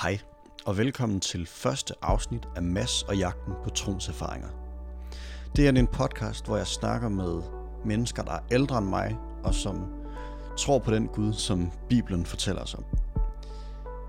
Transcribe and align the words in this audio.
Hej, 0.00 0.18
og 0.66 0.78
velkommen 0.78 1.20
til 1.20 1.46
første 1.46 1.94
afsnit 2.02 2.48
af 2.56 2.62
Mass 2.62 3.02
og 3.02 3.16
jagten 3.16 3.52
på 3.64 3.70
troens 3.70 4.08
erfaringer. 4.08 4.48
Det 5.56 5.66
er 5.66 5.72
en 5.72 5.86
podcast, 5.86 6.46
hvor 6.46 6.56
jeg 6.56 6.66
snakker 6.66 7.08
med 7.08 7.42
mennesker, 7.84 8.22
der 8.22 8.32
er 8.32 8.38
ældre 8.50 8.78
end 8.78 8.86
mig, 8.86 9.16
og 9.44 9.54
som 9.54 9.84
tror 10.58 10.78
på 10.78 10.90
den 10.90 11.08
Gud, 11.08 11.32
som 11.32 11.70
Bibelen 11.88 12.26
fortæller 12.26 12.62
os 12.62 12.74
om. 12.74 12.84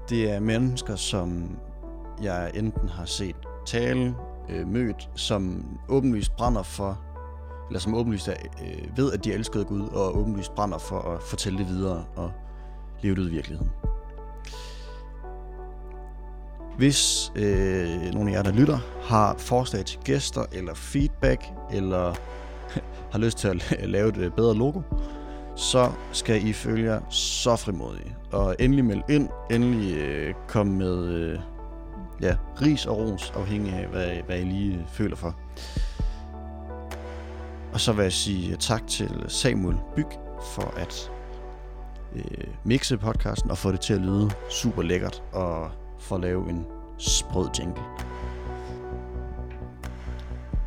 Det 0.10 0.32
er 0.32 0.40
mennesker, 0.40 0.96
som 0.96 1.58
jeg 2.22 2.52
enten 2.56 2.90
har 2.90 3.06
set 3.06 3.36
tale, 3.66 4.16
øh, 4.50 4.68
mødt, 4.68 5.10
som 5.16 5.66
åbenlyst 5.90 6.36
brænder 6.36 6.64
for, 6.64 7.02
eller 7.70 7.80
som 7.80 7.94
åbenlyst 7.94 8.28
er, 8.28 8.36
øh, 8.62 8.98
ved, 8.98 9.12
at 9.14 9.24
de 9.24 9.34
elskede 9.34 9.66
Gud, 9.66 9.88
og 9.88 10.18
åbenlyst 10.18 10.56
brænder 10.56 10.78
for 10.78 11.00
at 11.00 11.24
fortælle 11.24 11.60
det 11.60 11.68
videre 11.68 12.06
og 12.16 12.32
leve 13.02 13.16
det 13.16 13.22
ud 13.22 13.28
i 13.28 13.32
virkeligheden. 13.32 13.93
Hvis 16.78 17.32
øh, 17.36 18.14
nogle 18.14 18.32
af 18.32 18.36
jer, 18.36 18.44
der 18.44 18.52
lytter, 18.52 18.80
har 19.02 19.36
forslag 19.38 19.86
til 19.86 20.00
gæster, 20.04 20.46
eller 20.52 20.74
feedback, 20.74 21.46
eller 21.74 22.16
har 23.12 23.20
lyst 23.20 23.38
til 23.38 23.48
at 23.48 23.90
lave 23.90 24.10
et 24.10 24.18
øh, 24.18 24.32
bedre 24.32 24.56
logo, 24.56 24.82
så 25.56 25.92
skal 26.12 26.48
I 26.48 26.54
følge 26.54 26.92
jer 26.92 27.02
så 27.10 27.56
frimodige. 27.56 28.16
Og 28.32 28.56
endelig 28.60 28.86
meld 28.86 29.02
ind, 29.10 29.30
endelig 29.52 29.98
øh, 29.98 30.34
kom 30.48 30.68
med 30.68 31.06
øh, 31.06 31.40
ja, 32.22 32.36
ris 32.62 32.86
og 32.86 32.98
ros, 32.98 33.34
afhængig 33.36 33.74
af, 33.74 33.88
hvad, 33.88 34.08
hvad 34.26 34.40
I 34.40 34.44
lige 34.44 34.76
øh, 34.76 34.88
føler 34.88 35.16
for. 35.16 35.36
Og 37.74 37.80
så 37.80 37.94
vil 37.94 38.04
jeg 38.04 38.14
sige 38.14 38.52
øh, 38.52 38.58
tak 38.58 38.88
til 38.88 39.26
Samuel 39.28 39.78
Byg 39.96 40.08
for 40.54 40.74
at 40.78 41.12
øh, 42.16 42.48
mixe 42.64 42.98
podcasten 42.98 43.52
og 43.52 43.58
få 43.58 43.72
det 43.72 43.80
til 43.80 43.94
at 43.94 44.02
lyde 44.02 44.32
super 44.50 44.82
lækkert 44.82 45.24
og 45.32 45.72
for 46.04 46.16
at 46.16 46.22
lave 46.22 46.50
en 46.50 46.66
sprød 46.98 47.50
jingle. 47.60 47.84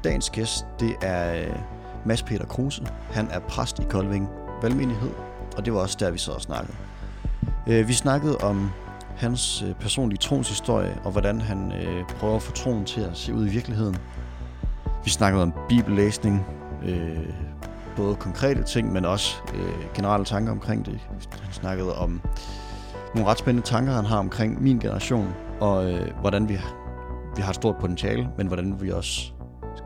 Dagens 0.05 0.31
gæst, 0.31 0.67
det 0.81 0.97
er 1.03 1.35
øh, 1.35 1.57
Mads 2.05 2.23
Peter 2.23 2.47
Kruse. 2.47 2.87
Han 3.11 3.29
er 3.31 3.39
præst 3.39 3.79
i 3.79 3.83
Kolding 3.91 4.29
Valgmenighed, 4.63 5.11
og 5.57 5.65
det 5.65 5.73
var 5.73 5.81
også 5.81 5.97
der, 6.01 6.11
vi 6.11 6.19
sad 6.19 6.33
og 6.33 6.41
snakkede. 6.41 6.77
Øh, 7.69 7.89
vi 7.89 7.93
snakkede 7.93 8.39
om 8.39 8.71
hans 9.17 9.63
øh, 9.63 9.75
personlige 9.75 10.19
tronshistorie, 10.19 10.99
og 11.05 11.13
hvordan 11.13 11.41
han 11.41 11.73
prøver 12.09 12.37
at 12.37 12.43
få 12.43 12.53
troen 12.53 12.85
til 12.85 13.01
at 13.01 13.17
se 13.17 13.35
ud 13.35 13.47
i 13.47 13.51
virkeligheden. 13.51 13.97
Vi 15.05 15.11
snakkede 15.11 15.43
om 15.43 15.53
bibellæsning, 15.69 16.47
både 17.97 18.17
konkrete 18.17 18.63
ting, 18.63 18.93
men 18.93 19.05
også 19.05 19.37
generelle 19.95 20.25
tanker 20.25 20.53
omkring 20.53 20.87
det. 20.87 21.01
Han 21.43 21.53
snakkede 21.53 21.99
om 21.99 22.21
nogle 23.17 23.31
ret 23.31 23.39
spændende 23.39 23.69
tanker, 23.69 23.93
han 23.93 24.05
har 24.05 24.19
omkring 24.19 24.63
min 24.63 24.79
generation, 24.79 25.35
og 25.61 25.93
øh, 25.93 26.11
hvordan 26.21 26.49
vi, 26.49 26.59
vi 27.37 27.43
har 27.43 27.49
et 27.49 27.55
stort 27.55 27.77
potentiale, 27.81 28.29
men 28.39 28.47
hvordan 28.47 28.81
vi 28.81 28.91
også 28.91 29.33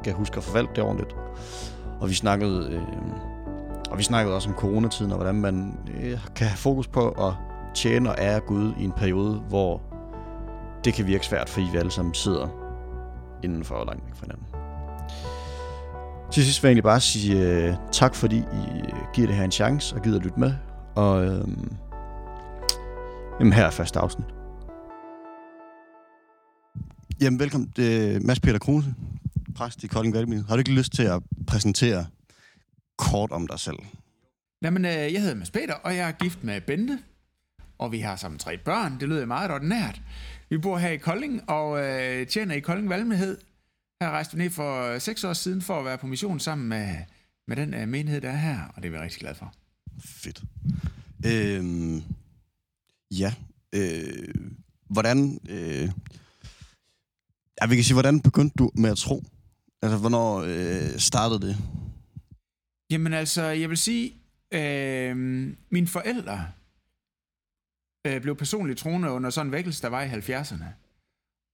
skal 0.02 0.12
huske 0.12 0.36
at 0.36 0.44
forvalte 0.44 0.72
det 0.76 0.84
ordentligt. 0.84 1.16
Og 2.00 2.08
vi 2.08 2.14
snakkede, 2.14 2.72
øh, 2.72 2.82
og 3.90 3.98
vi 3.98 4.02
snakkede 4.02 4.34
også 4.34 4.48
om 4.48 4.54
coronatiden, 4.54 5.12
og 5.12 5.16
hvordan 5.16 5.34
man 5.34 5.78
øh, 6.00 6.18
kan 6.36 6.46
have 6.46 6.56
fokus 6.56 6.88
på 6.88 7.08
at 7.08 7.32
tjene 7.74 8.10
og 8.10 8.16
ære 8.18 8.40
Gud 8.40 8.72
i 8.78 8.84
en 8.84 8.92
periode, 8.92 9.34
hvor 9.48 9.82
det 10.84 10.94
kan 10.94 11.06
virke 11.06 11.26
svært, 11.26 11.48
fordi 11.48 11.66
vi 11.72 11.78
alle 11.78 11.90
sammen 11.90 12.14
sidder 12.14 12.48
indenfor 13.42 13.74
og 13.74 13.86
langt 13.86 14.06
væk 14.06 14.14
fra 14.14 14.26
hinanden. 14.26 14.46
Til 16.32 16.44
sidst 16.44 16.62
vil 16.62 16.68
jeg 16.68 16.70
egentlig 16.70 16.84
bare 16.84 17.00
sige 17.00 17.42
øh, 17.42 17.74
tak, 17.92 18.14
fordi 18.14 18.36
I 18.36 18.78
øh, 18.78 18.92
giver 19.14 19.26
det 19.26 19.36
her 19.36 19.44
en 19.44 19.50
chance 19.50 19.96
og 19.96 20.02
gider 20.02 20.18
at 20.18 20.24
lytte 20.24 20.40
med. 20.40 20.52
Og 20.94 21.24
øh, 21.24 21.44
jamen 23.40 23.52
her 23.52 23.64
er 23.64 23.70
første 23.70 23.98
afsnit. 23.98 24.26
Jamen, 27.20 27.38
velkommen 27.40 27.72
til 27.72 28.26
Mads 28.26 28.40
Peter 28.40 28.58
Kruse, 28.58 28.94
præst 29.54 29.84
i 29.84 29.86
Kolding 29.86 30.14
Valgmenighed. 30.14 30.48
Har 30.48 30.56
du 30.56 30.58
ikke 30.58 30.72
lyst 30.72 30.92
til 30.92 31.02
at 31.02 31.22
præsentere 31.46 32.06
kort 32.98 33.30
om 33.30 33.46
dig 33.46 33.58
selv? 33.58 33.76
Jamen, 34.62 34.84
øh, 34.84 34.90
jeg 34.90 35.20
hedder 35.20 35.34
Mads 35.34 35.50
Peter, 35.50 35.74
og 35.74 35.96
jeg 35.96 36.08
er 36.08 36.12
gift 36.12 36.44
med 36.44 36.60
Bente, 36.60 36.98
og 37.78 37.92
vi 37.92 37.98
har 37.98 38.16
sammen 38.16 38.38
tre 38.38 38.58
børn. 38.58 39.00
Det 39.00 39.08
lyder 39.08 39.26
meget 39.26 39.50
ordinært. 39.50 40.02
Vi 40.50 40.58
bor 40.58 40.78
her 40.78 40.90
i 40.90 40.96
Kolding 40.96 41.50
og 41.50 41.84
øh, 41.84 42.26
tjener 42.26 42.54
i 42.54 42.60
Kolding 42.60 42.88
Valgmenighed. 42.88 43.38
Her 44.02 44.10
rejste 44.10 44.36
vi 44.36 44.42
ned 44.42 44.50
for 44.50 44.98
seks 44.98 45.24
år 45.24 45.32
siden 45.32 45.62
for 45.62 45.78
at 45.78 45.84
være 45.84 45.98
på 45.98 46.06
mission 46.06 46.40
sammen 46.40 46.68
med, 46.68 46.96
med 47.48 47.56
den 47.56 47.74
øh, 47.74 47.88
menighed, 47.88 48.20
der 48.20 48.30
er 48.30 48.36
her, 48.36 48.58
og 48.74 48.82
det 48.82 48.88
er 48.88 48.92
vi 48.92 48.98
rigtig 48.98 49.20
glade 49.20 49.34
for. 49.34 49.52
Fedt. 50.04 50.42
Øhm, 51.26 52.02
ja, 53.10 53.34
øh, 53.74 54.34
hvordan... 54.88 55.40
Øh, 55.48 55.90
Ja, 57.62 57.66
vi 57.66 57.74
kan 57.74 57.84
sige, 57.84 57.94
hvordan 57.94 58.20
begyndte 58.20 58.54
du 58.58 58.70
med 58.74 58.90
at 58.90 58.96
tro? 58.98 59.24
Altså, 59.82 59.98
hvornår 59.98 60.38
øh, 60.46 60.98
startede 60.98 61.40
det? 61.40 61.56
Jamen 62.90 63.12
altså, 63.12 63.42
jeg 63.42 63.68
vil 63.68 63.76
sige, 63.76 64.12
øh, 64.52 65.16
mine 65.70 65.86
forældre 65.86 66.46
øh, 68.06 68.22
blev 68.22 68.36
personligt 68.36 68.78
troende 68.78 69.10
under 69.10 69.30
sådan 69.30 69.46
en 69.46 69.52
vækkelse, 69.52 69.82
der 69.82 69.88
var 69.88 70.02
i 70.02 70.08
70'erne. 70.08 70.64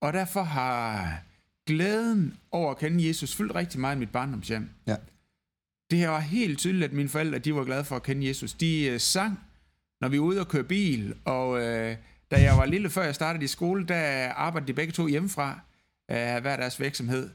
Og 0.02 0.12
derfor 0.12 0.42
har 0.42 1.22
glæden 1.66 2.36
over 2.50 2.70
at 2.70 2.78
kende 2.78 3.08
Jesus 3.08 3.34
fyldt 3.36 3.54
rigtig 3.54 3.80
meget 3.80 3.96
i 3.96 3.98
mit 3.98 4.12
barndomshjem. 4.12 4.68
Ja. 4.86 4.96
Det 5.90 5.98
her 5.98 6.08
var 6.08 6.20
helt 6.20 6.58
tydeligt, 6.58 6.84
at 6.84 6.92
mine 6.92 7.08
forældre 7.08 7.38
de 7.38 7.54
var 7.54 7.64
glade 7.64 7.84
for 7.84 7.96
at 7.96 8.02
kende 8.02 8.28
Jesus. 8.28 8.52
De 8.52 8.84
øh, 8.84 9.00
sang, 9.00 9.40
når 10.00 10.08
vi 10.08 10.18
var 10.18 10.24
ude 10.24 10.40
og 10.40 10.48
køre 10.48 10.64
bil, 10.64 11.14
og 11.24 11.62
øh, 11.62 11.96
da 12.30 12.42
jeg 12.42 12.56
var 12.56 12.64
lille, 12.64 12.90
før 12.90 13.02
jeg 13.02 13.14
startede 13.14 13.44
i 13.44 13.48
skole, 13.48 13.86
der 13.86 14.32
arbejdede 14.32 14.68
de 14.68 14.74
begge 14.74 14.92
to 14.92 15.06
hjemmefra 15.06 15.60
af 16.08 16.40
hver 16.40 16.56
deres 16.56 16.80
virksomhed. 16.80 17.30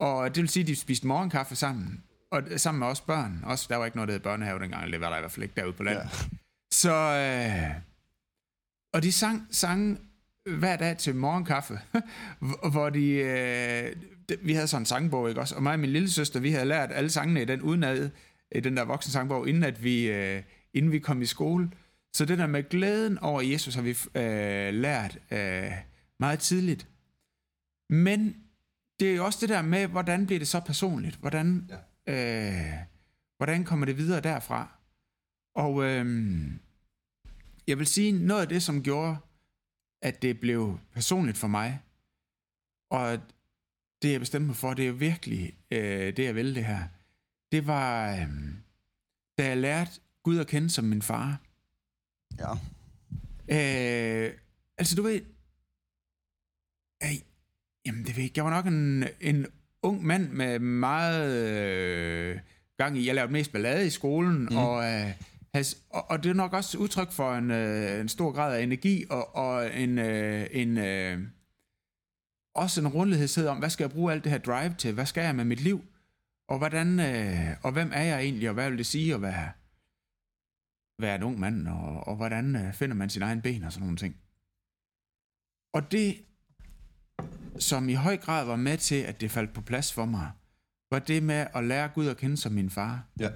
Og 0.00 0.34
det 0.34 0.40
vil 0.40 0.48
sige, 0.48 0.62
at 0.62 0.66
de 0.66 0.76
spiste 0.76 1.06
morgenkaffe 1.06 1.56
sammen. 1.56 2.02
Og 2.30 2.42
sammen 2.56 2.78
med 2.78 2.86
os 2.86 3.00
børn. 3.00 3.40
Også, 3.44 3.66
der 3.68 3.76
var 3.76 3.84
ikke 3.84 3.96
noget, 3.96 4.08
der 4.08 4.14
hed 4.14 4.20
børnehave 4.20 4.58
dengang. 4.58 4.92
Det 4.92 5.00
var 5.00 5.10
der 5.10 5.16
i 5.16 5.20
hvert 5.20 5.32
fald 5.32 5.42
ikke 5.42 5.54
derude 5.56 5.72
på 5.72 5.82
landet. 5.82 6.02
Ja. 6.02 6.36
Så, 6.72 6.94
øh, 6.94 7.80
og 8.94 9.02
de 9.02 9.12
sang, 9.12 9.46
sang 9.50 10.00
hver 10.58 10.76
dag 10.76 10.96
til 10.98 11.14
morgenkaffe, 11.14 11.80
hvor 12.72 12.90
de, 12.90 13.10
øh, 13.10 13.96
vi 14.42 14.52
havde 14.52 14.68
sådan 14.68 14.82
en 14.82 14.86
sangbog, 14.86 15.28
ikke 15.28 15.40
også? 15.40 15.54
Og 15.54 15.62
mig 15.62 15.72
og 15.72 15.80
min 15.80 15.90
lille 15.90 16.10
søster, 16.10 16.40
vi 16.40 16.50
havde 16.50 16.64
lært 16.64 16.90
alle 16.92 17.10
sangene 17.10 17.42
i 17.42 17.44
den 17.44 17.62
udenad, 17.62 18.10
i 18.52 18.60
den 18.60 18.76
der 18.76 18.84
voksen 18.84 19.12
sangbog, 19.12 19.48
inden 19.48 19.64
at 19.64 19.84
vi, 19.84 20.10
øh, 20.10 20.42
inden 20.74 20.92
vi 20.92 20.98
kom 20.98 21.22
i 21.22 21.26
skole. 21.26 21.70
Så 22.12 22.24
det 22.24 22.38
der 22.38 22.46
med 22.46 22.68
glæden 22.68 23.18
over 23.18 23.40
Jesus 23.40 23.74
har 23.74 23.82
vi 23.82 23.90
øh, 23.90 24.74
lært 24.74 25.18
øh, 25.30 25.72
meget 26.18 26.38
tidligt. 26.38 26.88
Men 27.90 28.36
det 29.00 29.10
er 29.10 29.16
jo 29.16 29.24
også 29.24 29.38
det 29.40 29.48
der 29.48 29.62
med, 29.62 29.86
hvordan 29.86 30.26
bliver 30.26 30.38
det 30.38 30.48
så 30.48 30.60
personligt? 30.60 31.16
Hvordan, 31.16 31.70
ja. 32.06 32.74
øh, 32.74 32.74
hvordan 33.36 33.64
kommer 33.64 33.86
det 33.86 33.96
videre 33.96 34.20
derfra? 34.20 34.78
Og 35.54 35.84
øh, 35.84 36.06
jeg 37.66 37.78
vil 37.78 37.86
sige, 37.86 38.12
noget 38.12 38.42
af 38.42 38.48
det, 38.48 38.62
som 38.62 38.82
gjorde, 38.82 39.16
at 40.02 40.22
det 40.22 40.40
blev 40.40 40.78
personligt 40.92 41.38
for 41.38 41.48
mig, 41.48 41.80
og 42.90 43.20
det 44.02 44.12
jeg 44.12 44.20
bestemte 44.20 44.46
mig 44.46 44.56
for, 44.56 44.74
det 44.74 44.88
er 44.88 44.92
virkelig 44.92 45.56
øh, 45.70 46.16
det, 46.16 46.24
jeg 46.24 46.34
vil 46.34 46.54
det 46.54 46.64
her, 46.64 46.88
det 47.52 47.66
var, 47.66 48.12
øh, 48.12 48.28
da 49.38 49.46
jeg 49.48 49.56
lærte 49.56 49.90
Gud 50.22 50.38
at 50.38 50.46
kende 50.46 50.70
som 50.70 50.84
min 50.84 51.02
far. 51.02 51.40
Ja. 52.38 52.52
Øh, 53.48 54.32
altså 54.78 54.96
du 54.96 55.02
ved, 55.02 55.20
Jamen, 57.88 58.04
det 58.04 58.16
ved 58.16 58.22
jeg 58.22 58.36
Jeg 58.36 58.44
var 58.44 58.50
nok 58.50 58.66
en, 58.66 59.04
en 59.20 59.46
ung 59.82 60.06
mand 60.06 60.30
med 60.30 60.58
meget 60.58 61.32
øh, 61.36 62.38
gang 62.76 62.98
i. 62.98 63.06
Jeg 63.06 63.14
lavede 63.14 63.32
mest 63.32 63.52
ballade 63.52 63.86
i 63.86 63.90
skolen, 63.90 64.48
mm. 64.50 64.56
og, 64.56 64.84
øh, 64.84 65.12
has, 65.54 65.76
og, 65.90 66.10
og 66.10 66.22
det 66.22 66.30
er 66.30 66.34
nok 66.34 66.52
også 66.52 66.78
udtryk 66.78 67.12
for 67.12 67.34
en, 67.34 67.50
øh, 67.50 68.00
en 68.00 68.08
stor 68.08 68.32
grad 68.32 68.56
af 68.56 68.62
energi, 68.62 69.04
og, 69.10 69.36
og 69.36 69.76
en, 69.76 69.98
øh, 69.98 70.46
en 70.50 70.78
øh, 70.78 71.18
også 72.54 72.80
en 72.80 72.88
rundlighed 72.88 73.46
om, 73.46 73.58
hvad 73.58 73.70
skal 73.70 73.84
jeg 73.84 73.90
bruge 73.90 74.12
alt 74.12 74.24
det 74.24 74.32
her 74.32 74.38
drive 74.38 74.74
til? 74.78 74.94
Hvad 74.94 75.06
skal 75.06 75.24
jeg 75.24 75.34
med 75.34 75.44
mit 75.44 75.60
liv? 75.60 75.84
Og, 76.48 76.58
hvordan, 76.58 77.00
øh, 77.00 77.48
og 77.62 77.72
hvem 77.72 77.90
er 77.94 78.02
jeg 78.02 78.20
egentlig, 78.20 78.48
og 78.48 78.54
hvad 78.54 78.70
vil 78.70 78.78
det 78.78 78.86
sige 78.86 79.14
at 79.14 79.22
være, 79.22 79.48
være 80.98 81.14
en 81.14 81.22
ung 81.22 81.38
mand, 81.38 81.68
og, 81.68 82.06
og 82.06 82.16
hvordan 82.16 82.56
øh, 82.56 82.72
finder 82.72 82.96
man 82.96 83.10
sin 83.10 83.22
egen 83.22 83.42
ben 83.42 83.64
og 83.64 83.72
sådan 83.72 83.82
nogle 83.84 83.96
ting. 83.96 84.16
Og 85.72 85.92
det 85.92 86.24
som 87.58 87.88
i 87.88 87.94
høj 87.94 88.16
grad 88.16 88.46
var 88.46 88.56
med 88.56 88.78
til, 88.78 88.94
at 88.94 89.20
det 89.20 89.30
faldt 89.30 89.54
på 89.54 89.60
plads 89.60 89.92
for 89.92 90.04
mig, 90.04 90.32
var 90.90 90.98
det 90.98 91.22
med 91.22 91.46
at 91.54 91.64
lære 91.64 91.88
Gud 91.88 92.06
at 92.06 92.16
kende 92.16 92.36
som 92.36 92.52
min 92.52 92.70
far. 92.70 93.06
Ja. 93.20 93.30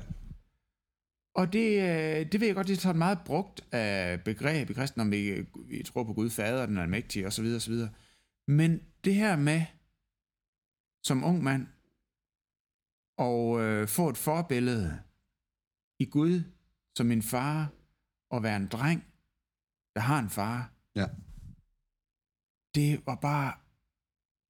Og 1.35 1.53
det, 1.53 1.83
øh, 1.83 2.33
det 2.33 2.41
ved 2.41 2.47
jeg 2.47 2.55
godt, 2.57 2.67
det 2.67 2.77
er 2.77 2.81
sådan 2.81 2.99
meget 2.99 3.19
brugt 3.25 3.65
af 3.73 4.25
begreb 4.25 4.71
i 4.71 4.73
kristen, 4.73 5.01
om 5.01 5.11
vi, 5.11 5.47
vi 5.67 5.83
tror 5.83 6.05
på 6.05 6.13
Gud 6.13 6.31
fader, 6.31 6.67
den 6.67 6.79
er 6.79 6.87
mægtig, 6.87 7.27
og 7.27 7.33
så 7.33 7.43
videre, 7.43 7.59
og 7.59 7.63
så 7.63 7.71
videre. 7.71 7.91
Men 8.49 8.81
det 9.05 9.15
her 9.15 9.37
med, 9.37 9.63
som 11.03 11.25
ung 11.25 11.43
mand, 11.43 11.67
og 13.19 13.61
øh, 13.61 13.89
få 13.89 14.09
et 14.09 14.17
forbillede 14.17 15.01
i 15.99 16.05
Gud 16.05 16.43
som 16.97 17.07
min 17.07 17.23
far, 17.23 17.73
og 18.31 18.43
være 18.43 18.57
en 18.57 18.67
dreng, 18.67 19.05
der 19.95 20.01
har 20.01 20.19
en 20.19 20.31
far. 20.31 20.73
Ja 20.95 21.07
det 22.75 23.07
var 23.07 23.15
bare 23.15 23.55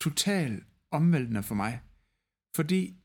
totalt 0.00 0.65
omvæltende 0.91 1.43
for 1.43 1.55
mig. 1.55 1.81
Fordi 2.56 2.97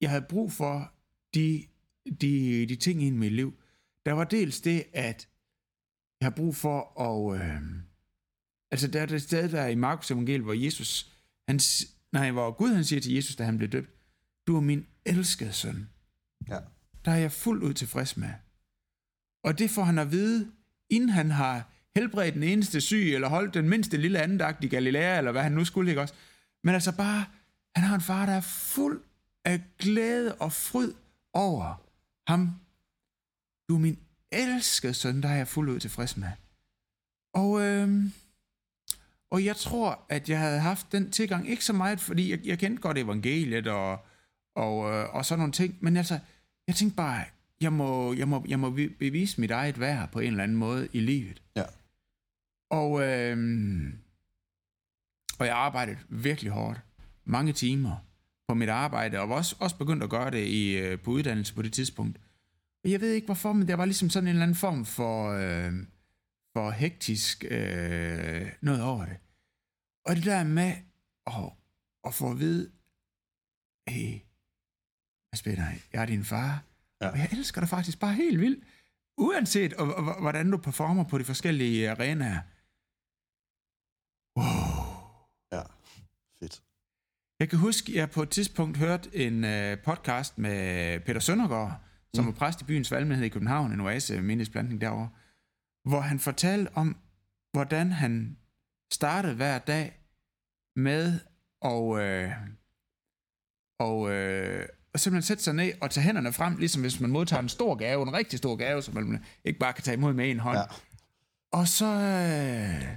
jeg 0.00 0.10
havde 0.10 0.26
brug 0.28 0.52
for 0.52 0.92
de, 1.34 1.66
de, 2.20 2.66
de 2.66 2.76
ting 2.76 3.02
i 3.02 3.10
mit 3.10 3.32
liv. 3.32 3.60
Der 4.06 4.12
var 4.12 4.24
dels 4.24 4.60
det, 4.60 4.84
at 4.92 5.28
jeg 6.20 6.26
har 6.26 6.36
brug 6.36 6.56
for 6.56 7.00
at... 7.00 7.40
Øh, 7.40 7.62
altså, 8.70 8.88
der 8.88 9.02
er 9.02 9.06
det 9.06 9.22
sted, 9.22 9.48
der 9.48 9.60
er 9.60 9.68
i 9.68 9.74
Markus 9.74 10.10
evangeliet, 10.10 10.42
hvor 10.42 10.52
Jesus, 10.52 11.12
han, 11.48 11.60
nej, 12.12 12.30
hvor 12.30 12.50
Gud 12.50 12.74
han 12.74 12.84
siger 12.84 13.00
til 13.00 13.12
Jesus, 13.12 13.36
da 13.36 13.44
han 13.44 13.56
blev 13.58 13.68
døbt, 13.68 13.90
du 14.46 14.56
er 14.56 14.60
min 14.60 14.86
elskede 15.04 15.52
søn. 15.52 15.88
Ja. 16.48 16.58
Der 17.04 17.10
er 17.12 17.16
jeg 17.16 17.32
fuldt 17.32 17.62
ud 17.62 17.74
tilfreds 17.74 18.16
med. 18.16 18.30
Og 19.44 19.58
det 19.58 19.70
får 19.70 19.84
han 19.84 19.98
at 19.98 20.10
vide, 20.10 20.52
inden 20.90 21.08
han 21.08 21.30
har 21.30 21.70
helbredt 21.96 22.34
den 22.34 22.42
eneste 22.42 22.80
syg, 22.80 23.14
eller 23.14 23.28
holdt 23.28 23.54
den 23.54 23.68
mindste 23.68 23.96
lille 23.96 24.22
andagt 24.22 24.64
i 24.64 24.68
Galilea, 24.68 25.18
eller 25.18 25.32
hvad 25.32 25.42
han 25.42 25.52
nu 25.52 25.64
skulle, 25.64 25.90
ikke 25.90 26.00
også? 26.00 26.14
Men 26.64 26.74
altså 26.74 26.96
bare, 26.96 27.24
han 27.76 27.84
har 27.84 27.94
en 27.94 28.00
far, 28.00 28.26
der 28.26 28.32
er 28.32 28.40
fuld 28.40 29.02
af 29.44 29.60
glæde 29.78 30.34
og 30.34 30.52
fryd 30.52 30.92
over 31.32 31.82
ham. 32.26 32.60
Du 33.68 33.74
er 33.74 33.80
min 33.80 33.98
elskede 34.32 34.94
søn, 34.94 35.22
der 35.22 35.28
er 35.28 35.36
jeg 35.36 35.48
fuldt 35.48 35.70
ud 35.70 35.80
tilfreds 35.80 36.16
med. 36.16 36.28
Og, 37.34 37.60
øh, 37.60 38.04
og 39.30 39.44
jeg 39.44 39.56
tror, 39.56 40.06
at 40.08 40.28
jeg 40.28 40.38
havde 40.38 40.60
haft 40.60 40.92
den 40.92 41.10
tilgang, 41.10 41.48
ikke 41.48 41.64
så 41.64 41.72
meget, 41.72 42.00
fordi 42.00 42.30
jeg, 42.30 42.40
jeg 42.44 42.58
kendte 42.58 42.82
godt 42.82 42.98
evangeliet 42.98 43.66
og, 43.66 44.06
og, 44.56 44.92
øh, 44.92 45.14
og 45.14 45.24
sådan 45.24 45.38
nogle 45.38 45.52
ting, 45.52 45.78
men 45.80 45.96
altså, 45.96 46.18
jeg 46.66 46.74
tænkte 46.74 46.96
bare, 46.96 47.24
jeg 47.60 47.72
må, 47.72 48.14
jeg 48.14 48.28
må, 48.28 48.44
jeg 48.48 48.58
må 48.58 48.70
bevise 48.70 49.40
mit 49.40 49.50
eget 49.50 49.80
værd 49.80 50.12
på 50.12 50.20
en 50.20 50.26
eller 50.26 50.42
anden 50.42 50.56
måde 50.56 50.88
i 50.92 51.00
livet. 51.00 51.42
Ja. 51.56 51.64
Og, 52.70 53.02
øh, 53.02 53.36
og 55.38 55.46
jeg 55.46 55.56
arbejdede 55.56 55.98
virkelig 56.08 56.52
hårdt. 56.52 56.80
Mange 57.24 57.52
timer 57.52 57.96
på 58.48 58.54
mit 58.54 58.68
arbejde, 58.68 59.20
og 59.20 59.28
var 59.28 59.34
også, 59.34 59.56
også 59.60 59.78
begyndt 59.78 60.02
at 60.02 60.10
gøre 60.10 60.30
det 60.30 60.46
i, 60.46 60.78
øh, 60.78 61.00
på 61.00 61.10
uddannelse 61.10 61.54
på 61.54 61.62
det 61.62 61.72
tidspunkt. 61.72 62.20
Og 62.84 62.90
jeg 62.90 63.00
ved 63.00 63.12
ikke 63.12 63.24
hvorfor, 63.24 63.52
men 63.52 63.68
der 63.68 63.76
var 63.76 63.84
ligesom 63.84 64.10
sådan 64.10 64.26
en 64.26 64.28
eller 64.28 64.42
anden 64.42 64.56
form 64.56 64.84
for, 64.84 65.30
øh, 65.30 65.72
for 66.52 66.70
hektisk 66.70 67.44
øh, 67.50 68.52
noget 68.60 68.82
over 68.82 69.04
det. 69.04 69.16
Og 70.06 70.16
det 70.16 70.24
der 70.24 70.44
med 70.44 70.72
at, 71.26 71.52
at 72.04 72.14
få 72.14 72.30
at 72.30 72.38
vide, 72.38 72.70
hey, 73.88 74.20
Asbjørn, 75.32 75.58
jeg 75.92 76.02
er 76.02 76.06
din 76.06 76.24
far, 76.24 76.64
ja. 77.00 77.08
og 77.08 77.18
jeg 77.18 77.28
elsker 77.32 77.60
dig 77.60 77.68
faktisk 77.68 78.00
bare 78.00 78.14
helt 78.14 78.40
vildt, 78.40 78.64
uanset 79.18 79.72
og, 79.74 79.94
og, 79.94 80.20
hvordan 80.20 80.50
du 80.50 80.56
performer 80.56 81.04
på 81.04 81.18
de 81.18 81.24
forskellige 81.24 81.90
arenaer. 81.90 82.40
Wow. 84.38 84.72
Ja, 85.52 85.62
fedt. 86.38 86.62
Jeg 87.40 87.48
kan 87.50 87.58
huske, 87.58 87.92
at 87.92 87.96
jeg 87.96 88.10
på 88.10 88.22
et 88.22 88.30
tidspunkt 88.30 88.76
hørte 88.76 89.16
en 89.16 89.44
uh, 89.44 89.84
podcast 89.84 90.38
med 90.38 91.00
Peter 91.00 91.20
Søndergaard, 91.20 91.80
som 92.14 92.24
mm. 92.24 92.30
var 92.30 92.38
præst 92.38 92.60
i 92.60 92.64
byens 92.64 92.90
valgmenighed 92.90 93.26
i 93.26 93.28
København, 93.28 93.72
en 93.72 93.80
oase 93.80 94.22
menighedsplantning 94.22 94.80
derovre, 94.80 95.10
hvor 95.84 96.00
han 96.00 96.18
fortalte 96.18 96.70
om, 96.74 96.96
hvordan 97.52 97.92
han 97.92 98.36
startede 98.92 99.34
hver 99.34 99.58
dag 99.58 99.98
med 100.76 101.20
at, 101.64 101.98
øh, 102.04 102.32
og, 103.78 104.10
øh, 104.10 104.68
og 104.94 105.00
simpelthen 105.00 105.26
sætte 105.26 105.42
sig 105.42 105.54
ned 105.54 105.72
og 105.80 105.90
tage 105.90 106.04
hænderne 106.04 106.32
frem, 106.32 106.56
ligesom 106.56 106.82
hvis 106.82 107.00
man 107.00 107.10
modtager 107.10 107.42
en 107.42 107.48
stor 107.48 107.74
gave, 107.74 108.02
en 108.02 108.12
rigtig 108.12 108.38
stor 108.38 108.56
gave, 108.56 108.82
som 108.82 108.94
man 108.94 109.24
ikke 109.44 109.58
bare 109.58 109.72
kan 109.72 109.84
tage 109.84 109.96
imod 109.96 110.12
med 110.12 110.30
en 110.30 110.38
hånd. 110.38 110.58
Ja. 110.58 110.64
Og 111.52 111.68
så, 111.68 111.86
øh, 111.86 112.96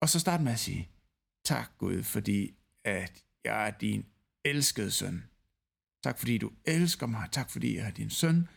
og 0.00 0.08
så 0.08 0.20
starte 0.20 0.44
med 0.44 0.52
at 0.52 0.58
sige, 0.58 0.88
tak 1.44 1.70
Gud, 1.78 2.02
fordi 2.02 2.54
at 2.84 3.24
jeg 3.44 3.66
er 3.66 3.70
din 3.70 4.06
elskede 4.44 4.90
søn. 4.90 5.24
Tak 6.04 6.18
fordi 6.18 6.38
du 6.38 6.50
elsker 6.64 7.06
mig. 7.06 7.28
Tak 7.32 7.50
fordi 7.50 7.76
jeg 7.76 7.86
er 7.86 7.90
din 7.90 8.10
søn. 8.10 8.48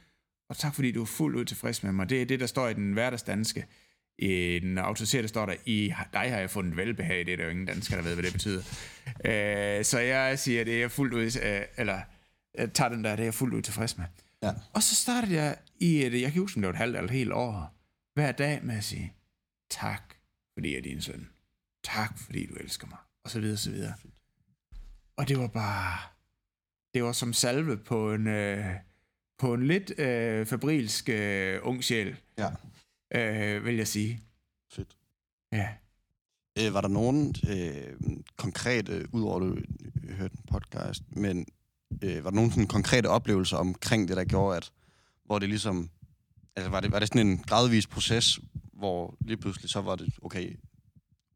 Og 0.49 0.57
tak 0.57 0.75
fordi 0.75 0.91
du 0.91 1.01
er 1.01 1.05
fuldt 1.05 1.37
ud 1.37 1.45
tilfreds 1.45 1.83
med 1.83 1.91
mig. 1.91 2.09
Det 2.09 2.21
er 2.21 2.25
det, 2.25 2.39
der 2.39 2.45
står 2.45 2.67
i 2.67 2.73
den 2.73 2.93
hverdagsdanske. 2.93 3.65
I 4.19 4.59
den 4.59 4.77
autoriserede 4.77 5.27
står 5.27 5.45
der, 5.45 5.55
i 5.65 5.93
dig 6.13 6.31
har 6.31 6.39
jeg 6.39 6.49
fundet 6.49 6.77
velbehag. 6.77 7.25
Det 7.25 7.33
er 7.33 7.37
der 7.37 7.43
jo 7.43 7.49
ingen 7.49 7.65
dansker, 7.65 7.95
der 7.95 8.03
ved, 8.03 8.13
hvad 8.13 8.23
det 8.23 8.33
betyder. 8.33 8.63
Øh, 9.25 9.85
så 9.85 9.99
jeg 9.99 10.39
siger, 10.39 10.63
det 10.63 10.75
er 10.75 10.79
jeg 10.79 10.91
fuldt 10.91 11.13
ud, 11.13 11.41
øh, 11.43 11.61
eller 11.77 12.01
jeg 12.57 12.73
tager 12.73 12.89
den 12.89 13.03
der, 13.03 13.11
det 13.11 13.19
er 13.19 13.23
jeg 13.23 13.33
fuldt 13.33 13.53
ud 13.53 13.61
tilfreds 13.61 13.97
med. 13.97 14.05
Ja. 14.43 14.51
Og 14.73 14.83
så 14.83 14.95
startede 14.95 15.33
jeg 15.33 15.57
i 15.79 16.05
et, 16.05 16.21
jeg 16.21 16.31
kan 16.31 16.41
huske, 16.41 16.59
det 16.59 16.67
var 16.67 16.73
et 16.73 16.77
halvt 16.77 16.95
eller 16.95 17.09
et 17.09 17.11
helt 17.11 17.31
år, 17.31 17.75
hver 18.13 18.31
dag 18.31 18.59
med 18.63 18.77
at 18.77 18.83
sige, 18.83 19.13
tak, 19.69 20.13
fordi 20.53 20.71
jeg 20.71 20.77
er 20.77 20.81
din 20.81 21.01
søn. 21.01 21.29
Tak, 21.83 22.19
fordi 22.19 22.45
du 22.45 22.55
elsker 22.55 22.87
mig. 22.87 22.97
Og 23.23 23.29
så 23.29 23.39
videre, 23.39 23.57
så 23.57 23.71
videre. 23.71 23.93
Og 25.17 25.27
det 25.27 25.39
var 25.39 25.47
bare, 25.47 25.97
det 26.93 27.03
var 27.03 27.11
som 27.11 27.33
salve 27.33 27.77
på 27.77 28.13
en, 28.13 28.27
øh, 28.27 28.65
på 29.37 29.53
en 29.53 29.67
lidt 29.67 29.99
øh, 29.99 30.45
fabrilsk 30.45 31.09
øh, 31.09 31.59
ung 31.63 31.83
sjæl, 31.83 32.15
Ja, 32.37 32.49
øh, 33.15 33.65
vil 33.65 33.75
jeg 33.75 33.87
sige. 33.87 34.21
fedt. 34.71 34.97
Ja. 35.51 35.69
Øh, 36.59 36.73
var 36.73 36.81
der 36.81 36.87
nogen 36.87 37.35
øh, 37.49 38.17
konkrete, 38.37 39.07
udover 39.13 39.35
at 39.35 39.41
du 39.41 39.57
hørte 40.13 40.35
en 40.37 40.43
podcast, 40.51 41.03
men 41.15 41.45
øh, 42.03 42.23
var 42.23 42.29
der 42.29 42.35
nogen 42.35 42.51
sådan 42.51 42.67
konkrete 42.67 43.07
oplevelser 43.07 43.57
omkring 43.57 44.07
det, 44.07 44.17
der 44.17 44.25
gjorde, 44.25 44.57
at 44.57 44.71
hvor 45.25 45.39
det 45.39 45.49
ligesom, 45.49 45.89
altså 46.55 46.69
var 46.69 46.79
det, 46.79 46.91
var 46.91 46.99
det 46.99 47.07
sådan 47.07 47.27
en 47.27 47.37
gradvis 47.37 47.87
proces, 47.87 48.39
hvor 48.73 49.17
lige 49.21 49.37
pludselig 49.37 49.69
så 49.69 49.81
var 49.81 49.95
det, 49.95 50.13
okay, 50.21 50.55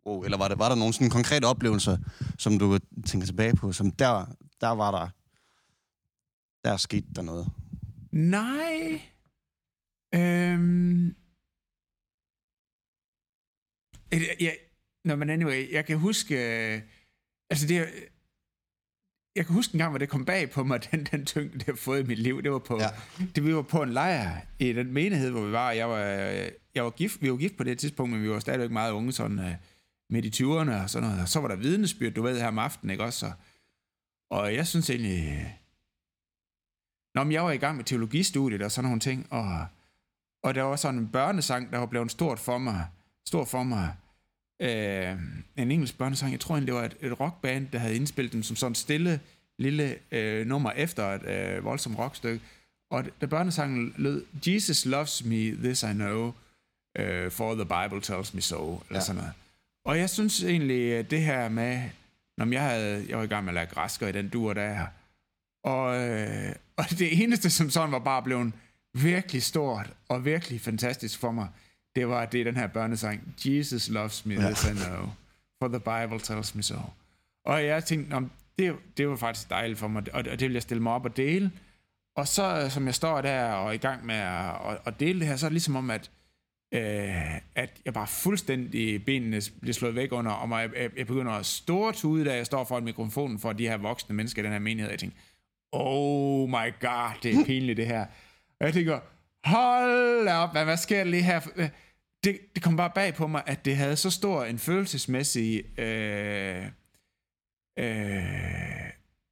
wow, 0.06 0.24
eller 0.24 0.38
var, 0.38 0.48
det, 0.48 0.60
var 0.60 0.70
der 0.70 0.76
nogle 0.76 0.94
sådan 0.94 1.10
konkrete 1.10 1.46
oplevelser, 1.46 1.98
som 2.38 2.60
du 2.60 2.78
tænker 3.06 3.26
tilbage 3.26 3.56
på, 3.56 3.72
som 3.72 3.92
der, 3.92 4.26
der 4.62 4.70
var 4.70 4.92
der, 4.92 5.10
der 6.70 6.78
skete 6.78 7.08
der 7.16 7.22
noget? 7.22 7.48
Nej. 8.12 9.02
Øhm. 10.16 11.16
Øh, 14.14 14.22
Jeg, 14.40 14.58
Nå, 15.06 15.16
men 15.16 15.30
anyway, 15.30 15.72
jeg 15.74 15.86
kan 15.86 15.98
huske... 15.98 16.36
øh, 16.76 16.82
Altså, 17.52 17.68
det. 17.68 17.88
Jeg 19.36 19.46
kan 19.46 19.56
huske 19.56 19.74
en 19.74 19.78
gang, 19.78 19.90
hvor 19.92 19.98
det 19.98 20.10
kom 20.10 20.26
bag 20.26 20.52
på 20.52 20.64
mig, 20.64 20.80
den, 20.92 21.04
den 21.04 21.26
tyngde, 21.26 21.54
det 21.60 21.66
har 21.66 21.76
fået 21.76 22.00
i 22.04 22.08
mit 22.08 22.20
liv. 22.20 22.44
Det 22.44 22.52
var 22.52 22.60
på, 22.60 22.78
Ja. 22.80 22.88
det, 23.36 23.46
vi 23.46 23.56
var 23.56 23.62
på 23.62 23.84
en 23.84 23.90
lejr 23.90 24.42
i 24.60 24.74
den 24.74 24.94
menighed, 24.94 25.32
hvor 25.32 25.46
vi 25.46 25.52
var. 25.52 25.72
Jeg 25.72 25.90
var, 25.90 26.00
jeg 26.76 26.84
var 26.84 26.90
gift, 26.90 27.22
vi 27.22 27.32
var 27.32 27.38
gift 27.38 27.58
på 27.58 27.64
det 27.64 27.80
tidspunkt, 27.80 28.12
men 28.14 28.24
vi 28.24 28.30
var 28.30 28.40
stadigvæk 28.40 28.72
meget 28.72 28.92
unge, 28.92 29.12
sådan 29.12 29.40
uh, 29.40 29.52
midt 30.10 30.26
i 30.40 30.44
20'erne 30.44 30.72
og 30.84 30.90
sådan 30.90 31.08
noget. 31.10 31.22
Og 31.22 31.30
så 31.30 31.40
var 31.40 31.48
der 31.48 31.56
vidnesbyrd, 31.56 32.14
du 32.14 32.22
ved, 32.22 32.40
her 32.40 32.48
om 32.48 32.60
aftenen, 32.60 32.92
ikke 32.92 33.04
også? 33.04 33.26
Og, 33.26 33.34
og 34.30 34.56
jeg 34.56 34.68
synes 34.68 34.90
egentlig... 34.90 35.56
Nå, 37.16 37.24
men 37.24 37.32
jeg 37.34 37.44
var 37.44 37.52
i 37.52 37.58
gang 37.58 37.76
med 37.78 37.84
teologistudiet 37.86 38.62
og 38.62 38.72
sådan 38.72 38.84
nogle 38.88 39.00
ting, 39.00 39.28
og, 39.34 39.66
og 40.44 40.56
der 40.56 40.62
var 40.64 40.76
sådan 40.76 41.00
en 41.00 41.08
børnesang, 41.12 41.72
der 41.72 41.78
var 41.78 41.86
blevet 41.86 42.12
stort 42.12 42.40
for 42.40 42.58
mig. 42.58 42.88
Stor 43.30 43.46
for 43.46 43.64
mig. 43.64 43.94
Øh, 44.62 45.18
en 45.58 45.72
engelsk 45.72 45.98
børnesang, 45.98 46.32
jeg 46.32 46.40
tror 46.40 46.56
egentlig, 46.56 46.74
det 46.74 46.76
var 46.76 46.86
et, 46.86 46.98
et 47.02 47.20
rockband, 47.20 47.68
der 47.68 47.80
havde 47.80 47.96
indspillet 47.96 48.34
den 48.34 48.44
som 48.44 48.56
sådan 48.56 48.76
stille 48.76 49.20
lille 49.60 49.96
øh, 50.12 50.48
nummer 50.48 50.72
efter 50.72 51.06
et 51.06 51.26
øh, 51.26 51.66
voldsomt 51.66 52.00
rockstykke. 52.00 52.46
Og 52.92 53.06
da 53.22 53.26
børnesangen 53.26 53.94
lød, 53.98 54.26
Jesus 54.48 54.86
loves 54.86 55.26
me, 55.26 55.56
this 55.56 55.84
I 55.84 55.94
know, 55.94 56.26
uh, 57.00 57.32
for 57.32 57.54
the 57.54 57.66
Bible 57.66 58.02
tells 58.02 58.34
me 58.34 58.42
so, 58.42 58.84
eller 58.90 59.00
ja. 59.00 59.00
sådan 59.00 59.22
noget. 59.22 59.34
Og 59.86 59.98
jeg 59.98 60.10
synes 60.10 60.44
egentlig, 60.44 60.94
at 60.96 61.12
det 61.12 61.22
her 61.22 61.50
med, 61.50 61.82
når 62.38 62.52
jeg, 62.52 62.62
havde, 62.62 63.06
jeg 63.10 63.18
var 63.18 63.24
i 63.24 63.28
gang 63.28 63.46
med 63.46 63.52
at 63.52 63.56
lære 63.56 63.66
græsker 63.66 64.08
i 64.08 64.12
den 64.12 64.30
dur 64.30 64.54
der, 64.54 64.86
og, 65.64 66.10
øh, 66.10 66.56
og 66.78 66.86
det 66.90 67.24
eneste, 67.24 67.50
som 67.50 67.70
sådan 67.70 67.92
var 67.92 68.00
bare 68.00 68.24
blevet 68.24 68.54
virkelig 68.94 69.44
stort 69.44 69.94
og 70.08 70.26
virkelig 70.26 70.62
fantastisk 70.62 71.20
for 71.20 71.32
mig, 71.32 71.48
det 71.96 72.08
var, 72.08 72.26
det 72.26 72.46
den 72.46 72.58
her 72.58 72.68
børnesang, 72.68 73.36
Jesus 73.46 73.90
loves 73.90 74.26
me, 74.26 74.36
this 74.36 74.66
I 74.66 74.74
know, 74.74 75.10
for 75.62 75.68
the 75.68 75.80
Bible 75.80 76.20
tells 76.20 76.56
me 76.56 76.64
so. 76.64 76.76
Og 77.46 77.66
jeg 77.66 77.84
tænkte, 77.84 78.14
om 78.14 78.32
det, 78.60 78.76
det 78.98 79.10
var 79.10 79.16
faktisk 79.16 79.50
dejligt 79.50 79.80
for 79.80 79.88
mig, 79.88 80.04
og 80.14 80.24
og 80.32 80.40
det 80.40 80.42
vil 80.42 80.54
jeg 80.54 80.62
stille 80.62 80.84
mig 80.84 80.94
op 80.94 81.06
og 81.06 81.18
dele. 81.18 81.52
Og 82.16 82.28
så, 82.28 82.68
som 82.70 82.86
jeg 82.86 82.96
står 82.96 83.22
der 83.22 83.52
og 83.52 83.68
er 83.68 83.72
i 83.72 83.78
gang 83.78 84.06
med 84.06 84.16
at, 84.16 84.72
at, 84.72 84.78
at 84.86 85.00
dele 85.00 85.20
det 85.20 85.28
her, 85.28 85.36
så 85.36 85.46
er 85.46 85.50
det 85.50 85.54
ligesom 85.54 85.76
om, 85.76 85.90
at, 85.90 86.12
øh, 86.74 87.36
at 87.56 87.82
jeg 87.86 87.94
bare 87.94 88.08
fuldstændig 88.08 89.06
benene 89.06 89.42
bliver 89.62 89.74
slået 89.74 89.96
væk 89.96 90.12
under, 90.12 90.32
og 90.32 90.50
mig, 90.50 90.70
jeg, 90.76 90.90
jeg 90.98 91.08
begynder 91.08 91.32
at 91.32 91.46
stortude, 91.46 92.26
da 92.26 92.36
jeg 92.36 92.46
står 92.46 92.64
foran 92.64 92.84
mikrofonen 92.84 93.40
for 93.40 93.54
de 93.54 93.68
her 93.68 93.78
voksne 93.78 94.16
mennesker 94.16 94.42
i 94.42 94.46
den 94.46 94.52
her 94.52 94.60
menighed. 94.60 94.92
Jeg 94.92 95.00
tænker, 95.00 95.18
oh 95.72 96.50
my 96.50 96.74
god, 96.82 97.12
det 97.24 97.36
er 97.36 97.46
pinligt 97.46 97.78
det 97.78 97.88
her. 97.88 98.06
Og 98.60 98.66
jeg 98.66 98.74
tænker, 98.74 99.00
hold 99.50 100.28
op, 100.28 100.52
hvad, 100.52 100.66
hvad 100.66 100.78
sker 100.78 100.98
der 100.98 101.12
lige 101.12 101.24
her? 101.24 101.40
Det, 102.24 102.40
det 102.56 102.64
kom 102.64 102.76
bare 102.76 102.92
bag 102.96 103.14
på 103.14 103.28
mig, 103.28 103.44
at 103.46 103.66
det 103.66 103.76
havde 103.78 103.96
så 103.96 104.10
stor 104.10 104.44
en 104.44 104.60
følelsesmæssig... 104.60 105.80
Øh, 105.80 106.66
øh, 107.80 108.90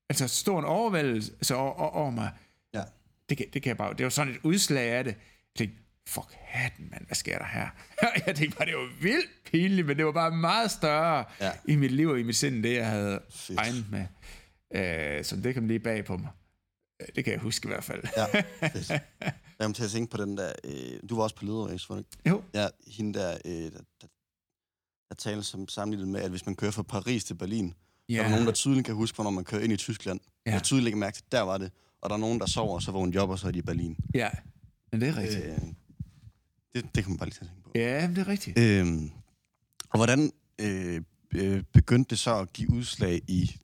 altså 0.09 0.27
stor 0.27 0.59
en 0.59 0.65
overvældelse 0.65 1.55
over, 1.55 1.73
over, 1.73 2.09
mig. 2.11 2.31
Ja. 2.73 2.83
Det, 3.29 3.37
det 3.53 3.61
kan 3.61 3.67
jeg 3.69 3.77
bare... 3.77 3.93
Det 3.93 4.03
var 4.03 4.09
sådan 4.09 4.33
et 4.33 4.39
udslag 4.43 4.89
af 4.91 5.03
det. 5.03 5.11
Jeg 5.11 5.57
tænkte, 5.57 5.77
fuck 6.07 6.27
hatten, 6.39 6.87
mand, 6.91 7.05
hvad 7.05 7.15
sker 7.15 7.37
der 7.37 7.45
her? 7.45 7.67
jeg 8.27 8.35
tænkte 8.35 8.57
bare, 8.57 8.65
det 8.67 8.75
var 8.75 9.01
vildt 9.01 9.29
pinligt, 9.51 9.87
men 9.87 9.97
det 9.97 10.05
var 10.05 10.11
bare 10.11 10.31
meget 10.31 10.71
større 10.71 11.25
Ja. 11.41 11.51
i 11.65 11.75
mit 11.75 11.91
liv 11.91 12.09
og 12.09 12.19
i 12.19 12.23
mit 12.23 12.35
sind, 12.35 12.63
det 12.63 12.75
jeg 12.75 12.87
havde 12.89 13.21
Fedt. 13.29 13.59
regnet 13.59 13.85
med. 13.91 14.05
Øh, 14.75 15.23
så 15.25 15.35
det 15.35 15.55
kom 15.55 15.67
lige 15.67 15.79
bag 15.79 16.05
på 16.05 16.17
mig. 16.17 16.29
Øh, 17.01 17.07
Det 17.15 17.23
kan 17.23 17.33
jeg 17.33 17.41
huske 17.41 17.65
i 17.67 17.69
hvert 17.69 17.83
fald. 17.83 18.03
Ja, 18.17 18.25
fedt. 18.73 18.89
Jeg 18.89 19.33
kom 19.61 19.73
til 19.73 19.83
at 19.83 19.89
tænke 19.91 20.11
på 20.11 20.17
den 20.17 20.37
der... 20.37 20.51
Øh, 20.63 20.99
du 21.09 21.15
var 21.15 21.23
også 21.23 21.35
på 21.35 21.45
lederræs, 21.45 21.89
var 21.89 21.95
du 21.95 21.99
ikke? 21.99 22.09
Jo, 22.29 22.43
Ja, 22.53 22.67
hende 22.87 23.19
der, 23.19 23.37
øh, 23.45 23.51
der, 23.53 23.69
der, 24.01 24.07
der 25.09 25.15
taler 25.17 25.41
som 25.41 25.67
sammenlignet 25.67 26.07
med, 26.11 26.21
at 26.21 26.29
hvis 26.29 26.45
man 26.45 26.55
kører 26.55 26.71
fra 26.71 26.83
Paris 26.83 27.23
til 27.23 27.33
Berlin, 27.33 27.73
ja. 28.09 28.15
der 28.17 28.23
er 28.23 28.29
nogen, 28.29 28.45
der 28.45 28.51
tydeligt 28.51 28.85
kan 28.85 28.95
huske, 28.95 29.15
hvornår 29.15 29.31
man 29.31 29.43
kører 29.43 29.61
ind 29.61 29.73
i 29.73 29.77
Tyskland. 29.77 30.19
Ja. 30.45 30.51
Jeg 30.51 30.63
tydeligt 30.63 30.91
kan 30.91 30.99
mærke, 30.99 31.17
at 31.25 31.31
der 31.31 31.41
var 31.41 31.57
det. 31.57 31.71
Og 32.01 32.09
der 32.09 32.15
er 32.15 32.19
nogen, 32.19 32.39
der 32.39 32.45
sover, 32.45 32.73
og 32.75 32.81
så 32.81 32.91
vågner 32.91 33.11
de 33.11 33.17
op, 33.17 33.29
og 33.29 33.39
så 33.39 33.47
er 33.47 33.51
de 33.51 33.59
i 33.59 33.61
Berlin. 33.61 33.97
ja, 34.13 34.29
men 34.91 35.01
det 35.01 35.09
er 35.09 35.17
rigtigt. 35.17 35.45
Øh, 35.45 35.57
det, 36.75 36.95
det 36.95 37.03
kan 37.03 37.09
man 37.11 37.17
bare 37.17 37.29
lige 37.29 37.39
tænke 37.39 37.53
på. 37.63 37.71
Ja, 37.75 38.07
men 38.07 38.15
det 38.15 38.21
er 38.21 38.27
rigtigt. 38.27 38.59
Øhm, 38.59 39.11
og 39.89 39.97
hvordan 39.97 40.31
øh, 40.61 41.01
øh, 41.35 41.63
begyndte 41.73 42.09
det 42.09 42.19
så 42.19 42.39
at 42.39 42.53
give 42.53 42.69
udslag 42.69 43.21
i 43.27 43.55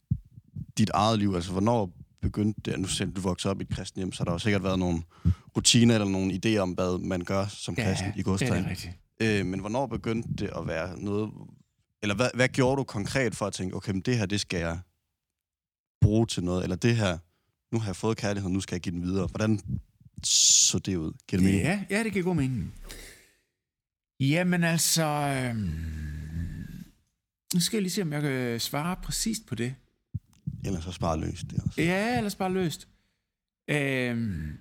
dit 0.78 0.90
eget 0.90 1.20
liv? 1.20 1.34
Altså, 1.36 1.52
hvornår 1.52 1.92
begyndte 2.24 2.62
det, 2.72 2.80
nu 2.80 2.88
selv 2.88 3.12
du 3.12 3.22
voksede 3.22 3.52
op 3.52 3.62
i 3.62 3.64
et 3.64 3.70
kristen 3.70 4.00
hjem, 4.00 4.12
så 4.12 4.20
har 4.20 4.26
der 4.26 4.32
jo 4.32 4.40
sikkert 4.40 4.64
været 4.64 4.80
nogle 4.80 5.02
rutiner 5.58 5.96
eller 5.96 6.08
nogle 6.08 6.34
idéer 6.34 6.58
om, 6.58 6.72
hvad 6.72 7.00
man 7.00 7.22
gør 7.22 7.48
som 7.48 7.76
kristen 7.76 8.08
i 8.08 8.10
ja, 8.10 8.18
det 8.18 8.26
godstegn. 8.26 8.66
er 8.66 8.70
rigtigt. 8.70 8.94
Øh, 9.22 9.46
men 9.46 9.60
hvornår 9.60 9.88
begyndte 9.88 10.30
det 10.46 10.52
at 10.56 10.68
være 10.68 11.00
noget... 11.00 11.32
Eller 12.02 12.16
hvad, 12.16 12.30
hvad 12.34 12.50
gjorde 12.50 12.78
du 12.78 12.84
konkret 12.84 13.36
for 13.36 13.46
at 13.46 13.54
tænke, 13.54 13.76
okay, 13.76 13.92
men 13.92 14.02
det 14.02 14.18
her, 14.18 14.26
det 14.26 14.42
skal 14.42 14.60
jeg 14.60 14.80
bruge 16.02 16.28
til 16.28 16.44
noget, 16.44 16.64
eller 16.64 16.76
det 16.76 16.96
her, 16.96 17.18
nu 17.74 17.80
har 17.80 17.88
jeg 17.88 17.96
fået 17.96 18.18
kærlighed, 18.18 18.50
nu 18.50 18.60
skal 18.60 18.76
jeg 18.76 18.82
give 18.82 18.96
den 18.96 19.04
videre. 19.04 19.28
Hvordan 19.28 19.60
så 20.24 20.80
det 20.80 20.96
ud? 20.96 21.14
Giver 21.28 21.42
det 21.42 21.44
mening? 21.44 21.64
Ja, 21.64 21.84
ja, 21.90 22.04
det 22.04 22.14
giver 22.14 22.26
god 22.26 22.36
mening. 22.36 22.74
Jamen 24.20 24.64
altså... 24.64 25.06
Øhm, 25.06 26.04
nu 27.54 27.60
skal 27.60 27.78
jeg 27.78 27.82
lige 27.82 27.92
se, 27.92 28.02
om 28.02 28.14
jeg 28.14 28.22
kan 28.22 28.60
svare 28.60 28.96
præcist 29.04 29.46
på 29.48 29.56
det. 29.56 29.76
Ellers 30.66 30.84
så 30.84 30.92
spare 30.92 31.20
løst. 31.20 31.46
Det 31.50 31.64
også. 31.66 31.82
Ja, 31.82 32.18
ellers 32.18 32.36
bare 32.36 32.52
løst. 32.54 32.88
Øhm, 33.70 34.58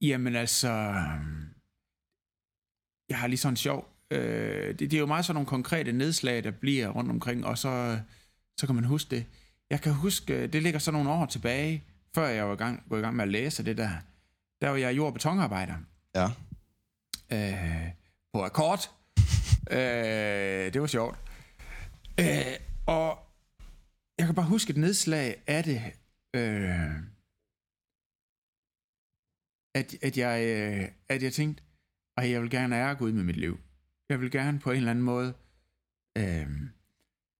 jamen 0.00 0.36
altså... 0.36 0.68
Jeg 3.08 3.18
har 3.18 3.26
lige 3.26 3.38
sådan 3.38 3.52
en 3.52 3.56
sjov... 3.56 3.88
Øh, 4.10 4.68
det, 4.68 4.78
det 4.78 4.94
er 4.94 4.98
jo 4.98 5.06
meget 5.06 5.24
sådan 5.24 5.34
nogle 5.34 5.46
konkrete 5.46 5.92
nedslag, 5.92 6.44
der 6.44 6.50
bliver 6.50 6.88
rundt 6.88 7.10
omkring, 7.10 7.46
og 7.46 7.58
så, 7.58 8.00
så 8.60 8.66
kan 8.66 8.74
man 8.74 8.84
huske 8.84 9.10
det. 9.16 9.26
Jeg 9.70 9.80
kan 9.80 9.92
huske, 9.94 10.46
det 10.46 10.62
ligger 10.62 10.78
så 10.78 10.90
nogle 10.90 11.10
år 11.10 11.26
tilbage, 11.26 11.84
før 12.14 12.26
jeg 12.26 12.46
var 12.48 12.52
i 12.52 12.56
gang, 12.56 12.82
gået 12.88 12.98
i 13.00 13.02
gang 13.02 13.16
med 13.16 13.22
at 13.24 13.28
læse 13.30 13.64
det 13.64 13.76
der. 13.76 13.90
Der 14.60 14.68
var 14.68 14.76
jeg 14.76 14.96
jord- 14.96 15.06
og 15.06 15.12
betonarbejder 15.14 15.74
Ja. 16.14 16.28
øh, 17.32 17.90
på 18.32 18.44
akkord. 18.44 18.90
øh, 19.76 20.72
det 20.72 20.80
var 20.80 20.86
sjovt. 20.86 21.18
Øh, 22.20 22.56
og 22.86 23.18
jeg 24.18 24.26
kan 24.26 24.34
bare 24.34 24.46
huske 24.46 24.70
et 24.70 24.76
nedslag 24.76 25.42
af 25.46 25.64
det, 25.64 25.80
øh, 26.36 26.96
at, 29.74 29.94
at, 30.02 30.18
jeg, 30.18 30.36
øh, 30.46 30.88
at 31.08 31.22
jeg 31.22 31.32
tænkte, 31.32 31.62
at 32.16 32.30
jeg 32.30 32.42
vil 32.42 32.50
gerne 32.50 32.76
ære 32.76 32.94
Gud 32.94 33.12
med 33.12 33.24
mit 33.24 33.36
liv. 33.36 33.58
Jeg 34.08 34.20
vil 34.20 34.30
gerne 34.30 34.58
på 34.58 34.70
en 34.70 34.76
eller 34.76 34.90
anden 34.90 35.04
måde... 35.04 35.34
Øh, 36.18 36.46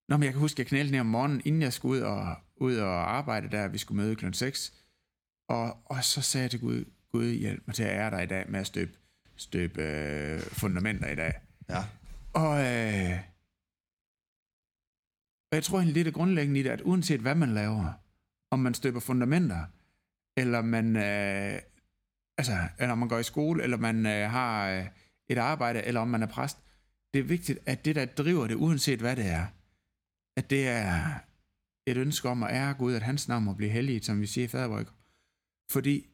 Nå, 0.08 0.16
men 0.16 0.22
jeg 0.24 0.32
kan 0.32 0.40
huske, 0.40 0.54
at 0.54 0.58
jeg 0.58 0.66
knælte 0.66 0.92
ned 0.92 1.00
om 1.00 1.06
morgenen, 1.06 1.42
inden 1.44 1.62
jeg 1.62 1.72
skulle 1.72 1.94
ud 1.96 2.00
og, 2.00 2.36
ud 2.56 2.76
og 2.76 3.16
arbejde 3.16 3.50
der, 3.50 3.68
vi 3.68 3.78
skulle 3.78 4.02
møde 4.02 4.16
kl. 4.16 4.32
6. 4.32 4.74
Og, 5.48 5.76
og 5.84 6.04
så 6.04 6.22
sagde 6.22 6.42
jeg 6.42 6.50
til 6.50 6.60
Gud, 6.60 6.84
Gud 7.12 7.32
hjælp 7.32 7.62
mig 7.66 7.74
til 7.74 7.82
at 7.82 7.90
ære 7.90 8.10
dig 8.10 8.22
i 8.22 8.26
dag 8.26 8.50
med 8.50 8.60
at 8.60 8.66
støbe, 8.66 8.92
støbe 9.36 9.82
øh, 9.82 10.40
fundamenter 10.40 11.08
i 11.08 11.14
dag. 11.14 11.34
Ja. 11.68 11.84
Og, 12.32 12.60
øh, 12.60 13.31
og 15.52 15.56
jeg 15.56 15.64
tror 15.64 15.78
egentlig, 15.78 15.94
det 15.94 16.00
er 16.00 16.04
det 16.04 16.14
grundlæggende 16.14 16.60
i 16.60 16.62
det, 16.62 16.70
at 16.70 16.82
uanset 16.84 17.20
hvad 17.20 17.34
man 17.34 17.54
laver, 17.54 17.92
om 18.50 18.58
man 18.58 18.74
støber 18.74 19.00
fundamenter, 19.00 19.64
eller 20.36 20.62
man, 20.62 20.96
øh, 20.96 21.58
altså, 22.38 22.68
eller 22.78 22.92
om 22.92 22.98
man 22.98 23.08
går 23.08 23.18
i 23.18 23.22
skole, 23.22 23.62
eller 23.62 23.76
man 23.76 24.06
øh, 24.06 24.30
har 24.30 24.70
øh, 24.70 24.86
et 25.28 25.38
arbejde, 25.38 25.82
eller 25.82 26.00
om 26.00 26.08
man 26.08 26.22
er 26.22 26.26
præst, 26.26 26.58
det 27.14 27.20
er 27.20 27.24
vigtigt, 27.24 27.58
at 27.66 27.84
det, 27.84 27.94
der 27.94 28.04
driver 28.04 28.46
det, 28.46 28.54
uanset 28.54 28.98
hvad 29.00 29.16
det 29.16 29.26
er, 29.26 29.46
at 30.36 30.50
det 30.50 30.68
er 30.68 31.18
et 31.86 31.96
ønske 31.96 32.28
om 32.28 32.42
at 32.42 32.54
ære 32.54 32.74
Gud, 32.74 32.94
at 32.94 33.02
hans 33.02 33.28
navn 33.28 33.44
må 33.44 33.54
blive 33.54 33.70
helliget, 33.70 34.04
som 34.04 34.20
vi 34.20 34.26
siger 34.26 34.44
i 34.44 34.48
fadervøjk. 34.48 34.88
Fordi, 35.70 36.06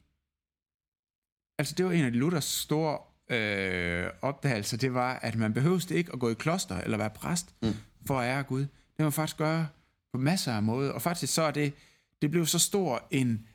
altså 1.59 1.75
det 1.75 1.87
var 1.87 1.93
en 1.93 2.05
af 2.05 2.19
Luthers 2.19 2.45
store 2.45 2.99
øh, 3.37 4.11
opdagelser, 4.23 4.77
det 4.77 4.95
var, 4.95 5.15
at 5.15 5.37
man 5.37 5.55
behøvede 5.55 5.95
ikke 5.95 6.13
at 6.13 6.21
gå 6.21 6.31
i 6.31 6.35
kloster 6.35 6.81
eller 6.81 6.99
være 6.99 7.11
præst 7.11 7.55
mm. 7.63 7.75
for 8.07 8.21
at 8.21 8.29
ære 8.29 8.43
Gud. 8.43 8.67
Det 8.99 9.03
kan 9.03 9.07
man 9.07 9.13
faktisk 9.13 9.37
gøre 9.37 9.69
på 10.13 10.19
masser 10.19 10.53
af 10.53 10.63
måder. 10.63 10.93
Og 10.93 11.03
faktisk 11.03 11.35
så 11.35 11.43
er 11.43 11.51
det, 11.51 11.73
det 12.23 12.31
blev 12.31 12.47
så 12.47 12.59
stor 12.59 13.07
en, 13.11 13.47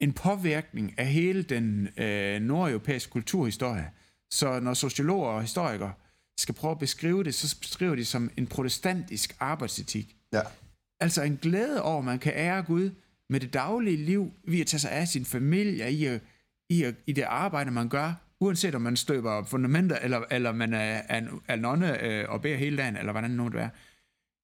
en 0.00 0.12
påvirkning 0.12 0.98
af 0.98 1.06
hele 1.06 1.42
den 1.42 1.88
øh, 1.96 2.40
nordeuropæiske 2.40 3.12
kulturhistorie. 3.12 3.90
Så 4.30 4.60
når 4.60 4.74
sociologer 4.74 5.28
og 5.28 5.42
historikere 5.42 5.92
skal 6.38 6.54
prøve 6.54 6.70
at 6.70 6.78
beskrive 6.78 7.24
det, 7.24 7.34
så 7.34 7.58
beskriver 7.60 7.94
de 7.94 8.04
som 8.04 8.30
en 8.36 8.46
protestantisk 8.46 9.36
arbejdsetik. 9.40 10.16
Ja. 10.32 10.40
Altså 11.00 11.22
en 11.22 11.36
glæde 11.36 11.82
over, 11.82 11.98
at 11.98 12.04
man 12.04 12.18
kan 12.18 12.32
ære 12.36 12.62
Gud 12.62 12.90
med 13.30 13.40
det 13.40 13.52
daglige 13.52 13.96
liv, 13.96 14.32
ved 14.44 14.60
at 14.60 14.66
tage 14.66 14.80
sig 14.80 14.90
af 14.90 15.08
sin 15.08 15.24
familie, 15.24 15.92
i, 15.92 16.04
at, 16.04 16.20
i, 16.70 16.82
at, 16.82 16.94
i 17.06 17.12
det 17.12 17.22
arbejde, 17.22 17.70
man 17.70 17.88
gør, 17.88 18.14
uanset 18.40 18.74
om 18.74 18.82
man 18.82 18.96
støber 18.96 19.44
fundamenter, 19.44 19.96
eller, 19.96 20.24
eller 20.30 20.52
man 20.52 20.74
er, 20.74 21.02
er, 21.08 21.22
er 21.48 21.56
nonne 21.56 22.02
øh, 22.02 22.24
og 22.28 22.42
beder 22.42 22.56
hele 22.56 22.76
dagen, 22.76 22.96
eller 22.96 23.12
hvordan 23.12 23.30
det 23.30 23.36
nu 23.36 23.48
det 23.48 23.60
er. 23.60 23.68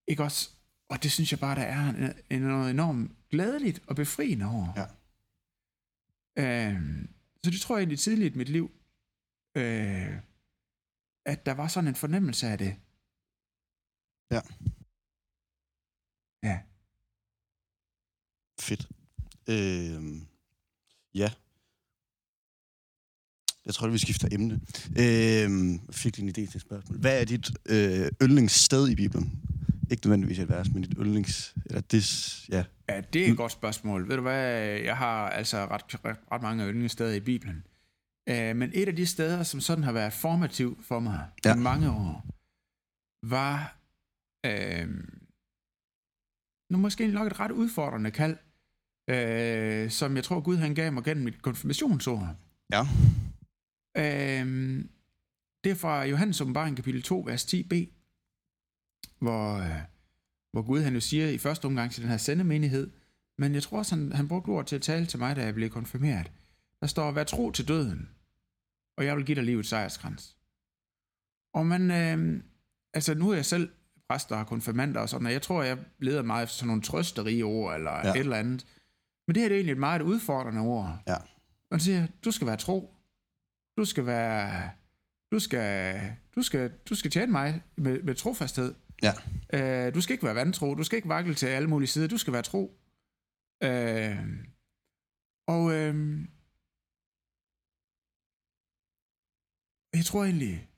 Ikke 0.08 0.22
også? 0.22 0.50
Og 0.88 1.02
det 1.02 1.12
synes 1.12 1.32
jeg 1.32 1.40
bare, 1.40 1.56
der 1.56 1.62
er 1.62 1.88
en, 1.88 2.12
en, 2.30 2.42
noget 2.42 2.70
enormt 2.70 3.10
glædeligt 3.30 3.82
og 3.86 3.96
befriende 3.96 4.46
over. 4.46 4.72
Ja. 4.76 4.86
Øhm, 6.38 7.08
så 7.44 7.50
det 7.50 7.60
tror 7.60 7.76
jeg 7.76 7.80
egentlig 7.80 7.98
tidligt 7.98 8.34
i 8.34 8.38
mit 8.38 8.48
liv, 8.48 8.70
øh, 9.56 10.16
at 11.26 11.46
der 11.46 11.52
var 11.52 11.68
sådan 11.68 11.88
en 11.88 11.94
fornemmelse 11.94 12.46
af 12.48 12.58
det. 12.58 12.76
Ja. 14.30 14.40
Ja. 16.42 16.60
Fedt. 18.60 18.88
Øh, 19.48 20.22
ja. 21.14 21.32
Jeg 23.66 23.74
tror, 23.74 23.88
vi 23.88 23.98
skifter 23.98 24.28
emne. 24.32 24.54
Øh, 24.98 25.50
fik 25.90 26.18
en 26.18 26.28
idé 26.28 26.32
til 26.32 26.56
et 26.56 26.60
spørgsmål. 26.60 26.98
Hvad 26.98 27.20
er 27.20 27.24
dit 27.24 27.50
øh, 27.66 28.10
yndlingssted 28.22 28.88
i 28.88 28.94
Bibelen? 28.94 29.53
Ikke 29.90 30.06
nødvendigvis 30.06 30.38
et 30.38 30.48
vers, 30.48 30.68
men 30.72 30.82
dit 30.82 30.94
yndlings... 30.98 31.54
Eller 31.66 31.80
det, 31.80 32.48
ja. 32.48 32.64
Ja, 32.88 33.00
det 33.00 33.26
er 33.26 33.30
et 33.30 33.36
godt 33.36 33.52
spørgsmål. 33.52 34.08
Ved 34.08 34.16
du 34.16 34.22
hvad, 34.22 34.62
jeg 34.80 34.96
har 34.96 35.30
altså 35.30 35.56
ret, 35.56 36.04
ret, 36.04 36.16
ret 36.32 36.42
mange 36.42 36.68
yndlingssteder 36.68 37.12
i 37.14 37.20
Bibelen. 37.20 37.64
Uh, 38.30 38.56
men 38.56 38.70
et 38.74 38.88
af 38.88 38.96
de 38.96 39.06
steder, 39.06 39.42
som 39.42 39.60
sådan 39.60 39.84
har 39.84 39.92
været 39.92 40.12
formativ 40.12 40.82
for 40.82 41.00
mig 41.00 41.26
ja. 41.44 41.54
I 41.54 41.58
mange 41.58 41.90
år, 41.90 42.26
var 43.30 43.76
uh, 44.46 44.88
nu 46.70 46.78
måske 46.78 47.06
nok 47.06 47.26
et 47.26 47.40
ret 47.40 47.50
udfordrende 47.50 48.10
kald, 48.10 48.36
uh, 49.10 49.90
som 49.90 50.16
jeg 50.16 50.24
tror 50.24 50.40
Gud 50.40 50.56
han 50.56 50.74
gav 50.74 50.92
mig 50.92 51.04
gennem 51.04 51.24
mit 51.24 51.42
konfirmationsår. 51.42 52.36
Ja. 52.72 52.80
Uh, 53.98 54.84
det 55.64 55.70
er 55.70 55.76
fra 55.76 56.04
Johannes 56.04 56.40
åbenbaring 56.40 56.76
kapitel 56.76 57.02
2, 57.02 57.24
vers 57.26 57.54
10b, 57.54 57.74
hvor, 59.18 59.56
uh, 59.58 59.80
hvor 60.52 60.62
Gud 60.62 60.80
han 60.80 60.94
jo 60.94 61.00
siger 61.00 61.28
i 61.28 61.38
første 61.38 61.66
omgang 61.66 61.92
til 61.92 62.02
den 62.02 62.10
her 62.10 62.16
sendemenighed, 62.16 62.90
men 63.38 63.54
jeg 63.54 63.62
tror 63.62 63.78
også, 63.78 63.94
han, 63.94 64.12
han 64.12 64.28
brugte 64.28 64.48
ord 64.48 64.66
til 64.66 64.76
at 64.76 64.82
tale 64.82 65.06
til 65.06 65.18
mig, 65.18 65.36
da 65.36 65.44
jeg 65.44 65.54
blev 65.54 65.70
konfirmeret. 65.70 66.32
Der 66.80 66.86
står, 66.86 67.10
vær 67.10 67.24
tro 67.24 67.50
til 67.50 67.68
døden, 67.68 68.10
og 68.96 69.04
jeg 69.04 69.16
vil 69.16 69.24
give 69.24 69.34
dig 69.34 69.44
livets 69.44 69.68
sejrskrans. 69.68 70.36
Og 71.54 71.66
man, 71.66 71.90
øh, 71.90 72.42
altså 72.94 73.14
nu 73.14 73.30
er 73.30 73.34
jeg 73.34 73.44
selv 73.44 73.70
præst 74.08 74.32
og 74.32 74.38
har 74.38 74.44
konfirmander 74.44 75.00
og 75.00 75.08
sådan, 75.08 75.26
og 75.26 75.32
jeg 75.32 75.42
tror, 75.42 75.62
jeg 75.62 75.78
leder 75.98 76.22
meget 76.22 76.44
efter 76.44 76.56
sådan 76.56 76.66
nogle 76.66 76.82
trøsterige 76.82 77.44
ord, 77.44 77.74
eller. 77.74 77.90
Ja. 77.90 78.10
et 78.10 78.16
eller 78.16 78.36
andet. 78.36 78.66
Men 79.26 79.34
det 79.34 79.42
her 79.42 79.48
det 79.48 79.54
er 79.54 79.58
egentlig 79.58 79.72
et 79.72 79.78
meget 79.78 80.02
udfordrende 80.02 80.60
ord. 80.60 81.02
Ja. 81.06 81.16
Man 81.70 81.80
siger, 81.80 82.06
du 82.24 82.30
skal 82.30 82.46
være 82.46 82.56
tro. 82.56 82.94
Du 83.76 83.84
skal 83.84 84.06
være... 84.06 84.70
Du 85.32 85.38
skal, 85.38 86.00
du 86.36 86.42
skal, 86.42 86.72
du 86.88 86.94
skal 86.94 87.10
tjene 87.10 87.32
mig 87.32 87.62
med, 87.76 88.02
med 88.02 88.14
trofasthed. 88.14 88.74
Ja. 89.02 89.12
Øh, 89.52 89.94
du 89.94 90.00
skal 90.00 90.12
ikke 90.12 90.24
være 90.24 90.34
vantro. 90.34 90.74
Du 90.74 90.84
skal 90.84 90.96
ikke 90.96 91.08
vakle 91.08 91.34
til 91.34 91.46
alle 91.46 91.68
mulige 91.68 91.88
sider. 91.88 92.08
Du 92.08 92.18
skal 92.18 92.32
være 92.32 92.42
tro. 92.42 92.80
Øh, 93.62 94.18
og 95.46 95.72
øh, 95.72 95.94
jeg 99.94 100.04
tror 100.04 100.24
egentlig, 100.24 100.70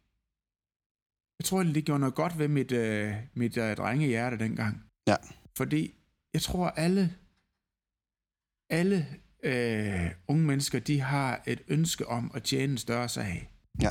jeg 1.39 1.45
tror 1.45 1.59
egentlig, 1.59 1.75
det 1.75 1.85
gjorde 1.85 2.01
noget 2.01 2.15
godt 2.15 2.39
ved 2.39 2.49
mit, 2.49 2.73
øh, 2.73 3.15
mit 3.35 3.57
øh, 3.57 3.77
drengehjerte 3.77 4.39
dengang. 4.39 4.83
Ja. 5.07 5.17
Fordi 5.57 5.95
jeg 6.35 6.43
tror, 6.43 6.69
alle, 6.69 7.17
alle 8.71 9.07
øh, 9.43 10.11
unge 10.29 10.45
mennesker, 10.45 10.79
de 10.79 11.01
har 11.01 11.43
et 11.47 11.63
ønske 11.69 12.07
om 12.07 12.31
at 12.35 12.43
tjene 12.43 12.73
en 12.73 12.79
større 12.79 13.09
sag. 13.09 13.51
Ja. 13.83 13.91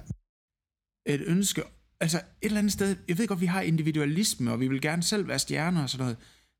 Et 1.05 1.22
ønske, 1.22 1.63
altså 2.00 2.18
et 2.18 2.24
eller 2.42 2.60
andet 2.60 2.74
sted, 2.74 2.96
jeg 3.08 3.18
ved 3.18 3.28
godt, 3.28 3.42
vi 3.42 3.46
har 3.46 3.62
individualisme, 3.62 4.52
og 4.52 4.60
vi 4.60 4.68
vil 4.68 4.82
gerne 4.82 5.04
selv 5.04 5.28
være 5.28 5.40
stjerner 5.40 5.84
og 5.84 5.90
sådan 5.90 6.04
noget, 6.04 6.18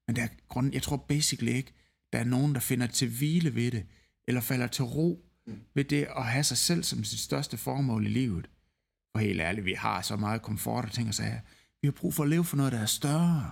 men 0.08 0.16
der 0.16 0.24
er 0.24 0.28
grund, 0.48 0.74
jeg 0.74 0.82
tror 0.82 0.98
basically 0.98 1.52
ikke, 1.52 1.74
der 2.14 2.20
er 2.20 2.24
nogen, 2.24 2.54
der 2.54 2.60
finder 2.60 2.88
til 2.88 3.18
hvile 3.18 3.56
ved 3.56 3.72
det, 3.72 3.86
eller 4.28 4.42
falder 4.42 4.68
til 4.68 4.84
ro 4.84 5.26
ved 5.74 5.84
det 5.84 6.08
at 6.18 6.26
have 6.26 6.44
sig 6.44 6.58
selv 6.58 6.84
som 6.84 7.04
sit 7.04 7.20
største 7.20 7.58
formål 7.58 8.06
i 8.06 8.10
livet. 8.10 8.50
For 9.16 9.20
helt 9.20 9.42
ærligt, 9.42 9.66
vi 9.66 9.74
har 9.74 10.02
så 10.02 10.16
meget 10.16 10.42
komfort 10.42 10.86
og 10.86 10.92
ting 10.92 11.08
og 11.08 11.14
sager. 11.14 11.40
Vi 11.82 11.88
har 11.88 11.92
brug 11.92 12.14
for 12.14 12.24
at 12.24 12.30
leve 12.30 12.44
for 12.44 12.58
noget, 12.58 12.72
der 12.72 12.80
er 12.80 12.86
større. 12.86 13.52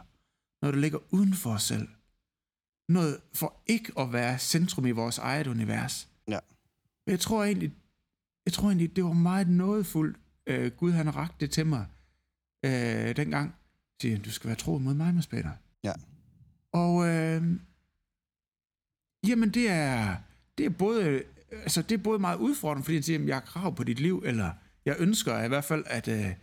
Noget, 0.62 0.74
der 0.74 0.82
ligger 0.82 1.00
uden 1.10 1.34
for 1.34 1.54
os 1.54 1.64
selv. 1.64 1.88
Noget 2.90 3.18
for 3.34 3.62
ikke 3.68 3.94
at 4.00 4.14
være 4.14 4.40
centrum 4.40 4.86
i 4.86 4.92
vores 4.92 5.18
eget 5.18 5.48
univers. 5.48 6.10
Ja. 6.28 6.40
Jeg 7.08 7.20
tror 7.20 7.44
egentlig, 7.44 7.74
jeg 8.46 8.54
tror 8.54 8.68
egentlig, 8.68 8.96
det 8.96 9.04
var 9.04 9.14
meget 9.14 9.50
nådefuldt. 9.50 10.18
Øh, 10.48 10.72
Gud 10.72 10.92
han 10.92 11.16
rakte 11.16 11.36
det 11.40 11.52
til 11.52 11.66
mig 11.66 11.86
øh, 12.66 13.16
dengang. 13.16 13.56
Siger, 14.02 14.18
du 14.18 14.32
skal 14.32 14.48
være 14.48 14.58
tro 14.58 14.78
mod 14.78 14.94
mig, 14.94 15.14
Mads 15.14 15.28
Peter. 15.28 15.52
Ja. 15.84 15.94
Og 16.72 17.08
øh, 17.08 17.44
jamen 19.28 19.50
det 19.50 19.70
er, 19.70 20.16
det 20.58 20.66
er 20.66 20.70
både, 20.70 21.24
altså 21.52 21.82
det 21.82 22.00
er 22.00 22.04
både 22.04 22.20
meget 22.20 22.38
udfordrende, 22.38 22.84
fordi 22.84 22.96
jeg 22.96 23.04
siger, 23.04 23.20
at 23.20 23.28
jeg 23.28 23.36
har 23.36 23.42
krav 23.42 23.76
på 23.76 23.84
dit 23.84 24.00
liv, 24.00 24.24
eller 24.26 24.52
jeg 24.86 24.96
ønsker 25.00 25.44
i 25.44 25.48
hvert 25.48 25.64
fald, 25.64 25.84
at, 25.88 26.08
øh, 26.08 26.34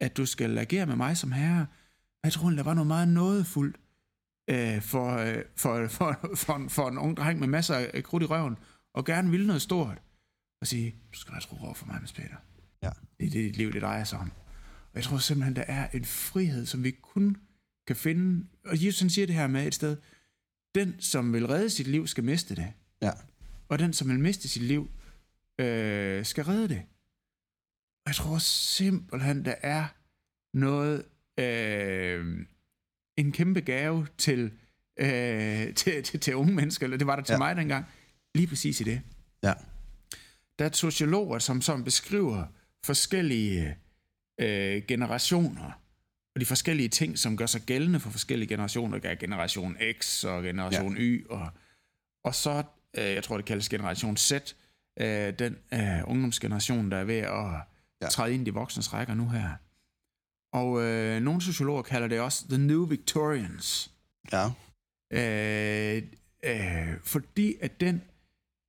at 0.00 0.16
du 0.16 0.26
skal 0.26 0.58
agere 0.58 0.86
med 0.86 0.96
mig 0.96 1.16
som 1.16 1.32
herre. 1.32 1.66
Jeg 2.24 2.32
tror, 2.32 2.50
der 2.50 2.62
var 2.62 2.74
noget 2.74 2.86
meget 2.86 3.08
nådefuldt 3.08 3.76
øh, 4.50 4.82
for, 4.82 5.16
øh, 5.16 5.42
for, 5.56 5.88
for, 5.88 6.30
for, 6.34 6.68
for 6.68 6.88
en 6.88 6.98
ung 6.98 7.16
dreng 7.16 7.40
med 7.40 7.48
masser 7.48 7.74
af 7.74 8.04
krudt 8.04 8.22
i 8.22 8.26
røven, 8.26 8.56
og 8.94 9.04
gerne 9.04 9.30
ville 9.30 9.46
noget 9.46 9.62
stort, 9.62 10.02
og 10.60 10.66
sige, 10.66 10.94
du 11.12 11.18
skal 11.18 11.32
være 11.32 11.40
tro 11.40 11.56
over 11.64 11.74
for 11.74 11.86
mig, 11.86 12.00
Mads 12.00 12.12
Peter. 12.12 12.36
Ja. 12.82 12.90
Det 13.20 13.26
er 13.26 13.30
det, 13.30 13.32
dit 13.32 13.56
liv, 13.56 13.72
det 13.72 13.82
drejer 13.82 14.04
sig 14.04 14.18
om. 14.18 14.32
Og 14.92 14.94
jeg 14.94 15.04
tror 15.04 15.18
simpelthen, 15.18 15.56
der 15.56 15.62
er 15.62 15.88
en 15.92 16.04
frihed, 16.04 16.66
som 16.66 16.84
vi 16.84 16.90
kun 16.90 17.36
kan 17.86 17.96
finde. 17.96 18.46
Og 18.64 18.84
Jesus 18.84 19.00
han 19.00 19.10
siger 19.10 19.26
det 19.26 19.34
her 19.34 19.46
med 19.46 19.66
et 19.66 19.74
sted, 19.74 19.96
den, 20.74 21.00
som 21.00 21.32
vil 21.32 21.46
redde 21.46 21.70
sit 21.70 21.86
liv, 21.86 22.06
skal 22.06 22.24
miste 22.24 22.56
det. 22.56 22.72
Ja. 23.02 23.10
Og 23.68 23.78
den, 23.78 23.92
som 23.92 24.08
vil 24.08 24.18
miste 24.18 24.48
sit 24.48 24.62
liv, 24.62 24.90
øh, 25.58 26.24
skal 26.24 26.44
redde 26.44 26.68
det. 26.68 26.82
Og 28.04 28.06
jeg 28.10 28.14
tror 28.14 28.38
simpelthen, 28.38 29.44
der 29.44 29.54
er 29.62 29.86
noget, 30.54 31.04
øh, 31.38 32.46
en 33.16 33.32
kæmpe 33.32 33.60
gave 33.60 34.06
til, 34.18 34.52
øh, 34.96 35.74
til, 35.74 36.02
til, 36.02 36.20
til 36.20 36.34
unge 36.34 36.54
mennesker, 36.54 36.86
eller 36.86 36.96
det 36.96 37.06
var 37.06 37.16
der 37.16 37.22
til 37.22 37.32
Ja. 37.32 37.38
mig 37.38 37.56
dengang, 37.56 37.84
lige 38.34 38.46
præcis 38.46 38.80
i 38.80 38.84
det. 38.84 39.00
Ja. 39.42 39.52
Der 40.58 40.64
er 40.64 40.72
sociologer, 40.72 41.38
som, 41.38 41.62
som 41.62 41.84
beskriver 41.84 42.46
forskellige 42.86 43.76
øh, 44.40 44.82
generationer, 44.88 45.80
og 46.34 46.40
de 46.40 46.46
forskellige 46.46 46.88
ting, 46.88 47.18
som 47.18 47.36
gør 47.36 47.46
sig 47.46 47.62
gældende 47.62 48.00
for 48.00 48.10
forskellige 48.10 48.48
generationer. 48.48 48.98
Der 48.98 49.08
er 49.08 49.14
generation 49.14 49.76
X 50.00 50.24
og 50.24 50.42
generation 50.42 50.96
ja. 50.96 51.02
Y, 51.02 51.26
og, 51.30 51.48
og 52.24 52.34
så, 52.34 52.62
øh, 52.98 53.04
jeg 53.04 53.24
tror 53.24 53.36
det 53.36 53.46
kaldes 53.46 53.68
generation 53.68 54.16
Z, 54.16 54.32
øh, 55.00 55.38
den 55.38 55.56
øh, 55.74 56.00
ungdomsgeneration, 56.06 56.90
der 56.90 56.96
er 56.96 57.04
ved 57.04 57.18
at 57.18 57.76
Ja. 58.02 58.06
træde 58.08 58.34
ind 58.34 58.42
i 58.42 58.50
de 58.50 58.54
voksnes 58.54 58.92
rækker 58.92 59.14
nu 59.14 59.28
her. 59.28 59.50
Og 60.52 60.82
øh, 60.82 61.20
nogle 61.22 61.42
sociologer 61.42 61.82
kalder 61.82 62.08
det 62.08 62.20
også 62.20 62.48
The 62.48 62.58
New 62.58 62.86
Victorians. 62.86 63.90
Ja. 64.32 64.46
Øh, 65.12 66.02
øh, 66.44 67.00
fordi 67.02 67.54
at 67.60 67.80
den 67.80 68.02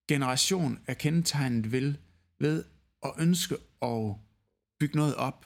generation 0.10 0.80
er 0.88 0.94
kendetegnet 0.94 1.72
ved, 1.72 1.94
ved 2.40 2.64
at 3.08 3.14
ønske 3.20 3.56
at 3.82 4.16
bygge 4.80 4.98
noget 4.98 5.16
op. 5.16 5.46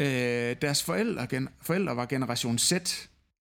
Øh, 0.00 0.56
deres 0.62 0.82
forældre, 0.82 1.26
gen, 1.26 1.48
forældre 1.62 1.96
var 1.96 2.06
generation 2.06 2.58
Z. 2.58 2.72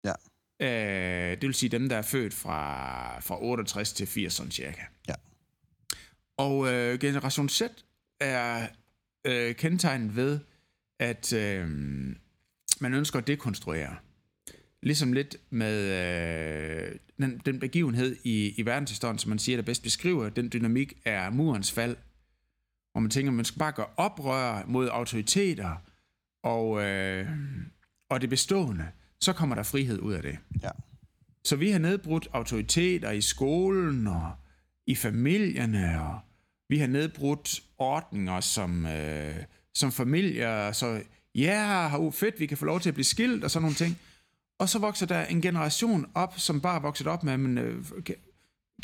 Ja. 0.03 0.13
Øh, 0.61 1.31
det 1.31 1.47
vil 1.47 1.53
sige 1.53 1.69
dem, 1.69 1.89
der 1.89 1.97
er 1.97 2.01
født 2.01 2.33
fra, 2.33 3.19
fra 3.19 3.43
68 3.43 3.93
til 3.93 4.07
80 4.07 4.33
sådan 4.33 4.51
cirka. 4.51 4.81
Ja. 5.07 5.13
Og 6.37 6.73
øh, 6.73 6.99
generation 6.99 7.49
Z 7.49 7.61
er 8.19 8.67
øh, 9.25 9.55
kendetegnet 9.55 10.15
ved, 10.15 10.39
at 10.99 11.33
øh, 11.33 11.67
man 12.79 12.93
ønsker 12.93 13.19
at 13.19 13.27
dekonstruere. 13.27 13.95
Ligesom 14.81 15.13
lidt 15.13 15.35
med 15.49 15.77
øh, 16.87 16.95
den, 17.17 17.41
den 17.45 17.59
begivenhed 17.59 18.15
i, 18.23 18.53
i 18.57 18.65
verdenshistorien, 18.65 19.17
som 19.17 19.29
man 19.29 19.39
siger, 19.39 19.57
der 19.57 19.63
bedst 19.63 19.83
beskriver 19.83 20.29
den 20.29 20.49
dynamik, 20.53 20.93
er 21.05 21.29
murens 21.29 21.71
fald. 21.71 21.95
Hvor 22.91 23.01
man 23.01 23.11
tænker, 23.11 23.31
at 23.31 23.35
man 23.35 23.45
skal 23.45 23.59
bare 23.59 23.71
gøre 23.71 23.87
oprør 23.97 24.63
mod 24.67 24.89
autoriteter 24.91 25.75
og, 26.43 26.83
øh, 26.83 27.27
og 28.09 28.21
det 28.21 28.29
bestående. 28.29 28.85
Så 29.21 29.33
kommer 29.33 29.55
der 29.55 29.63
frihed 29.63 29.99
ud 29.99 30.13
af 30.13 30.21
det. 30.21 30.37
Ja. 30.63 30.69
Så 31.43 31.55
vi 31.55 31.71
har 31.71 31.79
nedbrudt 31.79 32.27
autoriteter 32.33 33.11
i 33.11 33.21
skolen 33.21 34.07
og 34.07 34.31
i 34.87 34.95
familierne, 34.95 36.01
og 36.01 36.19
vi 36.69 36.77
har 36.77 36.87
nedbrudt 36.87 37.59
ordninger 37.77 38.39
som, 38.39 38.85
øh, 38.85 39.35
som 39.73 39.91
familier, 39.91 40.71
så 40.71 41.01
ja, 41.35 41.89
yeah, 41.91 42.13
fedt, 42.13 42.39
vi 42.39 42.45
kan 42.45 42.57
få 42.57 42.65
lov 42.65 42.79
til 42.79 42.89
at 42.89 42.93
blive 42.93 43.05
skilt 43.05 43.43
og 43.43 43.51
sådan 43.51 43.63
nogle 43.63 43.75
ting. 43.75 43.99
Og 44.59 44.69
så 44.69 44.79
vokser 44.79 45.05
der 45.05 45.25
en 45.25 45.41
generation 45.41 46.05
op, 46.13 46.39
som 46.39 46.61
bare 46.61 46.75
er 46.75 46.79
vokset 46.79 47.07
op 47.07 47.23
med, 47.23 47.33
at 47.33 47.65
øh, 47.65 47.85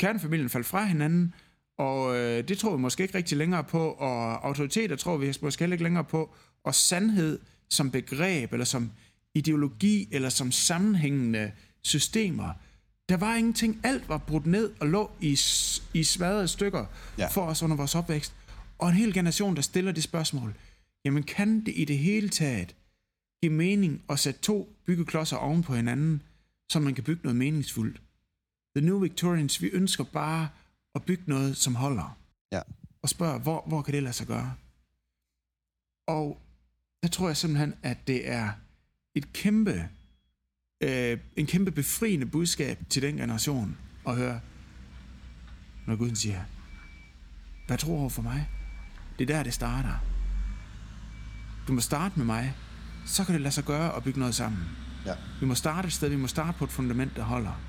kernefamilien 0.00 0.48
faldt 0.48 0.66
fra 0.66 0.84
hinanden, 0.84 1.34
og 1.78 2.16
øh, 2.16 2.48
det 2.48 2.58
tror 2.58 2.76
vi 2.76 2.82
måske 2.82 3.02
ikke 3.02 3.18
rigtig 3.18 3.38
længere 3.38 3.64
på, 3.64 3.90
og 3.90 4.46
autoriteter 4.46 4.96
tror 4.96 5.16
vi 5.16 5.34
måske 5.42 5.62
heller 5.62 5.74
ikke 5.74 5.84
længere 5.84 6.04
på, 6.04 6.34
og 6.64 6.74
sandhed 6.74 7.38
som 7.70 7.90
begreb, 7.90 8.52
eller 8.52 8.64
som 8.64 8.90
ideologi, 9.34 10.08
eller 10.12 10.28
som 10.28 10.52
sammenhængende 10.52 11.52
systemer. 11.82 12.52
Der 13.08 13.16
var 13.16 13.36
ingenting. 13.36 13.80
Alt 13.84 14.08
var 14.08 14.18
brudt 14.18 14.46
ned 14.46 14.72
og 14.80 14.86
lå 14.86 15.10
i, 15.20 15.38
i 15.94 16.04
smadrede 16.04 16.48
stykker 16.48 16.86
ja. 17.18 17.28
for 17.28 17.42
os 17.42 17.62
under 17.62 17.76
vores 17.76 17.94
opvækst. 17.94 18.34
Og 18.78 18.88
en 18.88 18.94
hel 18.94 19.14
generation, 19.14 19.56
der 19.56 19.62
stiller 19.62 19.92
det 19.92 20.02
spørgsmål. 20.02 20.54
Jamen 21.04 21.22
kan 21.22 21.60
det 21.66 21.72
i 21.76 21.84
det 21.84 21.98
hele 21.98 22.28
taget 22.28 22.74
give 23.42 23.52
mening 23.52 24.02
at 24.08 24.18
sætte 24.18 24.40
to 24.40 24.76
byggeklodser 24.86 25.36
oven 25.36 25.62
på 25.62 25.74
hinanden, 25.74 26.22
så 26.68 26.80
man 26.80 26.94
kan 26.94 27.04
bygge 27.04 27.20
noget 27.22 27.36
meningsfuldt? 27.36 28.02
The 28.76 28.86
New 28.86 28.98
Victorians, 28.98 29.62
vi 29.62 29.66
ønsker 29.66 30.04
bare 30.04 30.48
at 30.96 31.02
bygge 31.02 31.24
noget, 31.26 31.56
som 31.56 31.74
holder. 31.74 32.18
Ja. 32.52 32.60
Og 33.02 33.08
spørger, 33.08 33.38
hvor, 33.38 33.64
hvor 33.66 33.82
kan 33.82 33.94
det 33.94 34.02
lade 34.02 34.12
sig 34.12 34.26
gøre? 34.26 34.54
Og 36.08 36.40
der 37.02 37.08
tror 37.08 37.26
jeg 37.26 37.36
simpelthen, 37.36 37.74
at 37.82 38.06
det 38.06 38.30
er 38.30 38.52
et 39.14 39.32
kæmpe, 39.32 39.88
øh, 40.80 41.18
en 41.36 41.46
kæmpe 41.46 41.70
befriende 41.70 42.26
budskab 42.26 42.78
til 42.90 43.02
den 43.02 43.16
generation 43.16 43.78
at 44.06 44.16
høre, 44.16 44.40
når 45.86 45.96
Gud 45.96 46.14
siger, 46.14 46.40
hvad 47.66 47.78
tror 47.78 47.98
over 47.98 48.08
for 48.08 48.22
mig? 48.22 48.48
Det 49.18 49.30
er 49.30 49.34
der, 49.36 49.42
det 49.42 49.54
starter. 49.54 49.94
Du 51.68 51.72
må 51.72 51.80
starte 51.80 52.18
med 52.18 52.26
mig, 52.26 52.54
så 53.06 53.24
kan 53.24 53.32
det 53.32 53.40
lade 53.40 53.54
sig 53.54 53.64
gøre 53.64 53.96
at 53.96 54.02
bygge 54.02 54.18
noget 54.18 54.34
sammen. 54.34 54.60
Ja. 55.06 55.14
Vi 55.40 55.46
må 55.46 55.54
starte 55.54 55.86
et 55.86 55.92
sted, 55.92 56.08
vi 56.08 56.16
må 56.16 56.26
starte 56.26 56.58
på 56.58 56.64
et 56.64 56.70
fundament, 56.70 57.16
der 57.16 57.22
holder. 57.22 57.60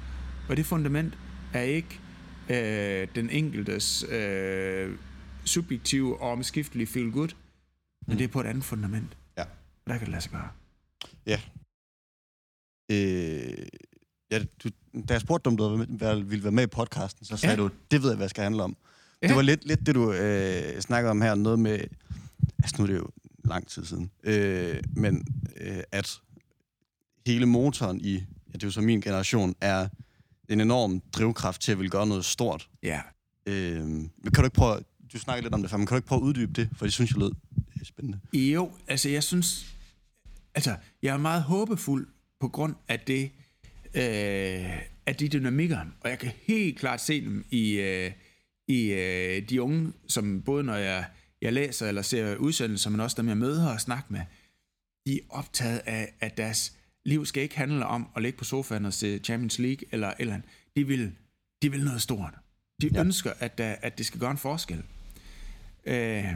Og 0.49 0.57
det 0.57 0.65
fundament 0.65 1.17
er 1.53 1.61
ikke 1.61 1.99
øh, 2.49 3.07
den 3.15 3.29
enkeltes 3.29 4.03
øh, 4.09 4.97
subjektive 5.45 6.21
og 6.21 6.31
omskiftelige 6.31 6.87
feel 6.87 7.11
good, 7.11 7.29
men 8.07 8.17
det 8.17 8.23
er 8.23 8.27
på 8.27 8.41
et 8.41 8.45
andet 8.45 8.63
fundament. 8.63 9.17
Ja. 9.37 9.43
Og 9.43 9.87
der 9.87 9.93
kan 9.93 9.99
det 10.05 10.07
lade 10.11 10.21
sig 10.21 10.31
gøre. 10.31 10.49
Øh, 12.91 13.67
ja, 14.31 14.43
du, 14.63 14.69
da 15.09 15.13
jeg 15.13 15.21
spurgte 15.21 15.49
dig, 15.49 15.51
om 15.51 15.57
du 15.97 16.23
ville 16.23 16.43
være 16.43 16.51
med 16.51 16.63
i 16.63 16.67
podcasten, 16.67 17.25
så 17.25 17.37
sagde 17.37 17.55
Ja. 17.55 17.61
du, 17.61 17.69
det 17.91 18.01
ved 18.01 18.09
jeg, 18.09 18.15
hvad 18.15 18.23
jeg 18.23 18.29
skal 18.29 18.43
handle 18.43 18.63
om. 18.63 18.77
Ja. 19.21 19.27
Det 19.27 19.35
var 19.35 19.41
lidt, 19.41 19.65
lidt 19.65 19.85
det, 19.85 19.95
du 19.95 20.13
øh, 20.13 20.79
snakkede 20.79 21.11
om 21.11 21.21
her, 21.21 21.35
noget 21.35 21.59
med, 21.59 21.79
altså 22.63 22.75
nu 22.77 22.83
er 22.83 22.87
det 22.87 22.97
jo 22.97 23.07
lang 23.45 23.67
tid 23.67 23.85
siden, 23.85 24.11
øh, 24.23 24.83
men 24.95 25.25
øh, 25.61 25.79
at 25.91 26.19
hele 27.25 27.45
motoren 27.45 28.01
i, 28.01 28.13
ja, 28.13 28.53
det 28.53 28.63
er 28.63 28.67
jo 28.67 28.71
så 28.71 28.81
min 28.81 29.01
generation, 29.01 29.55
er 29.61 29.87
en 30.49 30.61
enorm 30.61 31.01
drivkraft 31.11 31.61
til 31.61 31.71
at 31.71 31.77
ville 31.77 31.89
gøre 31.89 32.07
noget 32.07 32.25
stort. 32.25 32.69
Ja. 32.83 33.01
Øh, 33.45 33.83
men 33.85 34.09
kan 34.23 34.33
du 34.33 34.43
ikke 34.43 34.55
prøve, 34.55 34.79
du 35.13 35.19
snakkede 35.19 35.43
lidt 35.43 35.53
om 35.53 35.61
det 35.61 35.69
før, 35.71 35.77
men 35.77 35.87
kan 35.87 35.95
du 35.95 35.97
ikke 35.97 36.07
prøve 36.07 36.19
at 36.19 36.23
uddybe 36.23 36.53
det, 36.61 36.69
for 36.75 36.85
det 36.85 36.93
synes 36.93 37.11
jeg 37.11 37.19
lød 37.19 37.31
øh, 37.79 37.85
spændende. 37.85 38.19
Jo, 38.33 38.71
altså 38.87 39.09
jeg 39.09 39.23
synes, 39.23 39.75
altså 40.55 40.75
jeg 41.01 41.13
er 41.13 41.17
meget 41.17 41.43
håbefuld 41.43 42.07
på 42.39 42.47
grund 42.47 42.75
af 42.87 42.99
det, 42.99 43.31
øh, 43.93 44.81
af 45.05 45.15
de 45.19 45.27
dynamikker, 45.27 45.79
og 46.01 46.09
jeg 46.09 46.19
kan 46.19 46.31
helt 46.41 46.79
klart 46.79 47.01
se 47.01 47.21
dem 47.21 47.45
i, 47.51 47.71
øh, 47.71 48.11
i 48.67 48.93
øh, 48.93 49.49
de 49.49 49.61
unge, 49.61 49.93
som 50.07 50.41
både 50.41 50.63
når 50.63 50.75
jeg, 50.75 51.05
jeg 51.41 51.53
læser 51.53 51.87
eller 51.87 52.01
ser 52.01 52.35
udsendelser, 52.35 52.89
men 52.89 52.99
også 52.99 53.21
dem 53.21 53.27
jeg 53.27 53.37
møder 53.37 53.69
og 53.69 53.81
snakker 53.81 54.11
med, 54.11 54.21
de 55.05 55.15
er 55.15 55.23
optaget 55.29 55.81
af, 55.85 56.13
at 56.19 56.37
deres 56.37 56.76
liv 57.07 57.25
skal 57.25 57.43
ikke 57.43 57.57
handle 57.57 57.85
om 57.85 58.07
at 58.15 58.21
ligge 58.21 58.37
på 58.37 58.43
sofaen 58.43 58.85
og 58.85 58.93
se 58.93 59.19
Champions 59.19 59.59
League 59.59 59.87
eller 59.91 60.13
eller 60.19 60.33
andet. 60.33 60.49
De 60.75 60.87
vil, 60.87 61.15
de 61.61 61.71
vil 61.71 61.83
noget 61.83 62.01
stort. 62.01 62.33
De 62.81 62.89
ja. 62.93 62.99
ønsker, 62.99 63.33
at, 63.39 63.57
der, 63.57 63.75
at 63.81 63.97
det 63.97 64.05
skal 64.05 64.19
gøre 64.19 64.31
en 64.31 64.37
forskel. 64.37 64.83
Øh, 65.85 66.33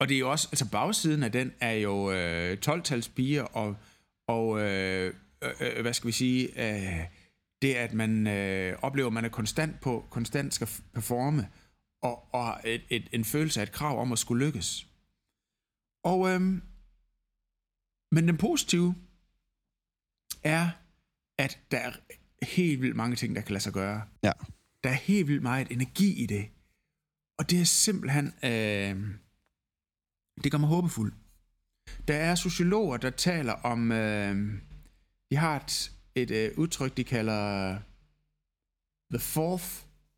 og 0.00 0.08
det 0.08 0.14
er 0.14 0.18
jo 0.18 0.30
også, 0.30 0.48
altså 0.52 0.70
bagsiden 0.70 1.22
af 1.22 1.32
den 1.32 1.52
er 1.60 1.72
jo 1.72 2.12
øh, 2.12 2.58
12-tals 2.66 3.08
piger 3.08 3.42
og, 3.42 3.76
og 4.28 4.60
øh, 4.60 5.14
øh, 5.44 5.50
øh, 5.60 5.82
hvad 5.82 5.92
skal 5.92 6.06
vi 6.08 6.12
sige, 6.12 6.68
øh, 6.68 7.04
det 7.62 7.74
at 7.74 7.92
man 7.92 8.26
øh, 8.26 8.78
oplever, 8.82 9.06
at 9.06 9.12
man 9.12 9.24
er 9.24 9.28
konstant 9.28 9.80
på, 9.80 10.04
konstant 10.10 10.54
skal 10.54 10.68
performe, 10.94 11.48
og, 12.02 12.34
og 12.34 12.60
et, 12.64 12.82
et, 12.88 13.08
en 13.12 13.24
følelse 13.24 13.60
af 13.60 13.64
et 13.64 13.72
krav 13.72 14.00
om 14.00 14.12
at 14.12 14.18
skulle 14.18 14.46
lykkes. 14.46 14.86
Og, 16.04 16.30
øh, 16.30 16.60
men 18.14 18.28
den 18.28 18.36
positive 18.36 18.94
er, 20.42 20.70
at 21.38 21.58
der 21.70 21.78
er 21.78 21.92
helt 22.44 22.82
vildt 22.82 22.96
mange 22.96 23.16
ting, 23.16 23.36
der 23.36 23.42
kan 23.42 23.52
lade 23.52 23.62
sig 23.62 23.72
gøre. 23.72 24.02
Ja. 24.22 24.32
Der 24.84 24.90
er 24.90 24.94
helt 24.94 25.28
vildt 25.28 25.42
meget 25.42 25.70
energi 25.70 26.22
i 26.22 26.26
det. 26.26 26.48
Og 27.38 27.50
det 27.50 27.60
er 27.60 27.64
simpelthen... 27.64 28.26
Øh, 28.26 28.96
det 30.44 30.52
gør 30.52 30.58
mig 30.58 30.68
håbefuld. 30.68 31.12
Der 32.08 32.14
er 32.14 32.34
sociologer, 32.34 32.96
der 32.96 33.10
taler 33.10 33.52
om... 33.52 33.92
Øh, 33.92 34.52
de 35.30 35.36
har 35.36 35.56
et, 35.56 35.92
et 36.14 36.30
øh, 36.30 36.58
udtryk, 36.58 36.96
de 36.96 37.04
kalder 37.04 37.78
the 39.10 39.18
fourth, 39.18 39.68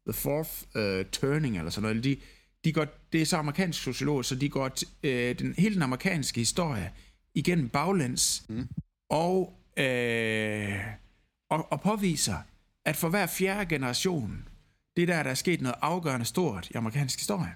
the 0.06 0.12
fourth 0.12 0.52
uh, 0.74 1.10
turning, 1.12 1.58
eller 1.58 1.70
sådan 1.70 1.82
noget. 1.82 2.04
De, 2.04 2.20
de 2.64 2.72
går, 2.72 2.86
det 3.12 3.22
er 3.22 3.26
så 3.26 3.36
amerikanske 3.36 3.82
sociologer, 3.82 4.22
så 4.22 4.34
de 4.34 4.48
går 4.48 4.68
t, 4.68 4.84
øh, 5.02 5.38
den, 5.38 5.54
hele 5.58 5.74
den 5.74 5.82
amerikanske 5.82 6.40
historie 6.40 6.92
igennem 7.36 7.68
baglæns, 7.68 8.44
mm. 8.48 8.68
og, 9.10 9.58
øh, 9.76 10.78
og, 11.50 11.72
og 11.72 11.80
påviser, 11.80 12.36
at 12.84 12.96
for 12.96 13.08
hver 13.08 13.26
fjerde 13.26 13.68
generation, 13.74 14.48
det 14.96 15.08
der, 15.08 15.22
der 15.22 15.30
er 15.30 15.34
sket 15.34 15.60
noget 15.60 15.76
afgørende 15.82 16.26
stort 16.26 16.70
i 16.70 16.74
amerikansk 16.74 17.18
historie. 17.18 17.54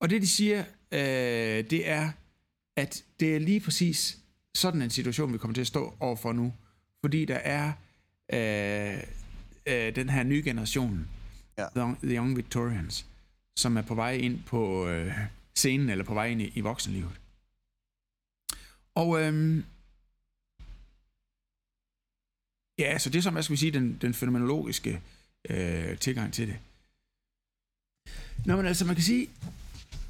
Og 0.00 0.10
det, 0.10 0.22
de 0.22 0.28
siger, 0.28 0.64
øh, 0.92 1.70
det 1.70 1.88
er, 1.88 2.10
at 2.76 3.04
det 3.20 3.36
er 3.36 3.40
lige 3.40 3.60
præcis 3.60 4.18
sådan 4.54 4.82
en 4.82 4.90
situation, 4.90 5.32
vi 5.32 5.38
kommer 5.38 5.54
til 5.54 5.60
at 5.60 5.66
stå 5.66 5.94
overfor 6.00 6.32
nu. 6.32 6.52
Fordi 7.00 7.24
der 7.24 7.34
er 7.36 7.72
øh, 8.32 9.02
øh, 9.66 9.94
den 9.94 10.08
her 10.08 10.22
nye 10.22 10.42
generation, 10.44 11.08
ja. 11.58 11.66
the, 11.76 11.96
the 12.02 12.16
Young 12.16 12.36
Victorians, 12.36 13.06
som 13.56 13.76
er 13.76 13.82
på 13.82 13.94
vej 13.94 14.12
ind 14.12 14.42
på 14.46 14.88
øh, 14.88 15.12
scenen, 15.56 15.90
eller 15.90 16.04
på 16.04 16.14
vej 16.14 16.26
ind 16.26 16.42
i, 16.42 16.52
i 16.54 16.60
voksenlivet. 16.60 17.20
Og 18.94 19.22
øh, 19.22 19.64
ja, 22.78 22.98
så 22.98 23.10
det 23.10 23.18
er 23.18 23.22
som, 23.22 23.32
hvad 23.32 23.42
skal 23.42 23.52
vi 23.52 23.56
sige, 23.56 23.72
den, 23.72 23.98
den 24.00 24.14
fænomenologiske 24.14 25.02
øh, 25.50 25.98
tilgang 25.98 26.32
til 26.32 26.48
det. 26.48 26.58
Nå, 28.46 28.56
men 28.56 28.66
altså, 28.66 28.84
man 28.84 28.94
kan 28.94 29.04
sige, 29.04 29.30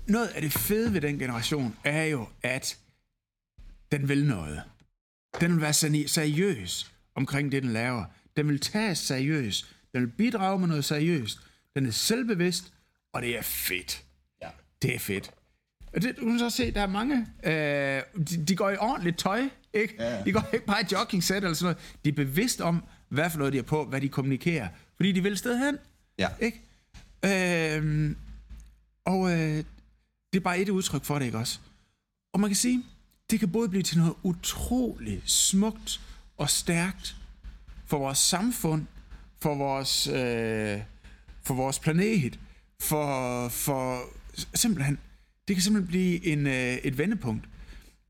noget 0.06 0.28
af 0.28 0.42
det 0.42 0.52
fede 0.52 0.92
ved 0.92 1.00
den 1.00 1.18
generation 1.18 1.76
er 1.84 2.04
jo, 2.04 2.28
at 2.42 2.78
den 3.92 4.08
vil 4.08 4.26
noget. 4.26 4.62
Den 5.40 5.52
vil 5.52 5.60
være 5.60 5.72
seriøs 6.08 6.92
omkring 7.14 7.52
det, 7.52 7.62
den 7.62 7.72
laver. 7.72 8.04
Den 8.36 8.48
vil 8.48 8.60
tages 8.60 8.98
seriøst. 8.98 9.76
Den 9.92 10.00
vil 10.00 10.10
bidrage 10.10 10.58
med 10.58 10.68
noget 10.68 10.84
seriøst. 10.84 11.40
Den 11.74 11.86
er 11.86 11.90
selvbevidst, 11.90 12.72
og 13.12 13.22
det 13.22 13.38
er 13.38 13.42
fedt. 13.42 14.04
Ja. 14.42 14.50
Det 14.82 14.94
er 14.94 14.98
fedt. 14.98 15.30
Og 15.92 16.02
det, 16.02 16.16
du 16.16 16.24
kan 16.24 16.38
så 16.38 16.50
se, 16.50 16.70
der 16.70 16.80
er 16.80 16.86
mange, 16.86 17.26
øh, 17.44 18.02
de, 18.28 18.44
de 18.44 18.56
går 18.56 18.70
i 18.70 18.76
ordentligt 18.76 19.18
tøj, 19.18 19.48
ikke? 19.72 19.94
Ja. 19.98 20.24
De 20.24 20.32
går 20.32 20.48
ikke 20.52 20.66
bare 20.66 20.82
i 20.82 20.84
jogging 20.92 21.24
set 21.24 21.36
eller 21.36 21.54
sådan 21.54 21.64
noget. 21.64 21.96
De 22.04 22.08
er 22.08 22.12
bevidst 22.12 22.60
om, 22.60 22.84
hvad 23.08 23.30
for 23.30 23.38
noget 23.38 23.52
de 23.52 23.58
er 23.58 23.62
på, 23.62 23.84
hvad 23.84 24.00
de 24.00 24.08
kommunikerer. 24.08 24.68
Fordi 24.96 25.12
de 25.12 25.22
vil 25.22 25.38
sted 25.38 25.58
hen. 25.58 25.78
Ja. 26.18 26.28
Ikke? 26.40 26.60
Øh, 27.76 28.16
og 29.04 29.30
øh, 29.32 29.64
det 30.32 30.38
er 30.38 30.40
bare 30.40 30.58
et 30.58 30.68
udtryk 30.68 31.04
for 31.04 31.18
det, 31.18 31.26
ikke 31.26 31.38
også? 31.38 31.58
Og 32.32 32.40
man 32.40 32.50
kan 32.50 32.56
sige, 32.56 32.84
det 33.30 33.40
kan 33.40 33.52
både 33.52 33.68
blive 33.68 33.82
til 33.82 33.98
noget 33.98 34.14
utroligt 34.22 35.30
smukt 35.30 36.00
og 36.38 36.50
stærkt 36.50 37.16
for 37.86 37.98
vores 37.98 38.18
samfund, 38.18 38.86
for 39.42 39.54
vores, 39.54 40.06
øh, 40.06 40.80
for 41.42 41.54
vores 41.54 41.78
planet, 41.78 42.38
for, 42.80 43.48
for 43.48 44.02
simpelthen, 44.54 44.98
det 45.50 45.56
kan 45.56 45.62
simpelthen 45.62 45.88
blive 45.88 46.26
en, 46.26 46.46
øh, 46.46 46.74
et 46.74 46.98
vendepunkt. 46.98 47.48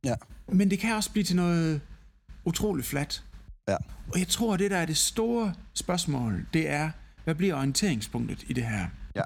Ja. 0.05 0.15
Men 0.49 0.71
det 0.71 0.79
kan 0.79 0.95
også 0.95 1.13
blive 1.13 1.25
til 1.25 1.37
noget 1.37 1.81
utroligt 2.45 2.87
fladt. 2.87 3.25
Ja. 3.69 3.77
Og 4.13 4.19
jeg 4.19 4.29
tror, 4.29 4.57
det 4.57 4.71
der 4.71 4.77
er 4.77 4.87
det 4.87 4.97
store 4.97 5.55
spørgsmål, 5.75 6.47
det 6.53 6.69
er, 6.69 6.91
hvad 7.25 7.35
bliver 7.35 7.55
orienteringspunktet 7.55 8.45
i 8.49 8.53
det 8.53 8.65
her? 8.65 8.89
Ja. 9.17 9.23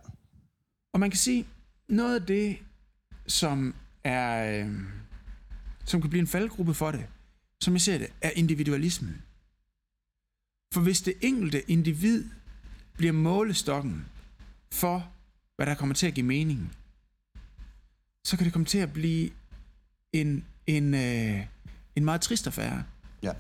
Og 0.93 1.01
man 1.01 1.11
kan 1.11 1.19
sige, 1.19 1.47
noget 1.89 2.21
af 2.21 2.27
det, 2.27 2.57
som 3.27 3.75
er, 4.05 4.61
øh, 4.65 4.73
som 5.85 6.01
kan 6.01 6.11
blive 6.11 6.21
en 6.21 6.27
faldgruppe 6.27 6.75
for 6.75 6.91
det, 6.91 7.07
som 7.61 7.75
jeg 7.75 7.81
ser 7.81 7.99
det, 7.99 8.09
er 8.21 8.31
individualismen. 8.31 9.23
For 10.75 10.81
hvis 10.81 11.03
det 11.03 11.15
enkelte 11.21 11.71
individ 11.71 12.25
bliver 12.97 13.13
målestokken 13.13 14.07
for, 14.73 15.13
hvad 15.57 15.67
der 15.67 15.75
kommer 15.75 15.95
til 15.95 16.07
at 16.07 16.15
give 16.15 16.27
mening, 16.27 16.73
så 18.25 18.37
kan 18.37 18.45
det 18.45 18.53
komme 18.53 18.67
til 18.67 18.79
at 18.79 18.93
blive 18.93 19.31
en, 20.13 20.45
en, 20.67 20.95
øh, 20.95 21.41
en 21.97 22.05
meget 22.05 22.21
trist 22.21 22.47
affære. 22.47 22.85
Ja. 23.23 23.33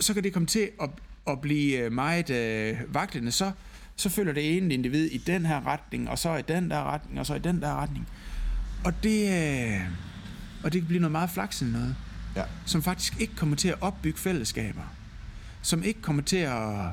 Så 0.00 0.14
kan 0.14 0.24
det 0.24 0.32
komme 0.32 0.46
til 0.46 0.70
at, 0.80 0.90
at 1.26 1.40
blive 1.40 1.78
øh, 1.78 1.92
meget 1.92 2.30
øh, 2.30 2.94
vaklende. 2.94 3.32
Så, 3.32 3.52
så 3.96 4.08
følger 4.08 4.32
det 4.32 4.56
ene 4.56 4.74
individ 4.74 5.06
i 5.06 5.18
den 5.18 5.46
her 5.46 5.66
retning, 5.66 6.10
og 6.10 6.18
så 6.18 6.36
i 6.36 6.42
den 6.42 6.70
der 6.70 6.84
retning, 6.84 7.20
og 7.20 7.26
så 7.26 7.34
i 7.34 7.38
den 7.38 7.62
der 7.62 7.74
retning. 7.74 8.08
Og 8.84 9.02
det, 9.02 9.28
øh, 9.28 9.80
og 10.64 10.72
det 10.72 10.80
kan 10.80 10.88
blive 10.88 11.00
noget 11.00 11.12
meget 11.12 11.30
flaksende 11.30 11.72
noget, 11.72 11.96
ja. 12.36 12.44
som 12.66 12.82
faktisk 12.82 13.20
ikke 13.20 13.36
kommer 13.36 13.56
til 13.56 13.68
at 13.68 13.76
opbygge 13.80 14.18
fællesskaber. 14.18 14.94
Som 15.62 15.82
ikke 15.82 16.02
kommer 16.02 16.22
til 16.22 16.36
at, 16.36 16.86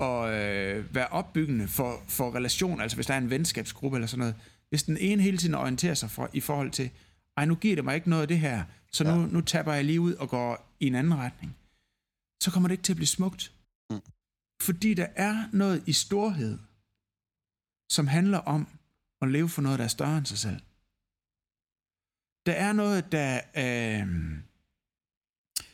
at 0.00 0.30
øh, 0.30 0.94
være 0.94 1.06
opbyggende 1.06 1.68
for, 1.68 2.02
for 2.08 2.34
relation, 2.34 2.80
altså 2.80 2.96
hvis 2.96 3.06
der 3.06 3.14
er 3.14 3.18
en 3.18 3.30
venskabsgruppe 3.30 3.96
eller 3.96 4.06
sådan 4.06 4.18
noget. 4.18 4.34
Hvis 4.74 4.82
den 4.82 4.96
ene 4.96 5.22
hele 5.22 5.38
tiden 5.38 5.54
orienterer 5.54 5.94
sig 5.94 6.10
for, 6.10 6.30
i 6.32 6.40
forhold 6.40 6.70
til, 6.70 6.90
ej, 7.36 7.44
nu 7.44 7.54
giver 7.54 7.74
det 7.74 7.84
mig 7.84 7.94
ikke 7.94 8.10
noget 8.10 8.22
af 8.22 8.28
det 8.28 8.38
her, 8.38 8.64
så 8.92 9.04
ja. 9.04 9.16
nu, 9.16 9.26
nu 9.26 9.40
taber 9.40 9.72
jeg 9.72 9.84
lige 9.84 10.00
ud 10.00 10.14
og 10.14 10.28
går 10.28 10.76
i 10.80 10.86
en 10.86 10.94
anden 10.94 11.14
retning. 11.14 11.56
Så 12.42 12.50
kommer 12.50 12.68
det 12.68 12.72
ikke 12.72 12.82
til 12.82 12.92
at 12.92 12.96
blive 12.96 13.06
smukt. 13.06 13.52
Mm. 13.90 14.00
Fordi 14.62 14.94
der 14.94 15.06
er 15.16 15.44
noget 15.52 15.82
i 15.86 15.92
storhed, 15.92 16.58
som 17.90 18.06
handler 18.06 18.38
om 18.38 18.68
at 19.22 19.28
leve 19.28 19.48
for 19.48 19.62
noget, 19.62 19.78
der 19.78 19.84
er 19.84 19.88
større 19.88 20.18
end 20.18 20.26
sig 20.26 20.38
selv. 20.38 20.60
Der 22.46 22.52
er 22.52 22.72
noget, 22.72 23.12
der... 23.12 23.34
Øh, 23.36 24.08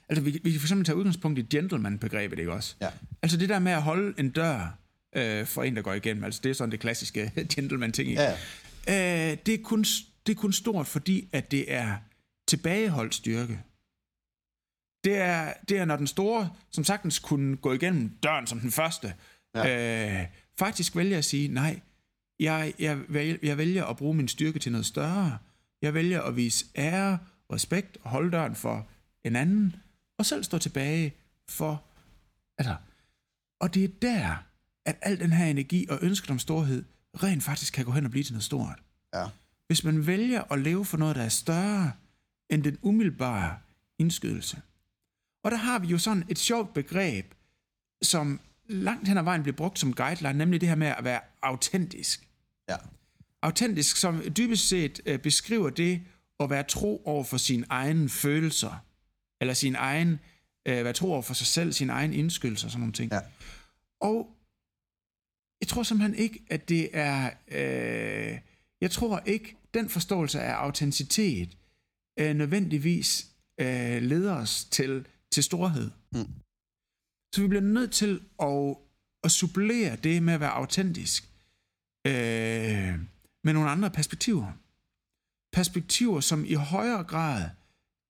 altså, 0.09 0.25
vi, 0.25 0.41
vi 0.45 0.51
kan 0.51 0.61
for 0.61 0.67
eksempel 0.67 0.87
tage 0.87 0.97
udgangspunkt 0.97 1.39
i 1.39 1.43
gentleman-begrebet, 1.43 2.39
ikke 2.39 2.53
også? 2.53 2.77
Ja. 2.81 2.91
Altså 3.23 3.37
det 3.37 3.49
der 3.49 3.59
med 3.59 3.73
at 3.73 3.83
holde 3.83 4.15
en 4.19 4.31
dør 4.31 4.79
øh, 5.17 5.47
for 5.47 5.63
en, 5.63 5.77
der 5.77 5.83
går 5.83 5.93
igennem. 5.93 6.25
Altså 6.25 6.41
det 6.45 6.51
er 6.51 6.55
sådan 6.55 6.73
det 6.73 6.81
klassiske 6.81 7.33
gentleman-ting, 7.55 8.09
ikke? 8.11 8.23
Ja. 8.23 8.37
Øh, 8.91 9.37
det, 9.47 9.55
er 9.55 9.63
kun, 9.65 9.85
det 10.27 10.37
er 10.37 10.41
kun 10.41 10.53
stort, 10.53 10.87
fordi 10.87 11.29
at 11.33 11.51
det 11.51 11.73
er 11.73 11.97
tilbageholdt 12.49 13.15
styrke. 13.15 13.63
Det 15.05 15.17
er, 15.17 15.53
det 15.69 15.79
er, 15.79 15.85
når 15.85 15.97
den 15.97 16.07
store, 16.07 16.51
som 16.71 16.85
sagtens 16.85 17.19
kunne 17.19 17.57
gå 17.57 17.73
igennem 17.73 18.19
døren 18.23 18.47
som 18.47 18.61
den 18.61 18.71
første, 18.71 19.15
ja. 19.55 20.21
øh, 20.21 20.27
faktisk 20.59 20.97
vælger 20.97 21.19
at 21.19 21.25
sige, 21.25 21.49
nej, 21.49 21.81
jeg, 22.41 22.75
jeg, 22.79 22.99
jeg 23.43 23.59
vælger 23.59 23.85
at 23.85 23.97
bruge 23.97 24.15
min 24.15 24.29
styrke 24.29 24.59
til 24.59 24.73
noget 24.73 24.87
større. 24.87 25.39
Jeg 25.83 25.95
vælger 25.95 26.23
at 26.23 26.37
vise 26.37 26.67
ære, 26.77 27.19
respekt 27.53 27.99
og 28.03 28.11
holde 28.11 28.31
døren 28.31 28.55
for 28.55 28.89
en 29.25 29.37
anden, 29.37 29.77
og 30.19 30.27
selv 30.27 30.45
stå 30.45 30.59
tilbage 30.59 31.15
for... 31.49 31.85
Altså, 32.59 32.77
og 33.61 33.75
det 33.75 33.85
er 33.85 33.89
der, 34.03 34.45
at 34.87 34.99
al 35.03 35.21
den 35.21 35.33
her 35.33 35.47
energi 35.47 35.87
og 35.91 35.99
ønsket 36.03 36.31
om 36.31 36.39
storhed 36.39 36.85
rent 37.15 37.43
faktisk 37.43 37.73
kan 37.73 37.85
gå 37.85 37.93
hen 37.93 38.05
og 38.05 38.11
blive 38.11 38.25
til 38.25 38.33
noget 38.33 38.45
stort. 38.45 38.83
Ja. 39.15 39.25
Hvis 39.67 39.85
man 39.85 40.07
vælger 40.07 40.53
at 40.53 40.59
leve 40.59 40.85
for 40.85 40.97
noget, 40.97 41.17
der 41.17 41.23
er 41.23 41.29
større 41.29 41.93
end 42.51 42.65
den 42.65 42.79
umiddelbare 42.83 43.59
indskydelse. 43.99 44.63
Og 45.45 45.51
der 45.51 45.57
har 45.57 45.79
vi 45.79 45.87
jo 45.87 45.99
sådan 45.99 46.25
et 46.29 46.39
sjovt 46.39 46.75
begreb, 46.75 47.35
som 48.03 48.41
langt 48.69 49.09
hen 49.09 49.19
ad 49.19 49.23
vejen 49.23 49.43
bliver 49.43 49.57
brugt 49.57 49.79
som 49.79 49.95
guideline, 49.95 50.39
nemlig 50.39 50.61
det 50.61 50.69
her 50.69 50.77
med 50.77 50.87
at 50.87 51.05
være 51.05 51.21
autentisk. 51.43 52.29
Ja. 52.69 52.77
Autentisk, 53.43 53.97
som 53.97 54.23
dybest 54.37 54.69
set 54.69 55.01
øh, 55.07 55.19
beskriver 55.19 55.71
det 55.71 56.03
at 56.41 56.51
være 56.51 56.63
tro 56.63 57.03
over 57.05 57.25
for 57.25 57.37
sine 57.37 57.67
egne 57.69 58.09
følelser, 58.09 58.85
eller 59.41 59.55
sin 59.55 59.75
egen, 59.75 60.19
øh, 60.67 60.85
være 60.85 60.93
tro 60.93 61.13
over 61.13 61.23
for 61.23 61.35
sig 61.35 61.47
selv, 61.47 61.73
sin 61.73 61.91
egen 61.91 62.13
indskydelse 62.13 62.67
og 62.67 62.71
sådan 62.71 62.81
nogle 62.81 62.93
ting. 62.93 63.13
Ja. 63.13 63.21
Og 64.01 64.37
jeg 65.61 65.69
tror 65.69 65.83
simpelthen 65.83 66.15
ikke, 66.15 66.43
at 66.51 66.69
det 66.69 66.89
er, 66.93 67.31
øh, 67.49 68.39
jeg 68.81 68.91
tror 68.91 69.23
ikke, 69.27 69.57
den 69.75 69.89
forståelse 69.89 70.41
af 70.41 70.53
autenticitet 70.53 71.57
øh, 72.19 72.35
nødvendigvis 72.35 73.27
øh, 73.61 74.03
leder 74.03 74.35
os 74.35 74.65
til, 74.65 75.07
til 75.33 75.45
storhed. 75.45 75.91
Mm. 76.13 76.29
Så 77.35 77.43
vi 77.43 77.49
bliver 77.49 77.63
nødt 77.63 77.93
til 77.93 78.21
at 78.43 78.77
at 79.25 79.31
supplere 79.31 79.97
det 79.97 80.23
med 80.23 80.35
at 80.35 80.41
være 80.41 80.51
autentisk 80.51 81.25
øh, 82.07 82.95
med 83.45 83.53
nogle 83.53 83.71
andre 83.71 83.91
perspektiver. 83.91 84.53
Perspektiver, 85.53 86.21
som 86.21 86.45
i 86.45 86.55
højere 86.55 87.05
grad 87.05 87.51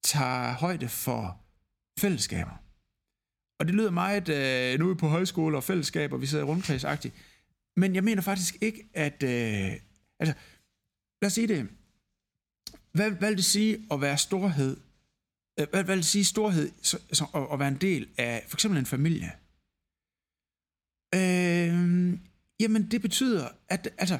tager 0.05 0.53
højde 0.53 0.89
for 0.89 1.41
fællesskaber. 2.01 2.63
Og 3.61 3.67
det 3.67 3.75
lyder 3.75 3.91
meget, 3.91 4.29
øh, 4.29 4.79
nu 4.79 4.85
er 4.85 4.95
vi 4.95 4.99
på 4.99 5.09
højskole 5.09 5.57
og 5.57 5.65
fællesskaber, 5.65 6.17
vi 6.17 6.27
sidder 6.27 6.45
rundkredsagtigt, 6.45 7.15
men 7.81 7.95
jeg 7.95 8.05
mener 8.05 8.23
faktisk 8.23 8.57
ikke, 8.61 8.88
at... 8.95 9.23
Øh, 9.23 9.73
altså, 10.21 10.35
lad 11.23 11.27
os 11.27 11.33
sige 11.33 11.49
det. 11.49 11.69
Hvad, 12.93 13.11
hvad 13.11 13.29
vil 13.29 13.37
det 13.37 13.45
sige 13.45 13.87
at 13.93 14.01
være 14.01 14.19
storhed? 14.19 14.77
Øh, 15.61 15.66
hvad, 15.71 15.85
hvad 15.85 15.95
vil 15.95 15.97
det 15.97 16.12
sige 16.16 16.25
storhed 16.25 16.71
så, 16.83 16.99
så, 17.12 17.25
at, 17.35 17.47
at 17.53 17.59
være 17.59 17.69
en 17.69 17.77
del 17.88 18.09
af 18.19 18.45
for 18.49 18.57
eksempel 18.57 18.79
en 18.79 18.87
familie? 18.87 19.33
Øh, 21.14 22.19
jamen, 22.61 22.90
det 22.90 23.03
betyder, 23.03 23.49
at 23.69 23.88
altså, 23.99 24.19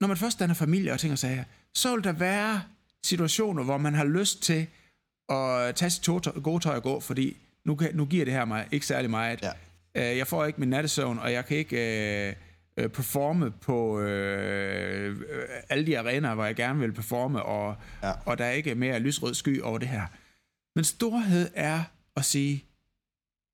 når 0.00 0.08
man 0.08 0.16
først 0.16 0.38
danner 0.38 0.54
familie 0.54 0.92
og 0.92 1.00
ting 1.00 1.12
og 1.12 1.18
sager, 1.18 1.44
så 1.74 1.94
vil 1.94 2.04
der 2.04 2.12
være 2.12 2.62
situationer, 3.04 3.62
hvor 3.64 3.78
man 3.78 3.94
har 3.94 4.04
lyst 4.04 4.42
til 4.42 4.66
at 5.28 5.74
tage 5.74 5.90
sit 5.90 6.04
gode 6.42 6.64
tøj 6.64 6.76
og 6.76 6.82
gå, 6.82 7.00
fordi 7.00 7.36
nu, 7.64 7.74
kan, 7.74 7.96
nu 7.96 8.06
giver 8.06 8.24
det 8.24 8.34
her 8.34 8.44
mig 8.44 8.68
ikke 8.72 8.86
særlig 8.86 9.10
meget. 9.10 9.42
Ja. 9.42 9.52
Øh, 9.94 10.18
jeg 10.18 10.26
får 10.26 10.44
ikke 10.44 10.60
min 10.60 10.68
nattesøvn, 10.68 11.18
og 11.18 11.32
jeg 11.32 11.46
kan 11.46 11.56
ikke 11.56 11.76
øh, 12.28 12.34
øh, 12.76 12.88
performe 12.88 13.50
på 13.50 14.00
øh, 14.00 15.20
alle 15.68 15.86
de 15.86 15.98
arenaer, 15.98 16.34
hvor 16.34 16.44
jeg 16.44 16.56
gerne 16.56 16.78
vil 16.80 16.92
performe, 16.92 17.42
og, 17.42 17.76
ja. 18.02 18.12
og 18.26 18.38
der 18.38 18.44
er 18.44 18.50
ikke 18.50 18.74
mere 18.74 19.00
lysrød 19.00 19.34
sky 19.34 19.60
over 19.60 19.78
det 19.78 19.88
her. 19.88 20.06
Men 20.74 20.84
storhed 20.84 21.50
er 21.54 21.84
at 22.16 22.24
sige, 22.24 22.64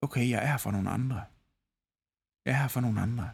okay, 0.03 0.31
jeg 0.31 0.43
er 0.43 0.47
her 0.47 0.57
for 0.57 0.71
nogle 0.71 0.91
andre. 0.91 1.25
Jeg 2.47 2.53
er 2.55 2.59
her 2.59 2.69
for 2.69 2.81
nogle 2.81 3.01
andre. 3.01 3.31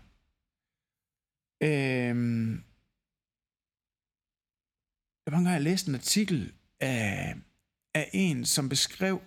Øhm, 1.63 2.65
jeg 5.27 5.33
var 5.33 5.51
jeg 5.51 5.63
læste 5.63 5.89
en 5.89 5.95
artikel 5.95 6.53
af, 6.81 7.37
af 7.95 8.11
en, 8.13 8.45
som 8.45 8.69
beskrev, 8.69 9.23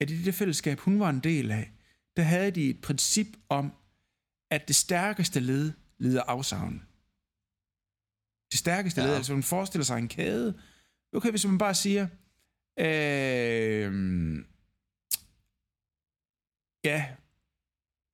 at 0.00 0.10
i 0.10 0.22
det 0.22 0.34
fællesskab, 0.34 0.78
hun 0.78 1.00
var 1.00 1.10
en 1.10 1.20
del 1.20 1.50
af, 1.50 1.72
der 2.16 2.22
havde 2.22 2.50
de 2.50 2.70
et 2.70 2.80
princip 2.80 3.26
om, 3.48 3.72
at 4.50 4.68
det 4.68 4.76
stærkeste 4.76 5.40
led 5.40 5.72
lider 5.98 6.22
afsavn. 6.22 6.82
Det 8.50 8.58
stærkeste 8.58 9.00
ja. 9.00 9.06
led, 9.06 9.14
altså 9.14 9.32
man 9.32 9.42
forestiller 9.42 9.84
sig 9.84 9.98
en 9.98 10.08
kæde. 10.08 10.54
Okay, 11.12 11.30
hvis 11.30 11.46
man 11.46 11.58
bare 11.58 11.74
siger, 11.74 12.06
øh, 12.78 14.44
ja, 16.84 17.06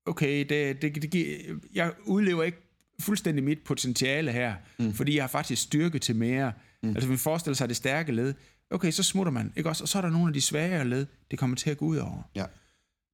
okay, 0.06 0.46
det, 0.48 0.82
det, 0.82 1.12
det, 1.12 1.60
jeg 1.74 1.94
udlever 2.04 2.42
ikke 2.42 2.58
fuldstændig 3.00 3.44
mit 3.44 3.64
potentiale 3.64 4.32
her, 4.32 4.54
mm. 4.78 4.92
fordi 4.92 5.16
jeg 5.16 5.22
har 5.22 5.28
faktisk 5.28 5.62
styrke 5.62 5.98
til 5.98 6.16
mere. 6.16 6.52
Mm. 6.82 6.88
Altså, 6.88 7.08
man 7.08 7.18
forestiller 7.18 7.54
sig 7.54 7.68
det 7.68 7.76
stærke 7.76 8.12
led. 8.12 8.34
Okay, 8.70 8.90
så 8.90 9.02
smutter 9.02 9.32
man, 9.32 9.52
ikke 9.56 9.68
også? 9.68 9.84
Og 9.84 9.88
så 9.88 9.98
er 9.98 10.02
der 10.02 10.10
nogle 10.10 10.26
af 10.26 10.32
de 10.32 10.40
svagere 10.40 10.88
led, 10.88 11.06
det 11.30 11.38
kommer 11.38 11.56
til 11.56 11.70
at 11.70 11.78
gå 11.78 11.86
ud 11.86 11.96
over. 11.96 12.22
Ja. 12.34 12.44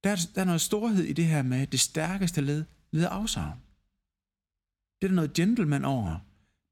Der, 0.03 0.09
er, 0.09 0.17
der 0.35 0.41
er 0.41 0.45
noget 0.45 0.61
storhed 0.61 1.03
i 1.03 1.13
det 1.13 1.25
her 1.25 1.41
med, 1.41 1.67
det 1.67 1.79
stærkeste 1.79 2.41
led 2.41 2.63
leder 2.91 3.09
afsavn. 3.09 3.59
Det 5.01 5.05
er 5.05 5.07
der 5.07 5.15
noget 5.15 5.33
gentleman 5.33 5.85
over. 5.85 6.19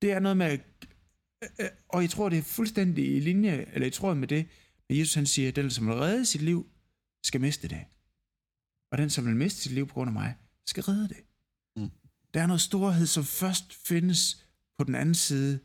Det 0.02 0.12
er 0.12 0.20
noget 0.20 0.38
med, 0.38 0.52
øh, 0.52 1.50
øh, 1.60 1.68
og 1.90 2.02
jeg 2.02 2.10
tror, 2.10 2.30
det 2.30 2.38
er 2.38 2.44
fuldstændig 2.44 3.16
i 3.16 3.20
linje, 3.20 3.66
eller 3.74 3.86
jeg 3.86 3.94
tror 3.94 4.14
med 4.14 4.28
det, 4.28 4.48
når 4.90 4.96
Jesus 4.96 5.14
han 5.14 5.26
siger, 5.26 5.48
at 5.48 5.56
den, 5.56 5.72
som 5.72 5.88
vil 5.88 5.96
redde 5.96 6.26
sit 6.26 6.42
liv, 6.42 6.68
skal 7.24 7.42
miste 7.42 7.68
det. 7.68 7.86
Og 8.92 8.98
den, 8.98 9.10
som 9.10 9.26
vil 9.26 9.36
miste 9.36 9.62
sit 9.62 9.72
liv 9.72 9.88
på 9.88 9.94
grund 9.94 10.10
af 10.10 10.14
mig, 10.14 10.36
skal 10.66 10.84
redde 10.84 11.08
det. 11.08 11.18
Mm. 11.76 11.92
Der 12.34 12.42
er 12.42 12.48
noget 12.48 12.62
storhed, 12.62 13.06
som 13.06 13.24
først 13.24 13.88
findes 13.88 14.48
på 14.78 14.84
den 14.84 14.96
anden 14.96 15.16
side 15.16 15.60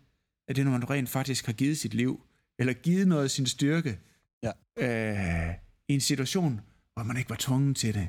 af 0.49 0.55
det, 0.55 0.65
når 0.65 0.73
man 0.73 0.91
rent 0.91 1.09
faktisk 1.09 1.47
har 1.47 1.53
givet 1.53 1.79
sit 1.79 1.95
liv, 1.95 2.27
eller 2.59 2.73
givet 2.73 3.09
noget 3.09 3.25
af 3.25 3.31
sin 3.31 3.47
styrke, 3.47 3.99
ja. 4.43 4.53
øh, 4.77 5.55
i 5.89 5.95
en 5.95 6.01
situation, 6.01 6.61
hvor 6.95 7.03
man 7.03 7.17
ikke 7.17 7.31
var 7.31 7.37
tvunget 7.39 7.77
til 7.77 7.95
det. 7.95 8.09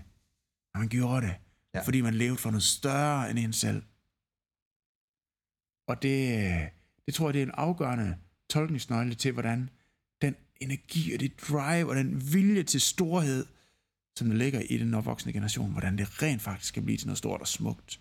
Og 0.74 0.80
man 0.80 0.89
gjorde 0.89 1.26
det, 1.28 1.36
ja. 1.74 1.82
fordi 1.82 2.02
man 2.02 2.13
levede 2.13 2.38
for 2.38 2.50
noget 2.52 2.63
større 2.63 3.30
end 3.30 3.39
en 3.39 3.54
selv. 3.54 3.84
Og 5.88 6.02
det, 6.02 6.69
det 7.06 7.13
tror 7.13 7.28
jeg, 7.28 7.34
det 7.34 7.41
er 7.41 7.46
en 7.46 7.52
afgørende 7.54 8.17
tolkningsnøgle 8.50 9.15
til, 9.15 9.32
hvordan 9.32 9.69
den 10.22 10.36
energi 10.60 11.13
og 11.13 11.19
det 11.19 11.39
drive 11.41 11.89
og 11.89 11.96
den 11.96 12.34
vilje 12.34 12.63
til 12.63 12.82
storhed, 12.82 13.46
som 14.15 14.30
der 14.30 14.36
ligger 14.36 14.60
i 14.60 14.78
den 14.78 14.93
opvoksende 14.93 15.34
generation, 15.34 15.72
hvordan 15.72 15.98
det 15.98 16.22
rent 16.22 16.41
faktisk 16.41 16.69
skal 16.69 16.84
blive 16.84 16.98
til 16.98 17.08
noget 17.08 17.17
stort 17.17 17.41
og 17.41 17.48
smukt. 17.48 18.00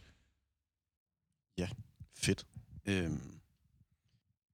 Ja, 1.59 1.69
fedt. 2.17 2.47
Øhm, 2.87 3.21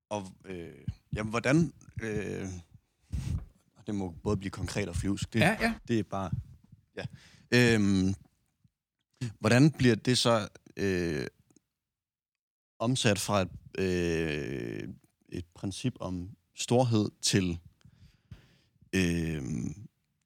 og 0.09 0.33
øh, 0.45 0.75
jamen, 1.13 1.31
hvordan... 1.31 1.73
Øh, 2.03 2.49
det 3.87 3.95
må 3.95 4.15
både 4.23 4.37
blive 4.37 4.51
konkret 4.51 4.89
og 4.89 4.97
flyvsk. 4.97 5.33
Det, 5.33 5.41
ja, 5.41 5.57
ja. 5.61 5.75
det 5.89 5.99
er 5.99 6.03
bare... 6.03 6.31
Ja. 6.97 7.05
Øhm, 7.51 8.15
hvordan 9.39 9.71
bliver 9.71 9.95
det 9.95 10.19
så 10.19 10.49
øh, 10.77 11.27
omsat 12.79 13.19
fra 13.19 13.41
et, 13.43 13.49
øh, 13.79 14.89
et 15.29 15.45
princip 15.55 15.95
om 16.01 16.29
storhed 16.57 17.11
til, 17.23 17.59
øh, 18.93 19.43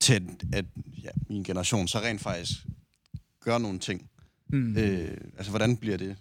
til 0.01 0.15
at, 0.15 0.23
at 0.53 0.65
ja, 1.03 1.11
min 1.29 1.43
generation 1.43 1.89
så 1.89 1.99
rent 1.99 2.21
faktisk 2.21 2.51
gør 3.41 3.59
nogle 3.59 3.79
ting. 3.79 4.11
Mm. 4.49 4.77
Øh, 4.77 5.19
altså, 5.37 5.51
hvordan 5.51 5.77
bliver 5.77 5.97
det? 5.97 6.17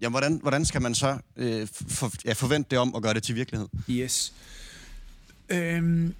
Ja, 0.00 0.08
hvordan, 0.08 0.36
hvordan 0.42 0.64
skal 0.64 0.82
man 0.82 0.94
så 0.94 1.18
øh, 1.36 1.68
for, 1.72 2.12
ja, 2.24 2.32
forvente 2.32 2.70
det 2.70 2.78
om 2.78 2.94
og 2.94 3.02
gøre 3.02 3.14
det 3.14 3.22
til 3.22 3.34
virkelighed? 3.34 3.68
Yes. 3.90 4.32
Øhm, 5.48 6.14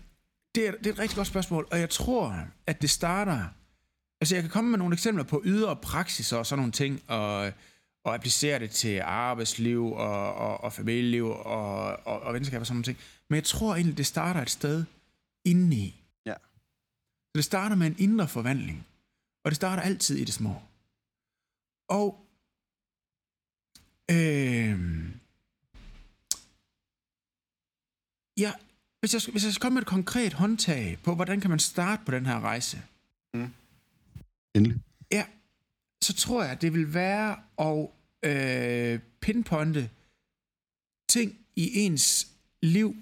det, 0.54 0.68
er, 0.68 0.72
det 0.72 0.86
er 0.86 0.92
et 0.92 0.98
rigtig 0.98 1.16
godt 1.16 1.28
spørgsmål, 1.28 1.68
og 1.70 1.80
jeg 1.80 1.90
tror, 1.90 2.44
at 2.66 2.82
det 2.82 2.90
starter... 2.90 3.44
Altså, 4.20 4.34
jeg 4.34 4.42
kan 4.42 4.50
komme 4.50 4.70
med 4.70 4.78
nogle 4.78 4.92
eksempler 4.92 5.24
på 5.24 5.42
ydre 5.44 5.76
praksis 5.76 6.32
og 6.32 6.46
sådan 6.46 6.58
nogle 6.58 6.72
ting, 6.72 7.02
og 7.06 7.52
og 8.04 8.14
applicere 8.14 8.58
det 8.58 8.70
til 8.70 9.00
arbejdsliv 9.04 9.92
og, 9.92 10.34
og, 10.34 10.64
og 10.64 10.72
familieliv 10.72 11.26
og, 11.26 11.82
og, 12.06 12.20
og 12.20 12.34
venskab 12.34 12.60
og 12.60 12.66
sådan 12.66 12.80
noget. 12.80 12.96
Men 13.28 13.34
jeg 13.34 13.44
tror 13.44 13.74
egentlig, 13.74 13.96
det 13.96 14.06
starter 14.06 14.42
et 14.42 14.50
sted 14.50 14.84
indeni. 15.44 16.02
Ja. 16.26 16.34
Så 16.34 17.32
det 17.34 17.44
starter 17.44 17.76
med 17.76 17.86
en 17.86 17.96
indre 17.98 18.28
forvandling. 18.28 18.86
Og 19.44 19.50
det 19.50 19.56
starter 19.56 19.82
altid 19.82 20.16
i 20.16 20.24
det 20.24 20.34
små. 20.34 20.62
Og 21.88 22.26
øh, 24.10 24.80
ja, 28.36 28.52
hvis 29.00 29.14
jeg, 29.14 29.22
hvis 29.32 29.44
jeg 29.44 29.52
skal 29.52 29.62
komme 29.62 29.74
med 29.74 29.82
et 29.82 29.88
konkret 29.88 30.32
håndtag 30.32 30.98
på, 31.04 31.14
hvordan 31.14 31.40
kan 31.40 31.50
man 31.50 31.58
starte 31.58 32.02
på 32.04 32.10
den 32.10 32.26
her 32.26 32.40
rejse? 32.40 32.82
Mm. 33.34 33.54
Endelig. 34.54 34.80
Ja, 35.12 35.26
så 36.02 36.14
tror 36.14 36.44
jeg, 36.44 36.62
det 36.62 36.74
vil 36.74 36.94
være 36.94 37.42
at 37.58 37.88
øh, 38.30 39.00
pinpointe 39.20 39.90
ting 41.08 41.38
i 41.56 41.80
ens 41.80 42.32
liv, 42.62 42.96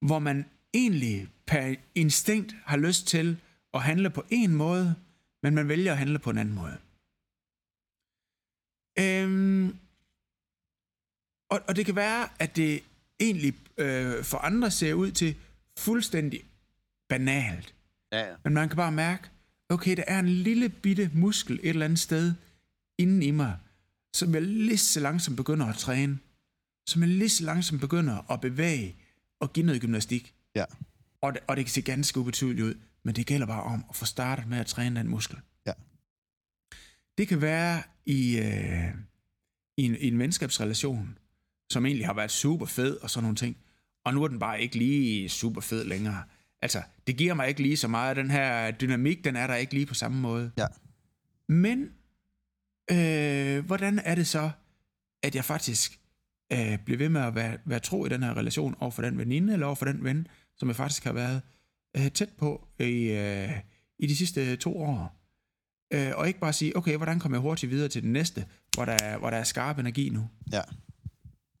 hvor 0.00 0.18
man 0.18 0.44
egentlig 0.74 1.28
per 1.46 1.74
instinkt 1.94 2.56
har 2.64 2.76
lyst 2.76 3.06
til 3.06 3.40
at 3.74 3.82
handle 3.82 4.10
på 4.10 4.24
en 4.30 4.54
måde, 4.54 4.94
men 5.42 5.54
man 5.54 5.68
vælger 5.68 5.92
at 5.92 5.98
handle 5.98 6.18
på 6.18 6.30
en 6.30 6.38
anden 6.38 6.54
måde. 6.54 6.78
Øhm, 8.98 9.76
og, 11.50 11.60
og 11.68 11.76
det 11.76 11.86
kan 11.86 11.96
være, 11.96 12.28
at 12.38 12.56
det 12.56 12.82
egentlig 13.20 13.54
øh, 13.76 14.24
for 14.24 14.38
andre 14.38 14.70
ser 14.70 14.94
ud 14.94 15.10
til 15.10 15.36
fuldstændig 15.78 16.44
banalt. 17.08 17.74
Ja, 18.12 18.28
ja. 18.28 18.36
Men 18.44 18.54
man 18.54 18.68
kan 18.68 18.76
bare 18.76 18.92
mærke, 18.92 19.30
okay, 19.70 19.96
der 19.96 20.04
er 20.06 20.18
en 20.18 20.28
lille 20.28 20.68
bitte 20.68 21.10
muskel 21.14 21.60
et 21.62 21.68
eller 21.68 21.84
andet 21.84 21.98
sted 21.98 22.34
inden 22.98 23.22
i 23.22 23.30
mig, 23.30 23.56
som 24.14 24.34
jeg 24.34 24.42
lige 24.42 24.78
så 24.78 25.00
langsomt 25.00 25.36
begynder 25.36 25.66
at 25.66 25.76
træne, 25.76 26.18
som 26.86 27.02
jeg 27.02 27.08
lige 27.08 27.28
så 27.28 27.44
langsomt 27.44 27.80
begynder 27.80 28.30
at 28.32 28.40
bevæge 28.40 28.96
og 29.40 29.52
give 29.52 29.66
noget 29.66 29.80
gymnastik. 29.80 30.34
Ja. 30.54 30.64
Og 31.22 31.32
det, 31.32 31.42
og 31.46 31.56
det 31.56 31.64
kan 31.64 31.72
se 31.72 31.82
ganske 31.82 32.20
ubetydeligt 32.20 32.66
ud, 32.66 32.74
men 33.02 33.14
det 33.14 33.26
gælder 33.26 33.46
bare 33.46 33.62
om 33.62 33.84
at 33.88 33.96
få 33.96 34.04
startet 34.04 34.46
med 34.46 34.58
at 34.58 34.66
træne 34.66 35.00
den 35.00 35.08
muskel. 35.08 35.38
Ja. 35.66 35.72
Det 37.18 37.28
kan 37.28 37.40
være 37.40 37.82
i, 38.06 38.38
øh, 38.38 38.94
i, 39.76 39.82
en, 39.82 39.96
i 39.96 40.08
en 40.08 40.18
venskabsrelation, 40.18 41.18
som 41.70 41.86
egentlig 41.86 42.06
har 42.06 42.14
været 42.14 42.30
super 42.30 42.66
fed 42.66 42.96
og 42.96 43.10
sådan 43.10 43.24
nogle 43.24 43.36
ting, 43.36 43.56
og 44.04 44.14
nu 44.14 44.22
er 44.22 44.28
den 44.28 44.38
bare 44.38 44.62
ikke 44.62 44.78
lige 44.78 45.28
super 45.28 45.60
fed 45.60 45.84
længere. 45.84 46.24
Altså, 46.62 46.82
det 47.06 47.16
giver 47.16 47.34
mig 47.34 47.48
ikke 47.48 47.62
lige 47.62 47.76
så 47.76 47.88
meget. 47.88 48.16
Den 48.16 48.30
her 48.30 48.70
dynamik, 48.70 49.24
den 49.24 49.36
er 49.36 49.46
der 49.46 49.54
ikke 49.54 49.74
lige 49.74 49.86
på 49.86 49.94
samme 49.94 50.20
måde. 50.20 50.50
Ja. 50.58 50.66
Men, 51.48 51.92
øh, 52.90 53.64
hvordan 53.66 53.98
er 53.98 54.14
det 54.14 54.26
så, 54.26 54.50
at 55.22 55.34
jeg 55.34 55.44
faktisk 55.44 56.00
øh, 56.52 56.78
bliver 56.84 56.98
ved 56.98 57.08
med 57.08 57.20
at 57.20 57.34
være, 57.34 57.58
være 57.64 57.80
tro 57.80 58.06
i 58.06 58.08
den 58.08 58.22
her 58.22 58.36
relation 58.36 58.76
over 58.80 58.90
for 58.90 59.02
den 59.02 59.18
veninde, 59.18 59.52
eller 59.52 59.66
over 59.66 59.74
for 59.74 59.86
den 59.86 60.04
ven, 60.04 60.26
som 60.56 60.68
jeg 60.68 60.76
faktisk 60.76 61.04
har 61.04 61.12
været 61.12 61.42
øh, 61.96 62.10
tæt 62.10 62.30
på 62.38 62.68
i, 62.80 63.10
øh, 63.10 63.60
i 63.98 64.06
de 64.06 64.16
sidste 64.16 64.56
to 64.56 64.76
år? 64.76 65.20
øh, 65.92 66.12
og 66.14 66.28
ikke 66.28 66.40
bare 66.40 66.52
sige, 66.52 66.76
okay, 66.76 66.96
hvordan 66.96 67.18
kommer 67.18 67.38
jeg 67.38 67.42
hurtigt 67.42 67.70
videre 67.70 67.88
til 67.88 68.02
den 68.02 68.12
næste, 68.12 68.46
hvor 68.74 68.84
der 68.84 68.96
er, 69.02 69.18
hvor 69.18 69.30
der 69.30 69.36
er 69.36 69.44
skarp 69.44 69.78
energi 69.78 70.08
nu. 70.08 70.28
Ja. 70.52 70.60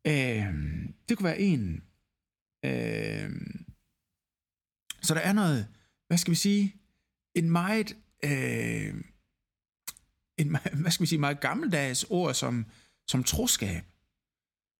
Øh, 0.06 0.54
det 1.08 1.16
kunne 1.16 1.24
være 1.24 1.40
en. 1.40 1.82
Øh, 2.64 3.30
så 5.02 5.14
der 5.14 5.20
er 5.20 5.32
noget, 5.32 5.66
hvad 6.06 6.18
skal 6.18 6.30
vi 6.30 6.36
sige, 6.36 6.76
en 7.34 7.50
meget, 7.50 7.96
øh, 8.24 8.94
en, 10.38 10.56
hvad 10.82 10.90
skal 10.90 11.02
vi 11.02 11.08
sige, 11.08 11.18
meget 11.18 11.40
gammeldags 11.40 12.04
ord 12.10 12.34
som, 12.34 12.66
som 13.08 13.24
troskab, 13.24 13.82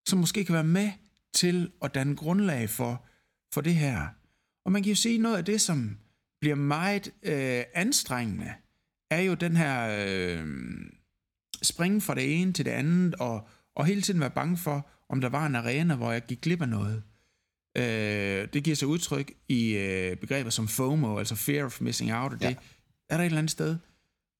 som 0.08 0.18
måske 0.18 0.44
kan 0.44 0.54
være 0.54 0.64
med 0.64 0.90
til 1.34 1.72
at 1.82 1.94
danne 1.94 2.16
grundlag 2.16 2.70
for, 2.70 3.04
for 3.54 3.60
det 3.60 3.74
her. 3.74 4.08
Og 4.64 4.72
man 4.72 4.82
kan 4.82 4.90
jo 4.90 4.96
sige, 4.96 5.18
noget 5.18 5.36
af 5.36 5.44
det, 5.44 5.60
som 5.60 5.98
bliver 6.40 6.56
meget 6.56 7.12
øh, 7.22 7.64
anstrengende, 7.74 8.54
er 9.10 9.20
jo 9.20 9.34
den 9.34 9.56
her 9.56 10.04
øh, 10.06 10.46
springe 11.62 12.00
fra 12.00 12.14
det 12.14 12.40
ene 12.40 12.52
til 12.52 12.64
det 12.64 12.70
andet, 12.70 13.14
og, 13.14 13.48
og 13.74 13.86
hele 13.86 14.02
tiden 14.02 14.20
være 14.20 14.30
bange 14.30 14.56
for, 14.56 14.88
om 15.08 15.20
der 15.20 15.28
var 15.28 15.46
en 15.46 15.54
arena, 15.54 15.94
hvor 15.94 16.12
jeg 16.12 16.26
gik 16.26 16.40
glip 16.40 16.62
af 16.62 16.68
noget. 16.68 17.02
Øh, 17.76 18.48
det 18.52 18.64
giver 18.64 18.76
sig 18.76 18.88
udtryk 18.88 19.32
i 19.48 19.76
øh, 19.76 20.16
begreber 20.16 20.50
som 20.50 20.68
FOMO, 20.68 21.18
altså 21.18 21.34
fear 21.34 21.64
of 21.64 21.80
missing 21.80 22.12
out, 22.14 22.32
og 22.32 22.40
det 22.40 22.46
Ja. 22.46 22.54
er 23.08 23.16
der 23.16 23.22
et 23.24 23.26
eller 23.26 23.38
andet 23.38 23.50
sted, 23.50 23.76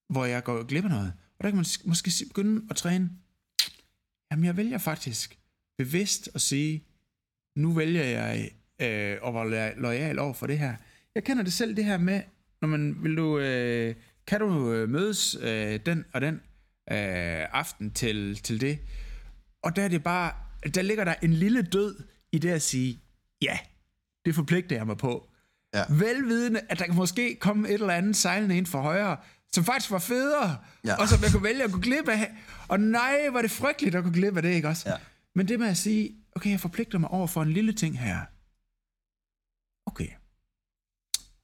hvor 0.09 0.25
jeg 0.25 0.45
går 0.45 0.62
glip 0.64 0.85
af 0.85 0.90
noget. 0.90 1.12
Og 1.38 1.45
der 1.45 1.51
kan 1.51 1.57
man 1.57 1.66
måske 1.85 2.11
begynde 2.29 2.66
at 2.71 2.77
træne, 2.77 3.11
jamen 4.33 4.45
jeg 4.45 4.57
vælger 4.57 4.79
faktisk 4.79 5.38
bevidst 5.79 6.31
at 6.35 6.40
sige, 6.40 6.85
nu 7.57 7.73
vælger 7.73 8.05
jeg 8.05 8.51
øh, 8.81 9.19
at 9.27 9.35
være 9.35 9.75
lo- 9.75 9.81
lojal 9.81 10.19
over 10.19 10.33
for 10.35 10.47
det 10.47 10.59
her. 10.59 10.77
Jeg 11.14 11.25
kender 11.25 11.43
det 11.43 11.53
selv, 11.53 11.77
det 11.77 11.85
her 11.85 11.99
med, 11.99 12.23
når 12.62 12.69
man 12.69 12.97
vil 13.03 13.16
du, 13.16 13.38
øh, 13.38 13.95
kan 14.27 14.40
du 14.40 14.73
øh, 14.73 14.88
mødes 14.88 15.37
øh, 15.40 15.81
den 15.87 16.05
og 16.12 16.21
den 16.21 16.35
øh, 16.93 17.47
aften 17.53 17.90
til, 17.90 18.37
til 18.37 18.61
det. 18.61 18.79
Og 19.62 19.77
der 19.77 19.83
er 19.83 19.88
det 19.88 20.03
bare, 20.03 20.33
der 20.75 20.83
ligger 20.83 21.05
der 21.05 21.14
en 21.23 21.33
lille 21.35 21.62
død 21.62 21.97
i 22.33 22.38
det 22.38 22.51
at 22.51 22.62
sige, 22.62 22.99
ja, 23.42 23.59
det 24.24 24.35
forpligter 24.35 24.76
jeg 24.76 24.87
mig 24.87 24.96
på. 24.98 25.31
Ja. 25.74 25.85
Velvidende, 25.90 26.61
at 26.68 26.79
der 26.79 26.85
kan 26.85 26.94
måske 26.94 27.37
komme 27.40 27.68
et 27.68 27.74
eller 27.74 27.94
andet 27.94 28.16
sejlende 28.16 28.57
ind 28.57 28.66
for 28.66 28.81
højre, 28.81 29.16
som 29.53 29.64
faktisk 29.64 29.90
var 29.90 29.98
federe, 29.98 30.59
Ja. 30.85 31.00
og 31.00 31.09
som 31.09 31.22
jeg 31.22 31.31
kunne 31.33 31.42
vælge 31.42 31.64
at 31.64 31.72
gå 31.72 31.79
glip 31.79 32.09
af. 32.09 32.33
Og 32.68 32.81
nej, 32.81 33.29
var 33.33 33.42
det 33.42 33.50
frygteligt 33.50 33.94
at 33.96 34.05
gå 34.05 34.11
glip 34.11 34.37
af 34.37 34.42
det, 34.42 34.50
ikke 34.50 34.68
også? 34.68 34.88
Ja. 34.90 34.96
Men 35.35 35.48
det 35.48 35.59
med 35.61 35.68
at 35.68 35.76
sige, 35.76 36.14
okay, 36.37 36.50
jeg 36.50 36.61
forpligter 36.61 36.98
mig 36.98 37.11
over 37.11 37.26
for 37.26 37.42
en 37.42 37.53
lille 37.53 37.72
ting 37.72 37.98
her. 37.98 38.18
Okay. 39.87 40.09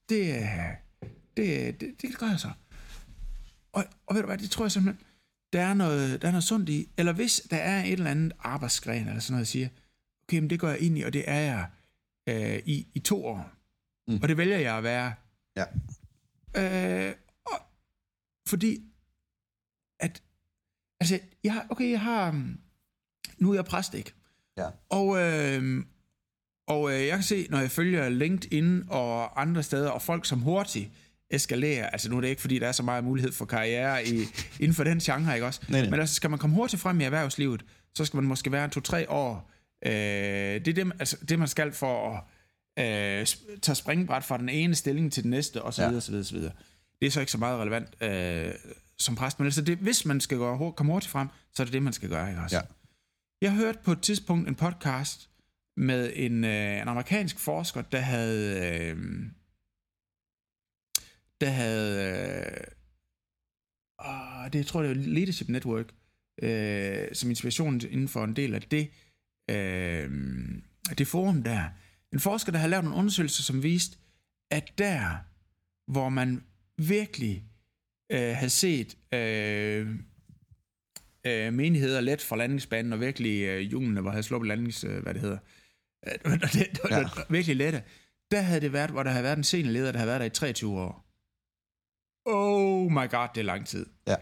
Det, 0.09 0.42
er- 0.42 0.74
det, 1.37 1.80
det, 1.80 2.02
det 2.02 2.18
gør 2.18 2.26
jeg 2.26 2.40
så. 2.40 2.50
Og, 3.72 3.85
og 4.06 4.14
ved 4.14 4.22
du 4.22 4.26
hvad, 4.26 4.38
det 4.38 4.50
tror 4.50 4.64
jeg 4.64 4.72
simpelthen, 4.72 5.06
der 5.52 5.61
er, 5.62 5.74
noget, 5.74 6.22
der 6.22 6.28
er 6.28 6.32
noget 6.32 6.44
sundt 6.44 6.68
i. 6.68 6.88
Eller 6.96 7.12
hvis 7.12 7.42
der 7.50 7.56
er 7.56 7.85
et 7.85 7.92
eller 7.92 8.11
andet 8.11 8.32
arbejdsgren, 8.38 9.09
eller 9.09 9.20
sådan 9.20 9.32
noget, 9.32 9.40
jeg 9.40 9.46
siger, 9.46 9.68
okay, 10.28 10.38
men 10.38 10.50
det 10.50 10.61
går 10.61 10.68
jeg 10.68 10.78
ind 10.80 10.98
i, 10.98 11.02
og 11.02 11.12
det 11.12 11.24
er 11.26 11.40
jeg 11.40 11.66
øh, 12.26 12.58
i, 12.66 12.86
i 12.94 12.98
to 12.98 13.24
år. 13.26 13.52
Mm. 14.08 14.18
Og 14.22 14.28
det 14.28 14.36
vælger 14.36 14.58
jeg 14.58 14.76
at 14.76 14.82
være. 14.82 15.14
Ja. 15.56 15.64
Øh, 16.56 17.14
og, 17.46 17.58
fordi, 18.48 18.82
at, 20.00 20.22
altså, 21.00 21.20
jeg 21.44 21.52
har, 21.52 21.66
okay, 21.70 21.90
jeg 21.90 22.00
har, 22.00 22.30
mm, 22.30 22.58
nu 23.38 23.50
er 23.50 23.54
jeg 23.54 23.64
præst, 23.64 23.94
ikke? 23.94 24.12
Ja. 24.58 24.68
Og, 24.88 25.18
øh, 25.18 25.84
og 26.68 26.92
øh, 26.92 27.06
jeg 27.06 27.16
kan 27.16 27.22
se, 27.22 27.46
når 27.50 27.58
jeg 27.58 27.70
følger 27.70 28.08
LinkedIn 28.08 28.84
og 28.88 29.40
andre 29.40 29.62
steder, 29.62 29.90
og 29.90 30.02
folk 30.02 30.26
som 30.26 30.40
hurtigt 30.40 30.90
eskalerer, 31.30 31.86
altså 31.86 32.10
nu 32.10 32.16
er 32.16 32.20
det 32.20 32.28
ikke, 32.28 32.40
fordi 32.40 32.58
der 32.58 32.68
er 32.68 32.72
så 32.72 32.82
meget 32.82 33.04
mulighed 33.04 33.32
for 33.32 33.44
karriere 33.44 34.06
i, 34.06 34.20
inden 34.60 34.74
for 34.74 34.84
den 34.84 34.98
genre, 34.98 35.34
ikke 35.34 35.46
også? 35.46 35.60
Nej, 35.68 35.80
nej. 35.80 35.90
Men 35.90 36.00
altså, 36.00 36.14
skal 36.14 36.30
man 36.30 36.38
komme 36.38 36.56
hurtigt 36.56 36.82
frem 36.82 37.00
i 37.00 37.04
erhvervslivet, 37.04 37.64
så 37.94 38.04
skal 38.04 38.16
man 38.16 38.24
måske 38.24 38.52
være 38.52 38.64
en 38.64 38.70
to-tre 38.70 39.10
år. 39.10 39.50
Øh, 39.86 39.92
det 39.92 40.68
er 40.68 40.74
det, 40.74 40.86
man- 40.86 40.96
altså, 41.00 41.16
det, 41.28 41.38
man 41.38 41.48
skal 41.48 41.72
for 41.72 42.10
at 42.76 43.20
øh, 43.20 43.26
tage 43.62 43.76
springbræt 43.76 44.24
fra 44.24 44.38
den 44.38 44.48
ene 44.48 44.74
stilling 44.74 45.12
til 45.12 45.22
den 45.22 45.30
næste, 45.30 45.62
og 45.62 45.74
så 45.74 45.82
Ja. 45.82 45.88
videre, 45.88 46.00
så 46.02 46.10
videre, 46.10 46.24
så 46.24 46.34
videre. 46.34 46.52
Det 47.00 47.06
er 47.06 47.10
så 47.10 47.20
ikke 47.20 47.32
så 47.32 47.38
meget 47.38 47.60
relevant 47.60 48.02
øh, 48.02 48.54
som 48.98 49.14
præst, 49.16 49.38
men 49.40 49.46
altså 49.46 49.62
det, 49.62 49.78
hvis 49.78 50.04
man 50.04 50.20
skal 50.20 50.38
gå, 50.38 50.56
hur- 50.56 50.70
komme 50.70 50.92
hurtigt 50.92 51.10
frem, 51.10 51.28
så 51.54 51.62
er 51.62 51.64
det 51.64 51.72
det, 51.72 51.82
man 51.82 51.92
skal 51.92 52.08
gøre, 52.08 52.28
ikke 52.28 52.40
også? 52.40 52.56
Ja. 52.56 52.62
Jeg 53.40 53.52
hørte 53.54 53.78
på 53.84 53.92
et 53.92 54.02
tidspunkt 54.02 54.48
en 54.48 54.54
podcast 54.54 55.30
med 55.76 56.12
en, 56.16 56.44
øh, 56.44 56.82
en 56.82 56.88
amerikansk 56.88 57.38
forsker, 57.38 57.82
der 57.82 58.00
havde... 58.00 58.70
Øh, 58.80 58.96
der 61.40 61.48
havde... 61.48 62.04
Øh, 62.04 62.64
ah, 63.98 64.52
det 64.52 64.58
jeg 64.58 64.66
tror 64.66 64.82
jeg, 64.82 64.94
det 64.94 64.98
var 65.06 65.12
Leadership 65.12 65.48
Network, 65.48 65.86
øh, 66.42 67.08
som 67.14 67.30
inspiration 67.30 67.80
inden 67.80 68.08
for 68.08 68.24
en 68.24 68.36
del 68.36 68.54
af 68.54 68.62
det, 68.62 68.90
øh, 69.50 70.11
det 70.98 71.06
forum 71.06 71.42
der. 71.42 71.64
En 72.12 72.20
forsker, 72.20 72.52
der 72.52 72.59
havde 72.59 72.70
lavet 72.70 72.85
en 72.85 72.92
undersøgelse, 72.92 73.42
som 73.42 73.62
viste, 73.62 73.98
at 74.50 74.78
der, 74.78 75.16
hvor 75.92 76.09
man 76.09 76.44
virkelig 76.78 77.44
øh, 78.12 78.35
havde 78.37 78.50
set 78.50 78.96
øh, 79.14 79.88
øh, 81.26 81.52
menigheder 81.52 82.00
let 82.00 82.22
fra 82.22 82.37
landingsbanen, 82.37 82.92
og 82.92 83.00
virkelig 83.00 83.42
øh, 83.42 83.61
hjulene, 83.61 84.00
hvor 84.00 84.11
havde 84.11 84.22
sluppet 84.22 84.48
landings, 84.48 84.85
øh, 84.85 85.02
hvad 85.02 85.14
det 85.14 85.22
hedder, 85.22 85.38
øh, 86.06 86.12
det, 86.40 86.52
det, 86.52 86.90
ja. 86.90 87.04
virkelig 87.28 87.56
lette, 87.56 87.82
der 88.30 88.40
havde 88.40 88.61
det 88.61 88.72
været, 88.72 88.90
hvor 88.90 89.02
der 89.02 89.11
havde 89.11 89.24
været 89.24 89.37
en 89.37 89.44
seniorleder, 89.44 89.92
der 89.92 89.98
havde 89.98 90.09
været 90.09 90.20
der 90.20 90.26
i 90.26 90.30
23 90.30 90.80
år. 90.80 91.06
Oh 92.24 92.92
my 92.92 93.11
god, 93.11 93.28
det 93.35 93.40
er 93.40 93.44
lang 93.44 93.66
tid. 93.66 93.87
Ja. 94.06 94.16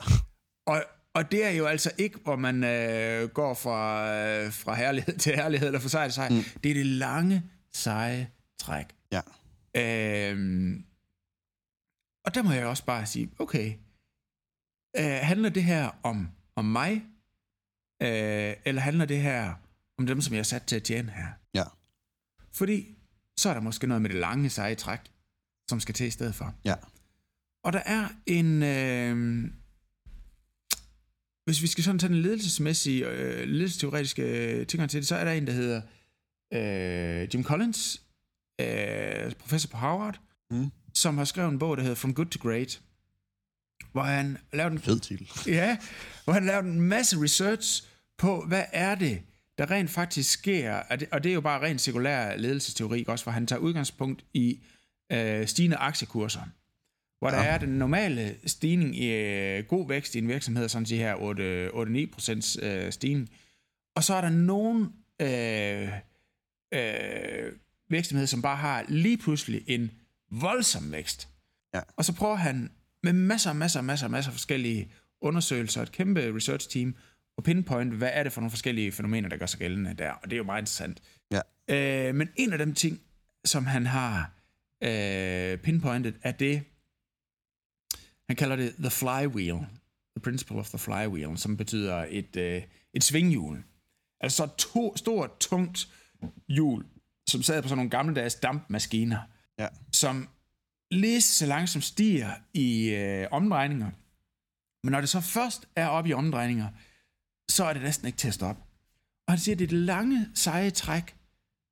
Og, 0.66 0.84
og 1.14 1.33
det 1.33 1.44
er 1.44 1.50
jo 1.50 1.66
altså 1.66 1.90
ikke, 1.98 2.18
hvor 2.18 2.37
man 2.37 2.64
øh, 2.64 3.29
går 3.29 3.55
fra, 3.55 4.12
øh, 4.16 4.53
fra 4.53 4.74
herlighed 4.74 5.18
til 5.24 5.35
herlighed, 5.35 5.68
eller 5.68 5.81
fra 5.81 5.88
sejr 5.88 6.07
til 6.07 6.14
sejr. 6.14 6.31
Mm. 6.31 6.61
Det 6.62 6.70
er 6.70 6.74
det 6.74 6.87
lange, 6.87 7.42
seje 7.72 8.31
træk. 8.59 8.87
Ja. 9.12 9.20
Øhm, 9.77 10.85
og 12.24 12.35
der 12.35 12.42
må 12.42 12.53
jeg 12.53 12.66
også 12.66 12.85
bare 12.85 13.07
sige, 13.07 13.31
okay, 13.38 13.72
øh, 14.96 15.18
handler 15.22 15.48
det 15.48 15.64
her 15.64 15.90
om, 16.03 16.29
om 16.57 16.64
mig, 16.64 16.92
øh, 18.03 18.55
eller 18.64 18.81
handler 18.81 19.05
det 19.05 19.22
her 19.22 19.55
om 19.98 20.07
dem, 20.07 20.20
som 20.20 20.35
jeg 20.35 20.38
er 20.40 20.44
sat 20.44 20.62
til 20.62 20.77
at 20.77 20.83
tjene 20.83 21.11
her? 21.11 21.29
Ja. 21.55 21.64
Fordi 22.53 22.96
så 23.37 23.48
er 23.48 23.55
der 23.55 23.61
måske 23.61 23.87
noget 23.87 24.03
med 24.03 24.11
det 24.11 24.18
lange, 24.18 24.50
seje 24.50 24.74
træk, 24.74 25.00
som 25.70 25.81
skal 25.81 25.94
til 25.94 26.07
i 26.07 26.11
stedet 26.11 26.35
for. 26.35 26.55
Ja. 26.64 26.74
Og 27.64 27.72
der 27.72 27.83
er 27.87 28.09
en... 28.27 28.62
Øh, 28.62 29.50
hvis 31.44 31.62
vi 31.62 31.66
skal 31.66 31.85
sådan 31.85 31.98
tage 31.98 32.12
den 32.12 32.22
ledelsesmæssige, 32.22 33.07
øh, 33.07 33.48
ledelsesteoretiske 33.48 34.22
øh, 34.22 34.66
tilgang 34.66 34.90
til 34.90 35.00
det, 35.00 35.09
så 35.09 35.16
er 35.16 35.24
der 35.24 35.33
en, 35.33 35.46
der 35.46 35.52
hedder 35.52 35.83
øh, 36.52 37.35
Jim 37.35 37.44
Collins, 37.44 38.02
øh, 38.61 39.33
professor 39.33 39.68
på 39.68 39.76
Harvard, 39.76 40.20
Mm. 40.50 40.70
som 40.94 41.18
har 41.18 41.24
skrevet 41.24 41.52
en 41.52 41.59
bog, 41.59 41.76
der 41.76 41.83
hedder 41.83 41.96
From 41.96 42.14
Good 42.14 42.26
to 42.26 42.48
Great, 42.48 42.80
hvor 43.92 44.02
han 44.02 44.38
lavede 44.52 44.72
en 44.72 44.78
Fed 44.78 45.00
titel. 45.00 45.30
Ja, 45.46 45.76
hvor 46.24 46.33
han 46.33 46.46
lavede 46.46 46.68
en 46.68 46.80
masse 46.80 47.22
research 47.22 47.85
på, 48.18 48.44
hvad 48.48 48.64
er 48.72 48.94
det, 48.94 49.22
der 49.59 49.70
rent 49.70 49.90
faktisk 49.90 50.30
sker, 50.30 50.74
og 50.74 51.00
det, 51.00 51.09
og 51.12 51.24
det 51.24 51.30
er 51.30 51.35
jo 51.35 51.40
bare 51.40 51.62
rent 51.62 51.80
cirkulær 51.80 52.37
ledelsesteori, 52.37 53.04
også, 53.09 53.24
hvor 53.24 53.33
han 53.33 53.46
tager 53.46 53.61
udgangspunkt 53.61 54.24
i 54.35 54.61
øh, 55.12 55.46
stigende 55.46 55.76
aktiekurser. 55.76 56.40
Hvor 57.24 57.30
ja. 57.30 57.37
der 57.37 57.42
er 57.42 57.58
den 57.58 57.68
normale 57.68 58.37
stigning 58.46 58.96
i 58.96 59.12
øh, 59.12 59.64
god 59.64 59.88
vækst 59.88 60.14
i 60.14 60.18
en 60.18 60.28
virksomhed, 60.28 60.68
sådan 60.68 60.87
de 60.87 60.96
her 60.96 61.14
8-9 62.08 62.12
procents 62.12 62.58
øh, 62.62 62.92
stigning. 62.92 63.28
Og 63.96 64.04
så 64.04 64.14
er 64.14 64.20
der 64.20 64.30
nogle 64.30 64.90
øh, 65.22 65.88
øh, 66.74 67.52
virksomheder, 67.90 68.26
som 68.26 68.42
bare 68.42 68.56
har 68.56 68.84
lige 68.88 69.18
pludselig 69.18 69.62
en 69.66 69.90
voldsom 70.30 70.92
vækst. 70.92 71.28
Ja. 71.74 71.80
Og 71.96 72.04
så 72.04 72.14
prøver 72.14 72.34
han 72.34 72.70
med 73.03 73.12
masser 73.12 73.51
og 73.51 73.57
masser 73.57 73.80
og 73.80 73.84
masser, 73.84 74.09
masser 74.09 74.30
af 74.30 74.34
forskellige 74.34 74.92
undersøgelser, 75.20 75.82
et 75.82 75.92
kæmpe 75.92 76.36
research 76.36 76.70
team, 76.70 76.94
og 77.36 77.44
pinpoint, 77.44 77.94
hvad 77.94 78.11
er 78.12 78.22
det 78.22 78.32
for 78.32 78.40
nogle 78.40 78.51
forskellige 78.51 78.92
fænomener, 78.92 79.28
der 79.28 79.36
gør 79.36 79.46
sig 79.46 79.59
gældende 79.59 79.94
der. 79.94 80.11
Og 80.11 80.24
det 80.24 80.32
er 80.32 80.38
jo 80.38 80.44
meget 80.44 80.62
interessant. 80.62 81.03
Ja. 81.30 81.40
Øh, 82.09 82.14
men 82.14 82.28
en 82.36 82.53
af 82.53 82.59
dem 82.59 82.74
ting, 82.74 83.01
som 83.44 83.66
han 83.66 83.86
har 83.86 84.30
øh, 84.82 85.59
pinpointet, 85.59 86.14
er 86.22 86.32
det, 86.32 86.62
han 88.29 88.37
kalder 88.37 88.57
det 88.57 88.75
the 88.79 88.91
flywheel. 88.91 89.57
The 90.16 90.22
principle 90.22 90.57
of 90.57 90.68
the 90.68 90.79
flywheel, 90.79 91.39
som 91.39 91.57
betyder 91.57 92.07
et, 92.09 92.37
øh, 92.37 92.62
et 92.95 93.05
svinghjul. 93.05 93.64
Altså 94.20 94.47
to, 94.59 94.97
stort, 94.97 95.31
tungt 95.41 95.89
hjul, 96.49 96.87
som 97.29 97.43
sad 97.43 97.62
på 97.62 97.68
sådan 97.68 97.77
nogle 97.79 97.91
gammeldags 97.91 98.35
dampmaskiner, 98.35 99.18
Ja. 99.59 99.68
som 99.93 100.29
lige 100.91 101.20
så 101.22 101.47
langsomt 101.47 101.85
stiger 101.85 102.31
i 102.55 102.89
øh, 102.89 103.27
omdrejninger. 103.31 103.91
Men 104.85 104.93
når 104.93 105.01
det 105.01 105.09
så 105.09 105.20
først 105.20 105.68
er 105.77 105.87
oppe 105.87 106.11
i 106.11 106.12
omdrejninger, 106.12 106.68
så 107.51 107.64
er 107.64 107.72
det 107.72 107.83
næsten 107.83 108.07
ikke 108.07 108.16
til 108.18 108.29
at 108.29 108.35
stoppe. 108.35 108.62
Og 109.27 109.33
han 109.33 109.39
siger, 109.39 109.55
at 109.55 109.59
det 109.59 109.64
er 109.64 109.68
det 109.68 109.79
lange, 109.79 110.29
seje 110.35 110.70
træk, 110.70 111.16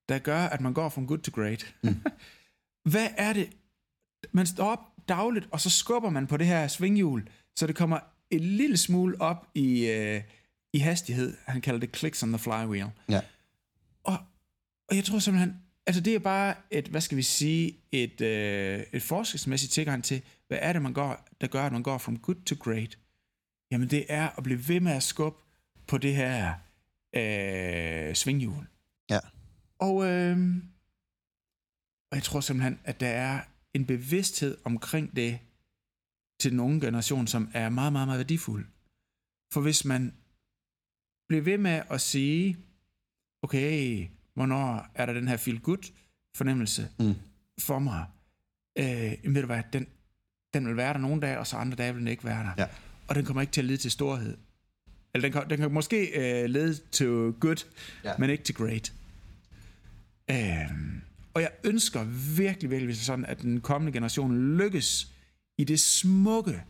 der 0.09 0.19
gør, 0.19 0.41
at 0.47 0.61
man 0.61 0.75
går 0.75 0.89
fra 0.89 1.01
good 1.03 1.19
to 1.19 1.33
great. 1.35 1.75
Mm. 1.83 2.03
Hvad 2.93 3.09
er 3.17 3.33
det? 3.33 3.51
Man 4.33 4.47
står 4.47 4.64
op 4.64 4.79
dagligt, 5.09 5.49
og 5.51 5.61
så 5.61 5.70
skubber 5.70 6.11
man 6.11 6.27
på 6.27 6.37
det 6.37 6.47
her 6.47 6.68
svinghjul, 6.68 7.29
så 7.57 7.66
det 7.66 7.77
kommer 7.77 7.99
en 8.31 8.41
lille 8.41 8.77
smule 8.77 9.20
op 9.20 9.47
i, 9.55 9.87
øh, 9.87 10.23
i 10.73 10.79
hastighed. 10.79 11.37
Han 11.47 11.61
kalder 11.61 11.81
det 11.81 11.97
clicks 11.97 12.23
on 12.23 12.29
the 12.29 12.39
flywheel. 12.39 12.91
Ja. 13.09 13.20
Og, 14.05 14.18
og 14.89 14.97
jeg 14.97 15.05
tror 15.05 15.18
simpelthen, 15.18 15.62
altså 15.87 16.03
det 16.03 16.14
er 16.14 16.18
bare 16.18 16.55
et, 16.70 16.89
hvad 16.89 17.01
skal 17.01 17.16
vi 17.16 17.23
sige, 17.23 17.77
et, 17.93 18.20
øh, 18.20 18.83
et 18.93 19.03
forskningsmæssigt 19.03 19.73
tilgang 19.73 20.05
til, 20.05 20.23
hvad 20.49 20.59
er 20.61 20.73
det, 20.73 20.83
man 20.83 20.93
går, 20.93 21.29
der 21.41 21.47
gør, 21.47 21.62
at 21.62 21.73
man 21.73 21.83
går 21.83 21.99
from 21.99 22.18
good 22.18 22.45
to 22.47 22.57
great? 22.61 22.99
Jamen 23.70 23.91
det 23.91 24.05
er 24.09 24.29
at 24.39 24.45
blive 24.45 24.68
ved 24.68 24.81
med 24.81 24.93
at 24.93 25.03
skubbe 25.03 25.39
på 25.87 25.99
det 25.99 26.14
her 26.14 26.55
øh, 27.16 28.14
svinghjul. 28.14 28.66
Ja. 29.11 29.18
Og, 29.79 30.07
øh, 30.07 30.57
og 32.11 32.16
jeg 32.16 32.23
tror 32.23 32.41
simpelthen, 32.41 32.81
at 32.85 33.01
der 33.01 33.09
er 33.09 33.41
en 33.75 33.87
bevidsthed 33.87 34.59
omkring 34.64 35.16
det 35.16 35.39
til 36.41 36.51
den 36.51 36.61
unge 36.61 36.81
generation, 36.81 37.27
som 37.27 37.51
er 37.55 37.68
meget, 37.68 37.93
meget, 37.93 38.09
meget 38.09 38.18
værdifuld. 38.18 38.66
For 39.53 39.61
hvis 39.61 39.85
man 39.85 40.14
bliver 41.29 41.43
ved 41.43 41.59
med 41.59 41.83
at 41.91 42.01
sige, 42.01 42.57
okay, 43.43 44.07
hvornår 44.35 44.87
er 44.95 45.07
der 45.07 45.12
den 45.12 45.29
her 45.29 45.37
feel-good 45.37 45.93
fornemmelse 46.37 46.89
Mm. 46.99 47.14
for 47.61 47.79
mig, 47.79 48.07
øh, 48.79 49.35
ved 49.35 49.41
du 49.41 49.47
hvad, 49.47 49.62
den, 49.73 49.87
den 50.55 50.66
vil 50.68 50.77
være 50.77 50.93
der 50.93 50.99
nogle 50.99 51.20
dage, 51.20 51.39
og 51.39 51.47
så 51.47 51.57
andre 51.57 51.77
dage 51.77 51.93
vil 51.93 52.01
den 52.01 52.09
ikke 52.09 52.25
være 52.25 52.43
der. 52.45 52.53
Ja. 52.59 52.66
Og 53.09 53.14
den 53.14 53.25
kommer 53.25 53.41
ikke 53.41 53.53
til 53.53 53.61
at 53.61 53.64
lede 53.64 53.77
til 53.79 53.91
storhed. 53.91 54.37
Eller 55.14 55.29
den 55.29 55.33
kan, 55.33 55.51
den 55.51 55.59
kan 55.59 55.73
måske 55.73 56.07
øh, 56.43 56.51
lede 56.51 56.75
til 56.75 57.07
good, 57.41 57.64
Ja. 58.05 58.12
men 58.18 58.31
ikke 58.31 58.45
til 58.45 58.55
great. 58.55 58.93
Øhm, 60.31 61.03
og 61.35 61.43
jeg 61.43 61.51
ønsker 61.64 62.05
virkelig, 62.37 62.70
virkelig 62.70 62.97
sådan, 62.97 63.24
at 63.24 63.43
den 63.43 63.61
kommende 63.61 63.93
generation 63.93 64.57
lykkes 64.57 65.12
i 65.59 65.64
det 65.64 65.80
smukke, 65.80 66.64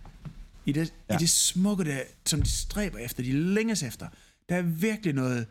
i 0.66 0.72
det, 0.72 0.94
Ja. 1.08 1.14
i 1.14 1.18
det 1.18 1.30
smukke, 1.30 1.84
der, 1.84 2.02
som 2.26 2.42
de 2.42 2.50
stræber 2.50 2.98
efter, 2.98 3.22
de 3.22 3.32
længes 3.32 3.82
efter. 3.82 4.08
Der 4.48 4.56
er 4.56 4.62
virkelig 4.62 5.14
noget 5.14 5.46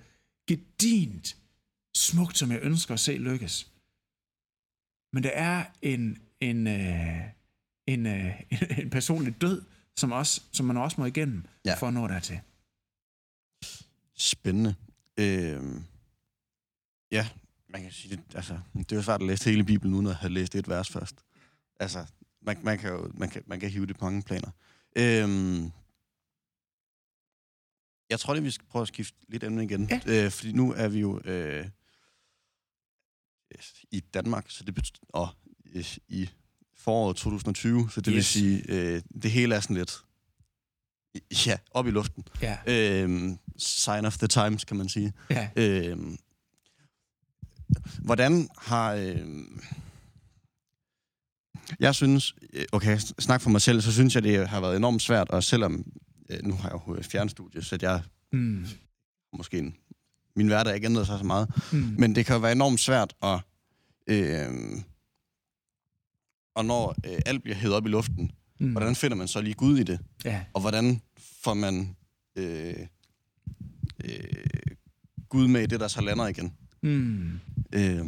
gedint 0.47 1.37
smukt, 1.95 2.37
som 2.37 2.51
jeg 2.51 2.59
ønsker 2.61 2.93
at 2.93 2.99
se 2.99 3.17
lykkes. 3.17 3.71
Men 5.13 5.23
der 5.23 5.29
er 5.29 5.65
en, 5.81 6.17
en, 6.39 6.67
øh, 6.67 7.21
en, 7.87 8.05
øh, 8.05 8.41
en 8.83 8.89
personlig 8.89 9.41
død, 9.41 9.61
som, 9.95 10.11
også, 10.11 10.41
som 10.51 10.65
man 10.65 10.77
også 10.77 10.95
må 11.01 11.05
igennem 11.05 11.43
Ja. 11.65 11.75
for 11.75 11.87
at 11.87 11.93
nå 11.93 12.07
dertil. 12.07 12.39
Spændende. 14.17 14.75
Øhm, 15.19 15.83
ja, 17.11 17.29
man 17.71 17.81
kan 17.81 17.91
sige 17.91 18.15
det, 18.15 18.23
altså, 18.35 18.59
det 18.73 18.91
er 18.91 18.95
jo 18.95 19.01
svært 19.01 19.21
at 19.21 19.27
læse 19.27 19.49
hele 19.49 19.63
Bibelen 19.63 19.93
uden 19.93 20.07
at 20.07 20.15
have 20.15 20.33
læst 20.33 20.55
et 20.55 20.69
vers 20.69 20.89
først. 20.89 21.15
Altså, 21.79 22.05
man, 22.41 22.57
man 22.63 22.77
kan 22.79 22.89
jo 22.89 23.11
man 23.13 23.29
kan, 23.29 23.43
man 23.45 23.59
kan 23.59 23.69
hive 23.69 23.85
det 23.85 23.97
på 23.97 24.05
mange 24.05 24.21
planer. 24.21 24.49
Øhm, 24.95 25.71
jeg 28.09 28.19
tror 28.19 28.33
lige, 28.33 28.43
vi 28.43 28.51
skal 28.51 28.67
prøve 28.67 28.81
at 28.81 28.87
skifte 28.87 29.17
lidt 29.27 29.43
emne 29.43 29.63
igen. 29.63 29.89
Ja. 29.89 30.25
Øh, 30.25 30.31
fordi 30.31 30.51
nu 30.51 30.73
er 30.73 30.87
vi 30.87 30.99
jo 30.99 31.21
øh, 31.25 31.67
i 33.91 33.99
Danmark, 33.99 34.45
så 34.49 34.63
det 34.63 34.75
betyder, 34.75 35.05
og 35.09 35.29
øh, 35.73 35.97
i 36.07 36.29
foråret 36.75 37.17
2020, 37.17 37.89
så 37.89 38.01
det 38.01 38.07
yes. 38.11 38.15
vil 38.15 38.23
sige, 38.23 38.63
øh, 38.69 39.01
det 39.21 39.31
hele 39.31 39.55
er 39.55 39.59
sådan 39.59 39.75
lidt, 39.75 39.93
ja, 41.45 41.57
op 41.71 41.87
i 41.87 41.91
luften. 41.91 42.23
Ja, 42.41 42.57
Øhm, 42.67 43.39
sign 43.57 44.05
of 44.05 44.17
the 44.17 44.27
times, 44.27 44.63
kan 44.63 44.77
man 44.77 44.89
sige. 44.89 45.13
ja. 45.29 45.49
Øhm, 45.55 46.17
hvordan 47.99 48.49
har... 48.57 48.93
Øhm, 48.93 49.59
jeg 51.79 51.95
synes, 51.95 52.35
øh, 52.53 52.65
okay, 52.71 52.97
snak 53.19 53.41
for 53.41 53.49
mig 53.49 53.61
selv, 53.61 53.81
så 53.81 53.91
synes 53.93 54.15
jeg, 54.15 54.23
det 54.23 54.49
har 54.49 54.61
været 54.61 54.77
enormt 54.77 55.01
svært, 55.01 55.29
og 55.29 55.43
selvom, 55.43 55.85
øh, 56.29 56.39
nu 56.43 56.53
har 56.55 56.69
jeg 56.69 56.79
jo 56.87 57.03
fjernstudie, 57.03 57.63
så 57.63 57.77
jeg 57.81 58.01
Mm. 58.33 58.65
måske 59.37 59.57
en, 59.57 59.75
min 60.35 60.47
hverdag 60.47 60.75
ikke 60.75 60.85
ændret 60.85 61.05
sig 61.07 61.19
så 61.19 61.25
meget, 61.25 61.49
Mm. 61.71 61.95
men 61.97 62.15
det 62.15 62.25
kan 62.25 62.33
jo 62.35 62.39
være 62.39 62.51
enormt 62.51 62.79
svært 62.79 63.13
at, 63.23 63.39
øh, 64.07 64.49
og 66.55 66.65
når 66.65 66.95
øh, 67.05 67.19
alt 67.25 67.43
bliver 67.43 67.55
hævet 67.55 67.75
op 67.75 67.85
i 67.85 67.89
luften, 67.89 68.31
Mm. 68.59 68.71
hvordan 68.71 68.95
finder 68.95 69.17
man 69.17 69.27
så 69.27 69.41
lige 69.41 69.53
Gud 69.53 69.77
i 69.79 69.83
det? 69.83 69.99
Ja. 70.25 70.43
Og 70.53 70.61
hvordan 70.61 71.01
får 71.43 71.53
man 71.53 71.95
øh, 72.35 72.73
øh, 74.05 74.23
Gud 75.29 75.47
med 75.47 75.61
i 75.61 75.65
det, 75.65 75.79
der 75.79 75.87
så 75.87 76.01
lander 76.01 76.27
igen? 76.27 76.53
Mm. 76.83 77.39
Øh, 77.73 78.05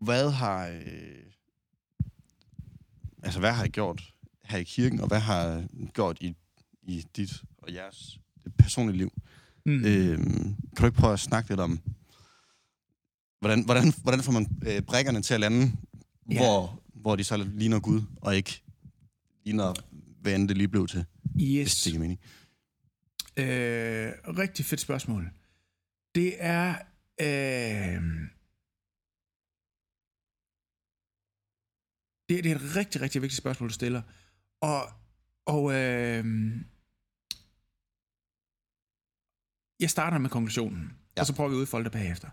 hvad 0.00 0.30
har... 0.30 0.66
Øh, 0.68 1.22
altså, 3.22 3.40
hvad 3.40 3.52
har 3.52 3.64
I 3.64 3.68
gjort 3.68 4.12
her 4.44 4.58
i 4.58 4.62
kirken, 4.64 5.00
og 5.00 5.08
hvad 5.08 5.20
har 5.20 5.64
I 5.72 5.86
gjort 5.94 6.18
i, 6.20 6.34
i 6.82 7.04
dit 7.16 7.42
og 7.58 7.74
jeres 7.74 8.18
personlige 8.58 8.96
liv? 8.98 9.12
Mm. 9.66 9.84
Øh, 9.84 10.18
kan 10.18 10.56
du 10.80 10.86
ikke 10.86 10.98
prøve 10.98 11.12
at 11.12 11.20
snakke 11.20 11.50
lidt 11.50 11.60
om, 11.60 11.80
hvordan, 13.40 13.64
hvordan, 13.64 13.92
hvordan 14.02 14.20
får 14.22 14.32
man 14.32 14.46
øh, 14.66 14.82
brækkerne 14.82 15.22
til 15.22 15.34
at 15.34 15.40
lande, 15.40 15.72
Ja. 16.30 16.36
hvor, 16.36 16.82
hvor 16.94 17.16
de 17.16 17.24
så 17.24 17.36
ligner 17.36 17.80
Gud, 17.80 18.02
og 18.20 18.36
ikke 18.36 18.62
ligner, 19.44 19.74
hvad 20.20 20.34
end 20.34 20.48
det 20.48 20.56
lige 20.56 20.68
blev 20.68 20.86
til, 20.86 21.04
hvis 21.22 21.48
Yes. 21.72 21.82
det 21.82 21.92
giver 21.92 22.00
mening? 22.00 22.20
Øh, 23.36 24.12
rigtig 24.38 24.64
fedt 24.64 24.80
spørgsmål. 24.80 25.30
Det 26.14 26.34
er... 26.38 26.74
Øh, 27.20 28.02
det, 32.28 32.44
det 32.44 32.52
er 32.52 32.56
et 32.56 32.76
rigtig, 32.76 33.00
rigtig 33.00 33.22
vigtigt 33.22 33.38
spørgsmål, 33.38 33.68
du 33.68 33.74
stiller. 33.74 34.02
Og, 34.60 34.82
og 35.46 35.72
øh, 35.74 36.24
jeg 39.80 39.90
starter 39.90 40.18
med 40.18 40.30
konklusionen, 40.30 40.92
Ja. 41.16 41.20
og 41.20 41.26
så 41.26 41.34
prøver 41.34 41.50
vi 41.50 41.56
at 41.56 41.58
udfolde 41.60 41.84
det 41.84 41.92
bagefter. 41.92 42.28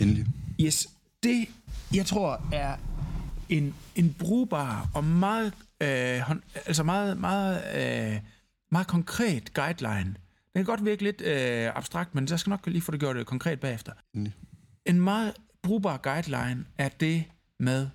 Endelig. 0.00 0.26
Yes, 0.60 0.88
det 1.22 1.48
jeg 1.94 2.06
tror 2.06 2.48
er 2.52 2.76
en, 3.48 3.74
en 3.94 4.14
brugbar 4.18 4.90
og 4.94 5.04
meget, 5.04 5.52
øh, 5.82 6.18
hånd, 6.18 6.42
altså 6.54 6.82
meget, 6.82 7.18
meget, 7.18 7.56
øh, 8.16 8.20
meget 8.70 8.86
konkret 8.86 9.54
guideline. 9.54 10.16
Den 10.54 10.64
kan 10.64 10.64
godt 10.64 10.84
virke 10.84 11.02
lidt 11.02 11.20
øh, 11.20 11.76
abstrakt, 11.76 12.14
men 12.14 12.28
jeg 12.30 12.40
skal 12.40 12.50
nok 12.50 12.66
lige 12.66 12.82
få 12.82 12.92
det 12.92 13.00
gjort 13.00 13.16
øh, 13.16 13.24
konkret 13.24 13.60
bagefter. 13.60 13.92
Endelig. 14.14 14.34
En 14.86 15.00
meget 15.00 15.34
brugbar 15.62 15.96
guideline 15.96 16.66
er 16.78 16.88
det 16.88 17.24
med, 17.58 17.88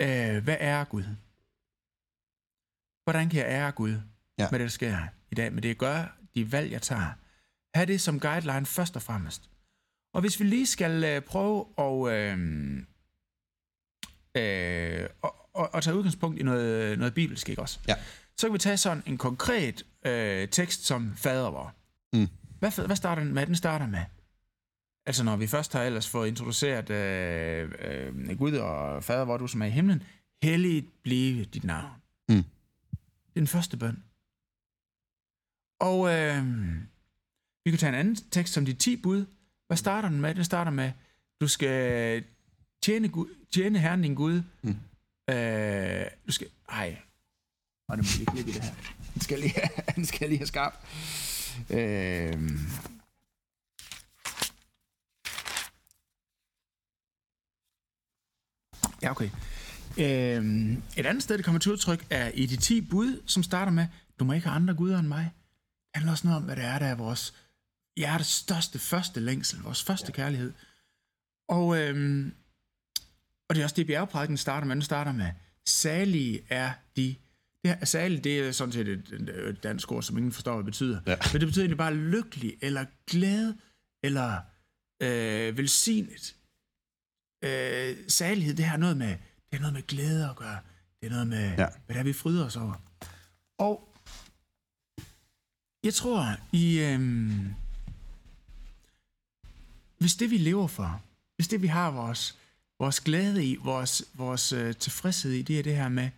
øh, 0.00 0.44
hvad 0.44 0.56
er 0.60 0.84
Gud? 0.84 1.04
Hvordan 3.04 3.28
kan 3.30 3.38
jeg 3.40 3.46
ære 3.48 3.72
Gud 3.72 3.94
Ja. 4.38 4.48
med 4.50 4.58
det, 4.58 4.64
der 4.64 4.68
sker 4.68 4.98
i 5.30 5.34
dag? 5.34 5.52
Med 5.52 5.62
det, 5.62 5.68
jeg 5.68 5.76
gør, 5.76 6.16
de 6.34 6.52
valg, 6.52 6.72
jeg 6.72 6.82
tager. 6.82 7.12
Ha' 7.78 7.84
det 7.84 8.00
som 8.00 8.20
guideline 8.20 8.66
først 8.66 8.96
og 8.96 9.02
fremmest. 9.02 9.50
Og 10.14 10.20
hvis 10.20 10.40
vi 10.40 10.44
lige 10.44 10.66
skal 10.66 11.04
øh, 11.04 11.22
prøve 11.22 11.66
at, 11.78 12.12
øh, 12.16 12.38
øh, 14.36 15.08
og, 15.22 15.34
og, 15.54 15.74
og 15.74 15.82
tage 15.82 15.96
udgangspunkt 15.96 16.38
i 16.38 16.42
noget, 16.42 16.98
noget 16.98 17.14
bibelsk, 17.14 17.48
ikke 17.48 17.62
også? 17.62 17.80
Ja. 17.88 17.94
Så 18.36 18.46
kan 18.46 18.52
vi 18.52 18.58
tage 18.58 18.76
sådan 18.76 19.02
en 19.06 19.18
konkret 19.18 19.86
øh, 20.06 20.48
tekst 20.48 20.84
som 20.86 21.12
fader 21.16 21.50
vor. 21.50 21.74
Mm. 22.12 22.28
Hvad, 22.58 22.86
hvad 22.86 22.96
starter 22.96 23.24
den 23.24 23.34
med? 23.34 23.46
Den 23.46 23.56
starter 23.56 23.86
med, 23.86 24.04
altså 25.06 25.24
når 25.24 25.36
vi 25.36 25.46
først 25.46 25.72
har 25.72 25.82
ellers 25.82 26.08
fået 26.08 26.28
introduceret 26.28 26.90
øh, 26.90 27.70
øh, 27.78 28.38
Gud 28.38 28.52
og 28.52 29.04
fader 29.04 29.24
vor, 29.24 29.36
du 29.36 29.46
som 29.46 29.62
er 29.62 29.66
i 29.66 29.70
himlen, 29.70 30.02
helligt 30.42 31.02
blive 31.02 31.44
dit 31.44 31.64
navn. 31.64 31.92
Mm. 32.28 32.44
Den 33.34 33.46
første 33.46 33.76
bøn. 33.76 34.02
Og 35.80 36.14
øh, 36.14 36.44
vi 37.64 37.70
kan 37.70 37.78
tage 37.78 37.88
en 37.88 37.94
anden 37.94 38.16
tekst 38.16 38.54
som 38.54 38.64
de 38.64 38.72
10 38.72 38.96
bud. 38.96 39.26
Hvad 39.66 39.76
starter 39.76 40.08
den 40.08 40.20
med? 40.20 40.34
Den 40.34 40.44
starter 40.44 40.70
med, 40.70 40.92
du 41.40 41.48
skal 41.48 42.24
tjene, 42.82 43.08
Gud, 43.08 43.28
tjene 43.54 43.78
Herren 43.78 44.02
din 44.02 44.14
Gud. 44.14 44.42
Mm. 44.62 44.76
Øh, 45.34 46.06
du 46.26 46.32
skal... 46.32 46.48
Ej. 46.68 46.96
Og 47.88 47.96
det 47.96 48.04
må 48.04 48.10
lige 48.16 48.26
klippe 48.26 48.50
i 48.50 48.54
det 48.54 48.62
her. 48.62 48.74
Den 49.16 49.22
skal 49.22 49.38
lige, 49.38 49.54
den 49.94 50.06
skal 50.12 50.28
lige 50.28 50.38
have 50.38 50.46
skarp. 50.46 50.74
Øh, 51.70 52.50
ja, 59.02 59.10
okay. 59.10 59.30
Øh, 59.98 60.72
et 60.96 61.06
andet 61.06 61.22
sted, 61.22 61.36
det 61.36 61.44
kommer 61.44 61.58
til 61.58 61.72
udtryk, 61.72 62.06
er 62.10 62.28
i 62.28 62.46
de 62.46 62.56
10 62.56 62.80
bud, 62.80 63.22
som 63.26 63.42
starter 63.42 63.72
med, 63.72 63.86
du 64.18 64.24
må 64.24 64.32
ikke 64.32 64.46
have 64.46 64.56
andre 64.56 64.74
guder 64.74 64.98
end 64.98 65.08
mig. 65.08 65.24
Det 65.24 65.94
handler 65.94 66.12
også 66.12 66.26
noget 66.26 66.36
om, 66.36 66.44
hvad 66.44 66.56
det 66.56 66.64
er, 66.64 66.78
der 66.78 66.86
er 66.86 66.94
vores 66.94 67.34
hjertes 67.96 68.26
største 68.26 68.78
første 68.78 69.20
længsel, 69.20 69.62
vores 69.62 69.82
første 69.82 70.06
ja. 70.08 70.12
kærlighed. 70.12 70.52
Og, 71.48 71.78
øhm, 71.78 72.34
og 73.48 73.54
det 73.54 73.60
er 73.60 73.64
også 73.64 73.76
det, 73.76 73.86
bjergprædiken 73.86 74.36
starter 74.36 74.66
med. 74.66 74.76
Den 74.76 74.82
starter 74.82 75.12
med, 75.12 75.30
salige 75.66 76.42
er 76.48 76.72
de. 76.96 77.16
Her, 77.66 77.84
salig, 77.84 78.24
det 78.24 78.40
er 78.40 78.52
sådan 78.52 78.72
set 78.72 78.88
et, 78.88 79.12
et, 79.48 79.62
dansk 79.62 79.92
ord, 79.92 80.02
som 80.02 80.16
ingen 80.16 80.32
forstår, 80.32 80.52
hvad 80.52 80.64
det 80.64 80.72
betyder. 80.72 81.00
Ja. 81.06 81.16
Men 81.32 81.40
det 81.40 81.48
betyder 81.48 81.62
egentlig 81.62 81.78
bare 81.78 81.94
lykkelig, 81.94 82.56
eller 82.62 82.84
glad, 83.06 83.54
eller 84.02 84.40
øh, 85.02 85.58
velsignet. 85.58 86.36
Øh, 87.44 87.96
salighed, 88.08 88.54
det 88.54 88.64
har 88.64 88.76
noget 88.76 88.96
med 88.96 89.16
det 89.50 89.58
har 89.58 89.70
noget 89.70 89.74
med 89.74 89.86
glæde 89.86 90.30
at 90.30 90.36
gøre. 90.36 90.58
Det 91.00 91.06
er 91.06 91.10
noget 91.10 91.26
med, 91.26 91.38
ja. 91.38 91.62
Ja. 91.62 91.68
hvad 91.86 91.94
det 91.94 92.00
er, 92.00 92.04
vi 92.04 92.12
fryder 92.12 92.46
os 92.46 92.56
over. 92.56 92.74
Og 93.58 93.94
jeg 95.84 95.94
tror, 95.94 96.36
i, 96.52 96.78
øhm, 96.78 97.54
hvis 99.98 100.14
det 100.14 100.30
vi 100.30 100.38
lever 100.38 100.66
for, 100.66 101.02
hvis 101.36 101.48
det 101.48 101.62
vi 101.62 101.66
har 101.66 101.90
vores, 101.90 102.38
vores 102.78 103.00
glæde 103.00 103.44
i, 103.44 103.56
vores, 103.56 104.04
vores 104.14 104.52
øh, 104.52 104.74
tilfredshed 104.74 105.32
i, 105.32 105.42
det 105.42 105.58
er 105.58 105.62
det 105.62 105.76
her 105.76 105.88
med, 105.88 106.10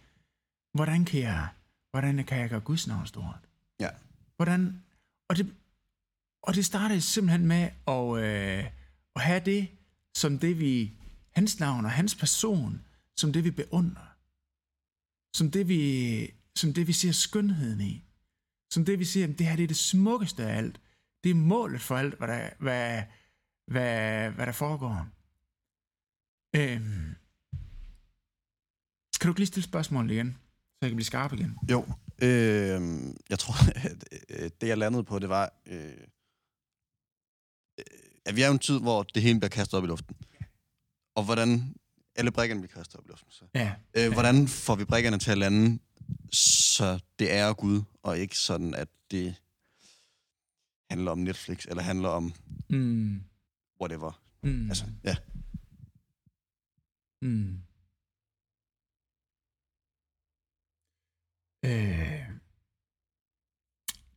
hvordan 0.78 1.04
kan 1.04 1.20
jeg, 1.20 1.48
hvordan 1.90 2.24
kan 2.24 2.38
jeg 2.38 2.50
gøre 2.50 2.60
Guds 2.60 2.86
navn 2.86 3.06
stort? 3.06 3.48
Ja. 3.80 3.88
Hvordan, 4.36 4.82
og 5.28 5.36
det, 5.36 5.54
og 6.42 6.54
det 6.54 6.64
startede 6.64 7.00
simpelthen 7.00 7.46
med 7.46 7.70
at, 7.86 8.24
øh, 8.24 8.70
at 9.16 9.22
have 9.22 9.40
det 9.44 9.68
som 10.14 10.38
det 10.38 10.58
vi, 10.58 10.92
hans 11.30 11.60
navn 11.60 11.84
og 11.84 11.90
hans 11.90 12.14
person, 12.14 12.84
som 13.16 13.32
det 13.32 13.44
vi 13.44 13.50
beundrer. 13.50 14.16
Som 15.36 15.50
det 15.50 15.68
vi, 15.68 16.30
som 16.56 16.74
det 16.74 16.86
vi 16.86 16.92
ser 16.92 17.12
skønheden 17.12 17.80
i. 17.80 18.04
Som 18.72 18.84
det 18.84 18.98
vi 18.98 19.04
siger, 19.04 19.28
at 19.28 19.38
det 19.38 19.46
her 19.46 19.56
det 19.56 19.62
er 19.62 19.66
det 19.66 19.76
smukkeste 19.76 20.44
af 20.44 20.56
alt. 20.56 20.80
Det 21.24 21.30
er 21.30 21.34
målet 21.34 21.80
for 21.80 21.96
alt, 21.96 22.14
hvad 22.14 22.28
der, 22.28 22.50
hvad, 22.58 23.02
hvad, 23.66 24.30
hvad 24.30 24.46
der 24.46 24.52
foregår. 24.52 25.08
Øhm. 26.56 27.14
Kan 29.20 29.26
du 29.26 29.32
ikke 29.32 29.40
lige 29.40 29.46
stille 29.46 29.64
spørgsmålet 29.64 30.10
igen, 30.10 30.38
så 30.78 30.82
jeg 30.82 30.90
kan 30.90 30.96
blive 30.96 31.04
skarp 31.06 31.32
igen? 31.32 31.54
Jo. 31.70 31.84
Øh, 32.22 32.80
jeg 33.30 33.38
tror, 33.38 33.54
at 33.90 34.04
øh, 34.28 34.50
det 34.60 34.68
jeg 34.68 34.78
landede 34.78 35.04
på, 35.04 35.18
det 35.18 35.28
var, 35.28 35.52
øh, 35.66 35.92
øh, 37.78 37.84
at 38.26 38.36
vi 38.36 38.42
er 38.42 38.46
jo 38.46 38.52
en 38.52 38.58
tid, 38.58 38.80
hvor 38.80 39.02
det 39.02 39.22
hele 39.22 39.38
bliver 39.40 39.48
kastet 39.50 39.74
op 39.78 39.84
i 39.84 39.86
luften. 39.86 40.16
Og 41.14 41.24
hvordan 41.24 41.74
alle 42.16 42.30
brikkerne 42.30 42.60
bliver 42.60 42.72
kastet 42.74 42.96
op 42.96 43.04
i 43.06 43.08
luften. 43.08 43.30
Så. 43.30 43.44
Ja. 43.54 43.74
Øh, 43.94 44.12
hvordan 44.12 44.48
får 44.48 44.74
vi 44.74 44.84
brikkerne 44.84 45.18
til 45.18 45.30
at 45.30 45.38
lande, 45.38 45.78
så 46.32 47.00
det 47.18 47.32
er 47.32 47.52
Gud, 47.52 47.82
og 48.02 48.18
ikke 48.18 48.38
sådan, 48.38 48.74
at 48.74 48.88
det 49.10 49.34
handler 50.90 51.10
om 51.10 51.18
Netflix, 51.18 51.66
eller 51.66 51.82
handler 51.82 52.08
om 52.08 52.34
Mm. 52.70 53.20
whatever. 53.80 54.20
Mm. 54.42 54.68
Altså, 54.68 54.84
ja. 55.04 55.16
Mm. 57.22 57.58
Øh, 61.64 62.38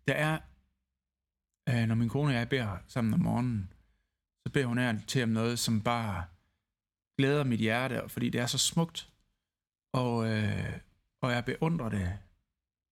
der 0.08 0.14
er, 0.14 0.40
øh, 1.70 1.88
når 1.88 1.96
min 1.96 2.10
kone 2.10 2.30
og 2.30 2.34
jeg 2.34 2.50
beder 2.50 2.78
sammen 2.88 3.14
om 3.14 3.20
morgenen, 3.20 3.74
så 4.48 4.54
beder 4.54 4.66
hun 4.66 4.78
her 4.78 5.00
til 5.08 5.24
om 5.24 5.30
noget, 5.30 5.60
som 5.60 5.84
bare 5.84 6.28
glæder 7.18 7.44
mit 7.44 7.60
hjerte, 7.60 8.10
fordi 8.10 8.30
det 8.30 8.42
er 8.42 8.46
så 8.46 8.58
smukt, 8.58 9.14
og, 9.94 10.14
øh, 10.32 10.80
og 11.24 11.32
jeg 11.32 11.46
beundrer 11.46 11.90
det. 11.90 12.20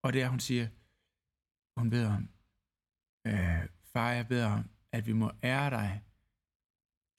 Og 0.03 0.13
det 0.13 0.21
er, 0.21 0.29
hun 0.29 0.39
siger, 0.39 0.67
hun 1.79 1.89
beder 1.89 2.15
om, 2.15 2.23
øh, 3.27 3.63
far, 3.93 4.11
jeg 4.11 4.27
beder 4.27 4.47
om, 4.57 4.69
at 4.91 5.07
vi 5.07 5.13
må 5.13 5.31
ære 5.43 5.69
dig 5.69 6.03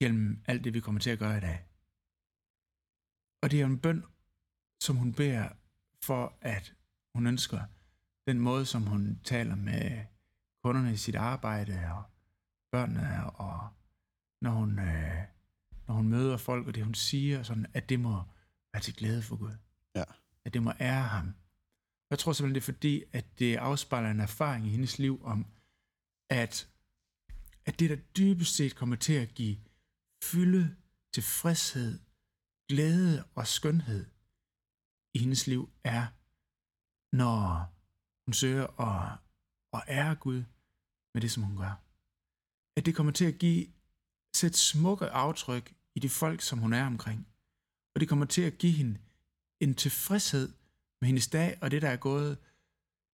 gennem 0.03 0.45
alt 0.47 0.64
det, 0.64 0.74
vi 0.74 0.81
kommer 0.81 1.01
til 1.01 1.11
at 1.11 1.18
gøre 1.18 1.37
i 1.37 1.41
dag. 1.41 1.59
Og 3.43 3.51
det 3.51 3.61
er 3.61 3.66
en 3.66 3.81
bøn, 3.81 4.05
som 4.81 4.97
hun 4.97 5.12
beder 5.12 5.49
for, 6.03 6.39
at 6.41 6.74
hun 7.15 7.27
ønsker 7.27 7.63
den 8.27 8.39
måde, 8.39 8.67
som 8.67 8.83
hun 8.83 9.21
taler 9.25 9.55
med 9.55 10.05
kunderne 10.65 10.93
i 10.93 10.97
sit 10.97 11.15
arbejde 11.15 11.93
og 11.93 12.03
børnene, 12.73 13.31
og 13.31 13.69
når 14.41 14.51
hun, 14.51 14.79
øh, 14.79 15.25
når 15.87 15.95
hun 15.95 16.09
møder 16.09 16.37
folk, 16.37 16.67
og 16.67 16.75
det 16.75 16.85
hun 16.85 16.95
siger, 16.95 17.43
sådan, 17.43 17.67
at 17.75 17.89
det 17.89 18.01
må 18.01 18.23
være 18.73 18.83
til 18.83 18.97
glæde 18.97 19.23
for 19.23 19.37
Gud. 19.37 19.57
Ja. 19.95 20.05
At 20.45 20.55
det 20.55 20.63
må 20.63 20.73
ære 20.81 21.03
ham. 21.03 21.35
Jeg 22.11 22.19
tror 22.19 22.33
simpelthen, 22.33 22.55
det 22.55 22.61
er 22.61 22.73
fordi, 22.73 23.05
at 23.13 23.39
det 23.39 23.57
afspejler 23.57 24.11
en 24.11 24.21
erfaring 24.21 24.67
i 24.67 24.71
hendes 24.71 24.99
liv 24.99 25.21
om, 25.25 25.47
at, 26.31 26.69
at 27.67 27.81
det, 27.81 27.91
der 27.91 27.97
dybest 27.97 28.57
set 28.57 28.77
kommer 28.77 28.97
til 28.97 29.13
at 29.13 29.35
give 29.35 29.57
fylde, 30.23 30.77
tilfredshed, 31.13 31.99
glæde 32.69 33.25
og 33.35 33.47
skønhed 33.47 34.07
i 35.15 35.19
hendes 35.19 35.47
liv, 35.47 35.71
er, 35.85 36.07
når 37.13 37.73
hun 38.27 38.33
søger 38.33 38.81
at, 38.81 39.19
at 39.73 39.83
ære 39.89 40.15
Gud 40.15 40.45
med 41.15 41.23
det, 41.23 41.31
som 41.31 41.43
hun 41.43 41.57
gør. 41.57 41.83
At 42.77 42.87
det 42.87 42.95
kommer 42.95 43.13
til 43.13 43.25
at 43.25 43.39
give, 43.39 43.67
sætte 44.35 44.59
smukke 44.59 45.07
aftryk 45.07 45.75
i 45.95 46.01
de 46.01 46.09
folk, 46.09 46.41
som 46.41 46.59
hun 46.59 46.73
er 46.73 46.87
omkring. 46.87 47.27
Og 47.95 48.01
det 48.01 48.09
kommer 48.09 48.27
til 48.27 48.43
at 48.43 48.59
give 48.59 48.73
hende 48.73 48.99
en 49.61 49.75
tilfredshed 49.75 50.53
med 51.01 51.07
hendes 51.07 51.29
dag, 51.29 51.59
og 51.61 51.71
det, 51.71 51.83
der 51.83 51.89
er 51.89 51.97
gået, 51.97 52.39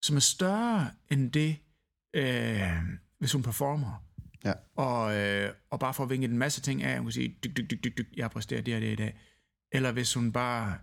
som 0.03 0.17
er 0.17 0.21
større 0.21 0.91
end 1.11 1.33
det, 1.33 1.57
øh, 2.15 2.83
hvis 3.19 3.33
hun 3.33 3.43
performer. 3.43 4.03
Ja. 4.45 4.53
Og, 4.77 5.17
øh, 5.17 5.55
og 5.71 5.81
bare 5.81 5.95
får 5.95 6.07
vinket 6.07 6.31
en 6.31 6.39
masse 6.39 6.61
ting 6.61 6.83
af, 6.83 6.99
hun 6.99 7.07
kan 7.07 7.13
sige, 7.13 7.39
dyk, 7.45 7.57
dyk, 7.57 7.71
dyk, 7.71 7.85
dyk, 7.85 7.99
dyk, 7.99 8.17
jeg 8.17 8.25
har 8.25 8.29
præsteret 8.29 8.67
det 8.67 8.75
og 8.75 8.81
det 8.81 8.93
i 8.93 8.97
dag. 8.97 9.21
Eller 9.73 9.93
hvis 9.93 10.15
hun 10.15 10.33
bare 10.33 10.79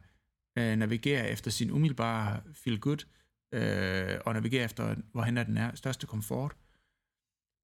øh, 0.58 0.76
navigerer 0.76 1.24
efter 1.24 1.52
sin 1.52 1.72
umiddelbare 1.72 2.42
feel 2.54 2.80
good, 2.80 3.06
øh, 3.54 4.20
og 4.26 4.34
navigerer 4.34 4.66
efter, 4.66 4.96
hvorhen 5.12 5.38
er 5.38 5.44
den 5.44 5.58
er, 5.58 5.76
største 5.76 6.08
komfort, 6.08 6.56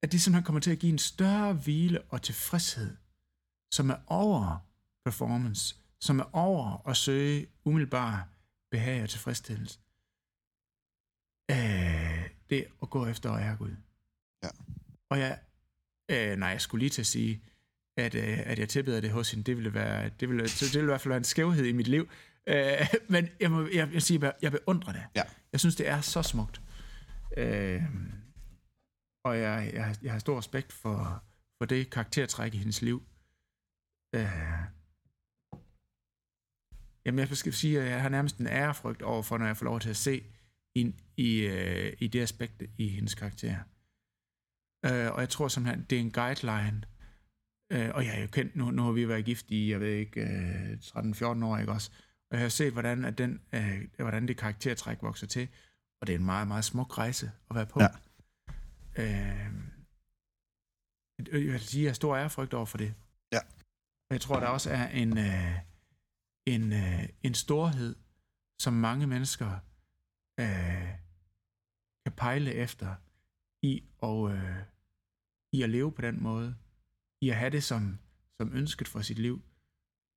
at 0.04 0.12
det 0.12 0.22
simpelthen 0.22 0.44
kommer 0.44 0.60
til 0.60 0.72
at 0.72 0.80
give 0.80 0.92
en 0.92 1.00
større 1.00 1.54
hvile 1.54 2.02
og 2.02 2.22
tilfredshed, 2.22 2.96
som 3.72 3.90
er 3.90 3.98
over 4.08 4.58
performance, 5.06 5.76
som 6.00 6.20
er 6.20 6.36
over 6.36 6.88
at 6.88 6.98
søge 6.98 7.48
umiddelbar 7.66 8.28
behag 8.72 9.04
og 9.04 9.10
tilfredsstillelse. 9.10 9.80
Øh, 11.52 12.30
det 12.50 12.68
at 12.82 12.90
gå 12.90 13.06
efter 13.06 13.32
at 13.32 13.44
ære 13.44 13.56
Gud. 13.56 13.76
Ja. 14.44 14.50
Og 15.10 15.20
jeg, 15.20 15.40
øh, 16.12 16.38
nej, 16.38 16.50
jeg 16.50 16.62
skulle 16.62 16.80
lige 16.80 16.90
til 16.90 17.02
at 17.02 17.08
sige, 17.08 17.42
at, 17.98 18.16
øh, 18.16 18.40
at 18.46 18.60
jeg 18.60 18.70
tilbeder 18.70 19.02
det 19.02 19.12
hos 19.12 19.32
hende, 19.32 19.44
det 19.44 19.56
ville, 19.58 19.74
være, 19.74 20.10
det 20.20 20.30
ville, 20.30 20.44
det 20.44 20.74
ville 20.74 20.82
i 20.82 20.86
hvert 20.86 21.02
fald 21.02 21.10
være 21.10 21.18
en 21.18 21.24
skævhed 21.24 21.66
i 21.66 21.72
mit 21.72 21.88
liv. 21.88 22.10
Øh, 22.48 22.88
men 23.14 23.30
jeg, 23.40 23.52
må, 23.52 23.68
jeg, 23.74 23.90
jeg 23.94 24.02
siger, 24.02 24.32
jeg 24.42 24.52
beundrer 24.52 24.94
det. 24.94 25.04
Ja. 25.16 25.24
Jeg 25.52 25.60
synes, 25.60 25.76
det 25.76 25.88
er 25.88 26.02
så 26.02 26.22
smukt. 26.22 26.62
Øh, 27.38 27.84
og 29.26 29.40
jeg, 29.40 29.72
jeg, 29.74 29.96
jeg 30.02 30.12
har 30.12 30.20
stor 30.20 30.38
respekt 30.38 30.74
for, 30.74 31.24
for 31.58 31.66
det 31.66 31.90
karaktertræk 31.90 32.54
i 32.54 32.58
hendes 32.58 32.82
liv. 32.82 33.04
Øh, 34.16 34.70
jamen, 37.06 37.20
jeg 37.20 37.38
skal 37.38 37.54
sige, 37.54 37.82
at 37.82 37.90
jeg 37.92 38.02
har 38.02 38.10
nærmest 38.10 38.38
en 38.38 38.48
ærefrygt 38.48 39.02
over 39.02 39.24
for, 39.24 39.38
når 39.38 39.46
jeg 39.46 39.58
får 39.58 39.66
lov 39.66 39.80
til 39.80 39.90
at 39.90 39.98
se 39.98 40.24
ind 40.76 40.94
i, 41.18 41.40
øh, 41.40 41.94
i 42.00 42.08
det 42.08 42.22
aspekt 42.22 42.64
i 42.78 42.88
hendes 42.90 43.16
karakter. 43.16 43.56
Øh, 44.86 45.14
og 45.14 45.20
jeg 45.22 45.30
tror 45.30 45.48
simpelthen, 45.48 45.86
det 45.90 45.96
er 45.96 46.00
en 46.00 46.12
guideline. 46.12 46.84
Øh, 47.72 47.90
og 47.96 48.06
jeg 48.06 48.18
er 48.18 48.22
jo 48.22 48.28
kendt, 48.28 48.56
nu, 48.56 48.72
nu 48.72 48.84
har 48.84 48.92
vi 48.92 49.08
været 49.08 49.26
gift 49.26 49.52
i, 49.52 49.72
jeg 49.72 49.80
ved 49.80 49.94
ikke, 49.94 50.22
øh, 50.22 50.74
13-14 50.74 51.46
år, 51.46 51.58
ikke 51.58 51.72
også? 51.72 51.92
Og 52.32 52.38
jeg 52.38 52.42
har 52.42 52.50
set, 52.50 52.74
hvordan, 52.74 53.06
at 53.06 53.18
den, 53.18 53.42
øh, 53.54 53.88
hvordan 53.98 54.28
det 54.28 54.38
karaktertræk 54.38 54.98
vokser 55.02 55.28
til. 55.28 55.48
Og 56.02 56.08
det 56.08 56.16
er 56.16 56.20
en 56.20 56.26
meget, 56.26 56.48
meget 56.48 56.66
smuk 56.66 56.98
rejse 56.98 57.32
at 57.50 57.56
være 57.56 57.66
på. 57.66 57.80
Ja. 57.82 57.88
Øh, 58.98 59.54
jeg 61.18 61.54
vil 61.54 61.60
sige, 61.60 61.84
jeg 61.84 61.90
har 61.90 61.94
stor 61.94 62.18
ærefrygt 62.18 62.54
over 62.54 62.66
for 62.66 62.78
det. 62.78 62.94
Ja. 63.32 63.40
Og 64.10 64.14
jeg 64.14 64.22
tror, 64.22 64.40
der 64.40 64.48
også 64.48 64.70
er 64.72 64.88
en, 64.88 65.18
øh, 65.18 65.60
en, 66.46 66.74
øh, 66.74 67.10
en 67.24 67.34
storhed, 67.34 67.96
som 68.60 68.74
mange 68.74 69.08
mennesker 69.08 69.60
øh, 70.40 70.90
kan 72.06 72.14
pejle 72.18 72.54
efter 72.54 72.96
i, 73.62 73.84
og, 73.98 74.32
øh, 74.32 74.64
i 75.54 75.62
at 75.62 75.70
leve 75.70 75.92
på 75.92 76.02
den 76.02 76.24
måde. 76.24 76.56
I 77.22 77.30
at 77.30 77.36
have 77.36 77.50
det 77.50 77.64
som, 77.64 78.00
som 78.38 78.54
ønsket 78.54 78.88
for 78.88 79.02
sit 79.02 79.20
liv. 79.20 79.42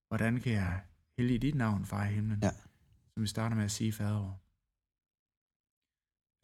Hvordan 0.08 0.40
kan 0.40 0.52
jeg 0.52 0.82
hellige 1.18 1.38
dit 1.38 1.54
navn, 1.54 1.86
far 1.86 2.08
i 2.08 2.14
himlen? 2.14 2.40
Ja. 2.42 2.50
Som 3.14 3.22
vi 3.22 3.26
starter 3.26 3.56
med 3.56 3.64
at 3.64 3.70
sige 3.70 3.92
fader 3.92 4.42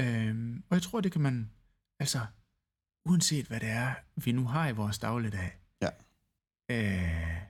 Øhm, 0.00 0.64
og 0.68 0.74
jeg 0.74 0.82
tror, 0.82 1.00
det 1.00 1.12
kan 1.12 1.20
man, 1.20 1.50
altså, 2.00 2.26
uanset 3.08 3.46
hvad 3.46 3.60
det 3.60 3.68
er, 3.68 3.94
vi 4.24 4.32
nu 4.32 4.44
har 4.44 4.68
i 4.68 4.72
vores 4.72 4.98
dagligdag. 4.98 5.58
Ja. 5.82 5.90
Øh, 6.70 7.42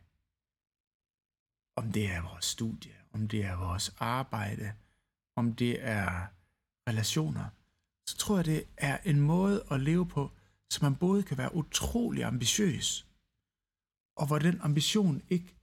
om 1.77 1.93
det 1.93 2.11
er 2.11 2.23
vores 2.23 2.45
studie, 2.45 2.95
om 3.13 3.29
det 3.29 3.45
er 3.45 3.57
vores 3.57 3.97
arbejde, 3.99 4.73
om 5.37 5.55
det 5.55 5.85
er 5.85 6.27
relationer, 6.89 7.49
så 8.09 8.17
tror 8.17 8.37
jeg, 8.37 8.45
det 8.45 8.65
er 8.77 8.99
en 9.05 9.21
måde 9.21 9.65
at 9.71 9.81
leve 9.81 10.07
på, 10.09 10.31
så 10.71 10.79
man 10.83 10.97
både 10.97 11.23
kan 11.23 11.39
være 11.39 11.55
utrolig 11.55 12.25
ambitiøs, 12.25 13.07
og 14.17 14.27
hvor 14.27 14.39
den 14.39 14.61
ambition 14.61 15.23
ikke 15.29 15.58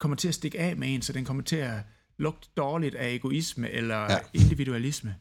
kommer 0.00 0.16
til 0.16 0.28
at 0.28 0.34
stikke 0.34 0.58
af 0.60 0.76
med 0.76 0.94
en, 0.94 1.02
så 1.02 1.12
den 1.12 1.24
kommer 1.24 1.42
til 1.42 1.56
at 1.56 1.80
lugte 2.18 2.48
dårligt 2.56 2.94
af 2.94 3.14
egoisme 3.14 3.70
eller 3.70 3.96
Ja. 4.12 4.18
individualisme. 4.32 5.16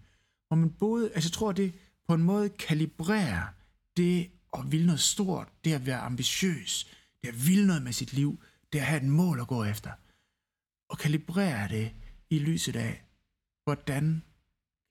Hvor 0.47 0.55
man 0.57 0.69
både, 0.69 1.11
altså 1.13 1.27
jeg 1.27 1.33
tror, 1.33 1.51
det 1.51 1.73
på 2.07 2.13
en 2.13 2.23
måde 2.23 2.49
kalibrerer 2.49 3.43
det 3.97 4.29
at 4.57 4.71
ville 4.71 4.85
noget 4.85 4.99
stort, 4.99 5.47
det 5.65 5.73
at 5.73 5.85
være 5.85 5.99
ambitiøs, 5.99 6.87
det 7.23 7.29
at 7.29 7.47
ville 7.47 7.67
noget 7.67 7.81
med 7.81 7.93
sit 7.93 8.13
liv, 8.13 8.41
det 8.73 8.79
at 8.79 8.85
have 8.85 9.01
et 9.01 9.07
mål 9.07 9.39
at 9.39 9.47
gå 9.47 9.63
efter. 9.63 9.91
og 10.89 10.97
kalibrere 10.97 11.67
det 11.67 11.91
i 12.29 12.39
lyset 12.39 12.75
af, 12.75 13.03
hvordan 13.63 14.23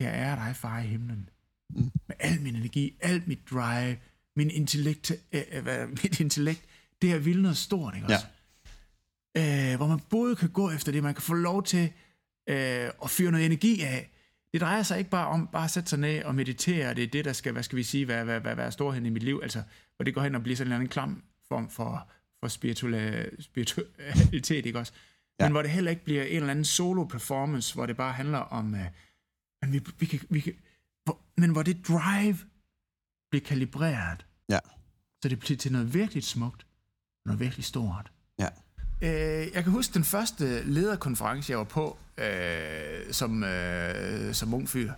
jeg 0.01 0.09
ære 0.15 0.37
dig, 0.47 0.57
far 0.57 0.81
i 0.81 0.87
himlen? 0.87 1.29
Mm. 1.71 1.91
Med 2.09 2.17
al 2.19 2.41
min 2.41 2.57
energi, 2.57 2.97
alt 3.01 3.29
mit 3.29 3.39
drive, 3.51 3.97
min 4.37 4.51
intellekt, 4.51 5.13
øh, 5.33 5.43
øh, 5.53 5.63
hvad, 5.63 5.87
mit 6.03 6.21
intellekt, 6.21 6.65
det 7.03 7.13
er 7.13 7.19
vildt 7.19 7.43
noget 7.43 7.57
stort, 7.57 7.95
ikke 7.95 8.07
også? 8.07 8.27
Ja. 8.27 8.33
Øh, 9.39 9.77
hvor 9.77 9.87
man 9.87 10.01
både 10.11 10.37
kan 10.37 10.49
gå 10.49 10.71
efter 10.71 10.93
det, 10.93 11.03
man 11.03 11.15
kan 11.15 11.23
få 11.23 11.35
lov 11.35 11.63
til 11.63 11.93
øh, 12.49 12.91
at 13.05 13.11
fyre 13.11 13.31
noget 13.31 13.47
energi 13.47 13.83
af. 13.83 14.11
Det 14.53 14.61
drejer 14.61 14.83
sig 14.83 14.99
ikke 14.99 15.11
bare 15.11 15.27
om 15.27 15.49
bare 15.53 15.65
at 15.65 15.71
sætte 15.71 15.91
sig 15.91 15.99
ned 15.99 16.23
og 16.23 16.35
meditere, 16.35 16.95
det 16.95 17.05
er 17.05 17.09
det, 17.09 17.25
der 17.25 17.33
skal, 17.33 17.53
hvad 17.53 17.63
skal 17.63 17.77
vi 17.77 17.83
sige, 17.83 18.09
være, 18.09 18.27
være, 18.27 18.45
være, 18.45 18.57
være 18.57 18.73
storheden 18.73 19.07
i 19.07 19.11
mit 19.11 19.23
liv, 19.23 19.41
altså, 19.43 19.63
hvor 19.97 20.05
det 20.05 20.15
går 20.15 20.23
hen 20.23 20.35
og 20.35 20.43
bliver 20.43 20.57
sådan 20.57 20.69
en 20.73 20.75
anden 20.75 20.89
klam 20.89 21.23
form 21.49 21.71
for, 21.71 22.09
for 22.41 22.49
spiritualitet, 23.39 24.67
ikke 24.67 24.79
også? 24.79 24.93
Ja. 25.41 25.45
Men 25.45 25.53
hvor 25.53 25.63
det 25.63 25.71
heller 25.71 25.91
ikke 25.91 26.05
bliver 26.05 26.23
en 26.23 26.37
eller 26.37 26.51
anden 26.51 26.65
solo-performance, 26.65 27.75
hvor 27.75 27.87
det 27.87 27.97
bare 27.97 28.13
handler 28.13 28.39
om, 28.39 28.73
uh, 28.73 28.81
men, 29.63 29.73
vi, 29.73 29.81
vi 29.99 30.07
kan, 30.07 30.21
vi 30.31 30.41
kan, 30.41 30.55
hvor, 31.05 31.21
men 31.37 31.51
hvor 31.51 31.63
det 31.63 31.89
drive 31.89 32.39
bliver 33.31 33.45
kalibreret, 33.45 34.27
Ja. 34.49 34.59
så 35.23 35.29
det 35.29 35.39
bliver 35.39 35.57
til 35.57 35.73
noget 35.73 35.95
virkelig 35.95 36.23
smukt, 36.23 36.67
noget 37.27 37.41
virkelig 37.41 37.65
stort. 37.65 38.13
Ja. 38.39 38.49
Øh, 39.03 39.55
jeg 39.55 39.65
kan 39.65 39.73
huske 39.73 39.95
den 39.95 40.05
første 40.05 40.63
lederkonference, 40.65 41.51
jeg 41.51 41.59
var 41.59 41.65
på 41.65 41.99
øh, 42.19 43.13
som, 43.13 43.45
øh, 43.45 44.35
som 44.35 44.55
ung 44.55 44.69
fyr. 44.69 44.93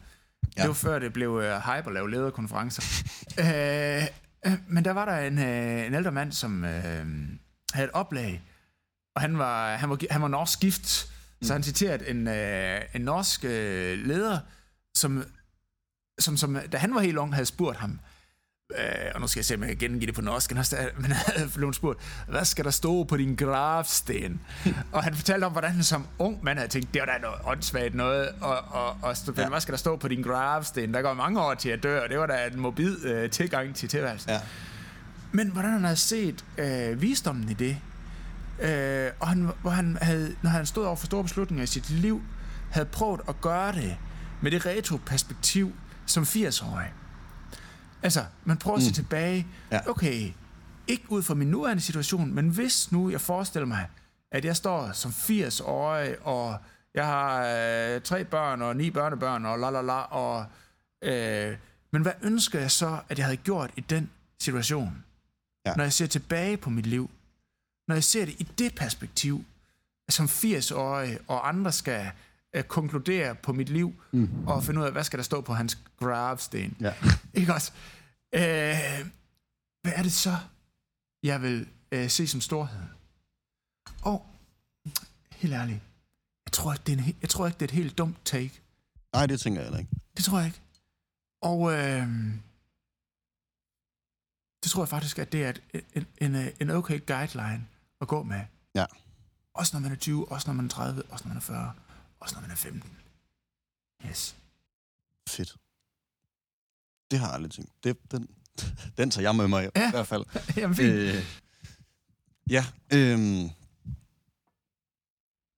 Ja. 0.57 0.63
Det 0.63 0.69
var 0.69 0.75
før 0.75 0.99
det 0.99 1.13
blev 1.13 1.41
øh, 1.45 1.61
hype 1.61 1.87
at 1.87 1.93
lave 1.93 2.11
lederkonferencer. 2.11 2.83
øh, 3.41 4.07
øh, 4.47 4.59
men 4.69 4.85
der 4.85 4.91
var 4.91 5.05
der 5.05 5.19
en, 5.19 5.39
øh, 5.39 5.87
en 5.87 5.95
ældre 5.95 6.13
mand, 6.13 6.33
som 6.33 6.65
øh, 6.65 7.07
havde 7.73 7.89
et 7.89 7.93
oplag, 7.93 8.43
og 9.15 9.21
han 9.21 9.39
var, 9.39 9.77
han 9.77 9.91
var, 9.91 9.99
han 10.11 10.23
var 10.23 10.29
norsk 10.29 10.61
gift, 10.61 11.11
mm. 11.41 11.47
så 11.47 11.53
han 11.53 11.63
citerede 11.63 12.09
en, 12.09 12.29
øh, 12.29 12.81
en 12.95 13.01
norsk 13.01 13.45
øh, 13.45 13.99
leder, 13.99 14.39
som, 14.95 15.25
som, 16.21 16.37
som, 16.37 16.59
da 16.73 16.79
han 16.79 16.95
var 16.95 17.01
helt 17.01 17.19
ung, 17.19 17.35
havde 17.35 17.47
spurgt 17.47 17.79
ham, 17.79 18.01
øh, 18.79 19.11
og 19.15 19.21
nu 19.21 19.27
skal 19.27 19.41
jeg 19.41 19.45
se, 19.45 19.55
om 19.55 19.61
jeg 19.61 19.69
kan 19.69 19.79
gengive 19.79 20.07
det 20.07 20.15
på 20.15 20.21
norsk, 20.21 20.55
men 20.97 21.13
havde 21.13 21.51
blevet 21.55 21.75
spurgt, 21.75 21.99
hvad 22.29 22.45
skal 22.45 22.65
der 22.65 22.71
stå 22.71 23.05
på 23.05 23.17
din 23.17 23.37
gravsten? 23.37 24.41
og 24.93 25.05
han 25.05 25.15
fortalte 25.15 25.45
om, 25.45 25.53
hvordan 25.53 25.71
han 25.71 25.85
som 25.85 26.07
ung 26.19 26.45
mand 26.45 26.59
havde 26.59 26.71
tænkt, 26.71 26.95
det 26.95 27.01
var 27.01 27.07
da 27.07 27.19
noget 27.23 27.37
åndssvagt 27.45 27.95
noget, 27.95 28.29
og, 28.41 28.59
og, 28.71 28.97
og 29.03 29.17
ja. 29.37 29.49
hvad 29.49 29.61
skal 29.61 29.73
der 29.73 29.79
stå 29.79 29.97
på 29.97 30.09
din 30.09 30.23
gravsten? 30.23 30.95
Der 30.95 31.03
går 31.03 31.15
mange 31.15 31.41
år 31.41 31.55
til 31.55 31.69
at 31.69 31.83
dø, 31.83 32.01
og 32.01 32.09
det 32.09 32.19
var 32.19 32.27
da 32.27 32.47
en 32.47 32.61
mobil 32.61 32.97
øh, 33.05 33.31
tilgang 33.31 33.75
til 33.75 33.89
tilværelsen. 33.89 34.31
Ja. 34.31 34.41
Men 35.33 35.49
hvordan 35.49 35.71
han 35.71 35.85
havde 35.85 35.97
set 35.97 36.45
øh, 36.59 37.03
visdommen 37.03 37.49
i 37.49 37.55
det, 37.55 37.77
øh, 38.61 39.11
og 39.21 39.29
han, 39.29 39.51
hvor 39.63 39.71
han 39.71 39.99
havde, 40.03 40.37
når 40.43 40.51
han 40.51 40.67
stod 40.67 40.85
over 40.85 40.97
for 40.97 41.07
store 41.07 41.23
beslutninger 41.23 41.65
i 41.65 41.67
sit 41.67 41.91
liv, 41.91 42.23
havde 42.71 42.87
prøvet 42.87 43.21
at 43.29 43.41
gøre 43.41 43.73
det 43.73 43.97
med 44.41 44.51
det 44.51 44.67
retroperspektiv 44.67 45.73
som 46.07 46.23
80-årig. 46.23 46.93
Altså, 48.03 48.25
man 48.45 48.57
prøver 48.57 48.77
at 48.77 48.83
se 48.83 48.93
tilbage. 48.93 49.47
Ja. 49.73 49.91
Okay, 49.91 50.33
ikke 50.87 51.05
ud 51.09 51.23
fra 51.23 51.35
min 51.35 51.49
nuværende 51.49 51.83
situation, 51.83 52.35
men 52.35 52.49
hvis 52.49 52.93
nu 52.93 53.11
jeg 53.11 53.21
forestiller 53.21 53.67
mig, 53.67 53.89
at 54.33 54.45
jeg 54.45 54.57
står 54.57 54.93
som 54.93 55.11
80-årig, 55.11 56.27
og 56.27 56.59
jeg 56.95 57.07
har 57.07 57.45
øh, 57.45 58.01
tre 58.01 58.25
børn 58.25 58.63
og 58.63 58.77
ni 58.77 58.91
børnebørn, 58.91 59.47
og 59.47 59.59
la 59.59 59.71
la 59.71 59.83
la, 59.83 60.01
og... 60.01 60.47
Øh, 61.03 61.57
men 61.93 62.03
hvad 62.03 62.13
ønsker 62.23 62.61
jeg 62.61 62.71
så, 62.71 62.99
at 63.09 63.19
jeg 63.19 63.27
havde 63.27 63.37
gjort 63.37 63.71
i 63.77 63.81
den 63.81 64.11
situation? 64.41 65.05
Ja. 65.67 65.75
Når 65.77 65.85
jeg 65.85 65.93
ser 65.93 66.07
tilbage 66.07 66.57
på 66.57 66.71
mit 66.71 66.87
liv, 66.87 67.11
når 67.89 67.95
jeg 67.95 68.05
ser 68.05 68.25
det 68.25 68.35
i 68.39 68.43
det 68.59 68.75
perspektiv, 68.75 69.45
som 70.09 70.27
80-årig, 70.27 71.19
og 71.29 71.49
andre 71.49 71.73
skal 71.73 72.11
øh, 72.55 72.65
konkludere 72.65 73.35
på 73.35 73.53
mit 73.53 73.69
liv, 73.69 74.03
mm. 74.13 74.49
og 74.49 74.65
finde 74.65 74.81
ud 74.81 74.85
af, 74.85 74.93
hvad 74.93 75.05
skal 75.05 75.19
der 75.19 75.23
stå 75.23 75.41
på 75.41 75.55
hans 75.55 75.79
gravsten. 75.97 76.77
Ja. 76.81 76.95
Ikke 77.35 77.55
også? 77.55 77.73
Øh, 78.35 78.41
hvad 79.83 79.93
er 79.97 80.03
det 80.03 80.13
så, 80.13 80.37
jeg 81.23 81.43
vil 81.43 81.69
øh, 81.93 82.11
se 82.11 82.27
som 82.27 82.41
storhed? 82.41 82.83
Og, 84.03 84.27
helt 85.33 85.55
ærligt, 85.55 85.81
jeg 86.47 86.53
tror, 86.53 86.73
ikke, 86.73 86.83
det 86.87 86.99
er 86.99 87.03
en, 87.05 87.17
jeg 87.21 87.29
tror 87.29 87.47
ikke, 87.47 87.57
det 87.57 87.63
er 87.63 87.69
et 87.69 87.81
helt 87.83 87.99
dumt 87.99 88.17
take. 88.25 88.63
Nej, 89.13 89.27
det 89.27 89.41
tænker 89.41 89.61
jeg 89.61 89.67
heller 89.67 89.79
ikke. 89.79 89.91
Det 90.17 90.25
tror 90.25 90.39
jeg 90.39 90.47
ikke. 90.47 90.61
Og 91.43 91.73
øh, 91.73 92.07
det 94.63 94.71
tror 94.71 94.83
jeg 94.83 94.89
faktisk, 94.89 95.19
at 95.19 95.33
det 95.33 95.45
er 95.45 95.53
et, 95.75 95.85
en, 95.95 96.07
en, 96.35 96.49
en 96.61 96.71
okay 96.71 97.07
guideline 97.07 97.67
at 98.01 98.09
gå 98.09 98.23
med. 98.23 98.41
Ja. 98.75 98.85
Også 99.55 99.77
når 99.77 99.81
man 99.81 99.93
er 99.93 99.97
20, 99.97 100.33
også 100.33 100.49
når 100.49 100.55
man 100.55 100.65
er 100.65 100.69
30, 100.69 101.03
også 101.11 101.25
når 101.25 101.29
man 101.29 101.37
er 101.37 101.41
40, 101.41 101.73
også 102.21 102.35
når 102.35 102.41
man 102.41 102.51
er 102.51 102.55
15. 102.55 102.91
Yes. 104.11 104.37
Fedt. 105.29 105.57
Det 107.11 107.19
har 107.19 107.27
jeg 107.27 107.35
aldrig 107.35 107.53
tænkt. 107.53 107.71
Det, 107.85 107.97
den, 108.11 108.29
den 108.99 109.11
tager 109.11 109.29
jeg 109.29 109.37
med 109.37 109.49
mig 109.49 109.71
Ja. 109.77 109.89
i 109.89 109.91
hvert 109.91 110.07
fald. 110.07 110.25
Jamen 110.57 110.77
fint. 110.77 110.89
Øh, 110.89 111.25
ja. 112.51 112.65
Øh, 112.93 113.19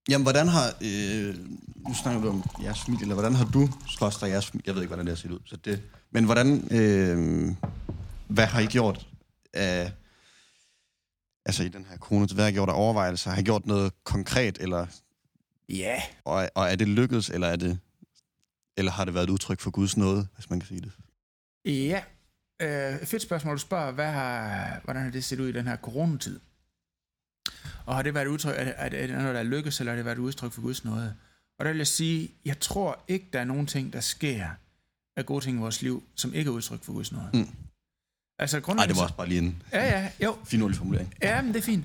jamen, 0.08 0.22
hvordan 0.24 0.48
har... 0.48 0.66
Øh, 0.80 1.38
nu 1.88 1.94
snakker 2.02 2.20
du 2.22 2.28
om 2.28 2.42
jeres 2.62 2.80
familie, 2.80 3.02
eller 3.02 3.14
hvordan 3.14 3.34
har 3.34 3.44
du, 3.44 3.68
skråstrej 3.88 4.28
jeres 4.28 4.46
familie, 4.46 4.66
jeg 4.66 4.74
ved 4.74 4.82
ikke, 4.82 4.88
hvordan 4.88 5.06
det 5.06 5.10
har 5.10 5.16
set 5.22 5.30
ud, 5.30 5.40
så 5.46 5.56
det, 5.56 5.82
men 6.10 6.24
hvordan, 6.24 6.68
øh, 6.72 7.48
hvad 8.28 8.46
har 8.46 8.60
I 8.60 8.66
gjort 8.66 9.06
af, 9.52 9.92
altså 11.46 11.62
i 11.62 11.68
den 11.68 11.84
her 11.84 11.96
corona, 11.96 12.26
hvad 12.34 12.44
har 12.44 12.50
I 12.50 12.52
gjort 12.52 12.68
af 12.68 12.72
overvejelser? 12.76 13.30
Har 13.30 13.40
I 13.40 13.44
gjort 13.44 13.66
noget 13.66 14.04
konkret, 14.04 14.58
eller, 14.60 14.86
Ja. 15.68 16.02
og, 16.24 16.48
og 16.54 16.64
er 16.72 16.76
det 16.76 16.88
lykkedes, 16.88 17.30
eller 17.30 17.46
er 17.46 17.56
det, 17.56 17.78
eller 18.76 18.92
har 18.92 19.04
det 19.04 19.14
været 19.14 19.24
et 19.24 19.30
udtryk 19.30 19.60
for 19.60 19.70
Guds 19.70 19.96
nåde, 19.96 20.26
hvis 20.34 20.50
man 20.50 20.60
kan 20.60 20.66
sige 20.68 20.80
det? 20.80 20.92
Ja. 21.64 22.02
Øh, 22.62 23.06
fedt 23.06 23.22
spørgsmål. 23.22 23.54
Du 23.54 23.60
spørger, 23.60 23.90
hvad 23.92 24.10
har, 24.12 24.80
hvordan 24.84 25.02
har 25.02 25.10
det 25.10 25.24
set 25.24 25.40
ud 25.40 25.48
i 25.48 25.52
den 25.52 25.66
her 25.66 25.76
coronatid? 25.76 26.40
Og 27.86 27.94
har 27.94 28.02
det 28.02 28.14
været 28.14 28.24
et 28.26 28.30
udtryk, 28.30 28.54
er 28.56 28.88
det, 28.88 29.02
er 29.02 29.06
det 29.06 29.16
noget, 29.16 29.34
der 29.34 29.40
er 29.40 29.44
lykkes, 29.44 29.80
eller 29.80 29.92
har 29.92 29.96
det 29.96 30.04
været 30.04 30.16
et 30.16 30.20
udtryk 30.22 30.52
for 30.52 30.62
Guds 30.62 30.84
nåde? 30.84 31.14
Og 31.58 31.64
der 31.64 31.70
vil 31.70 31.78
jeg 31.78 31.86
sige, 31.86 32.30
jeg 32.44 32.60
tror 32.60 33.04
ikke, 33.08 33.26
der 33.32 33.40
er 33.40 33.44
nogen 33.44 33.66
ting, 33.66 33.92
der 33.92 34.00
sker 34.00 34.48
af 35.16 35.26
gode 35.26 35.44
ting 35.44 35.56
i 35.56 35.60
vores 35.60 35.82
liv, 35.82 36.02
som 36.14 36.34
ikke 36.34 36.48
er 36.48 36.52
udtryk 36.52 36.82
for 36.84 36.92
Guds 36.92 37.12
nåde. 37.12 37.30
Mm. 37.34 37.48
Altså 38.38 38.56
Nej, 38.56 38.62
grundlæggende... 38.62 38.94
det 38.94 38.96
var 38.98 39.02
også 39.02 39.16
bare 39.16 39.28
lige 39.28 39.40
en 39.40 39.62
Ja, 39.72 39.84
ja, 40.00 40.10
jo. 40.22 40.36
finurlig 40.44 40.76
formulering. 40.76 41.14
Ja, 41.22 41.42
men 41.42 41.54
det 41.54 41.58
er 41.58 41.62
fint. 41.62 41.84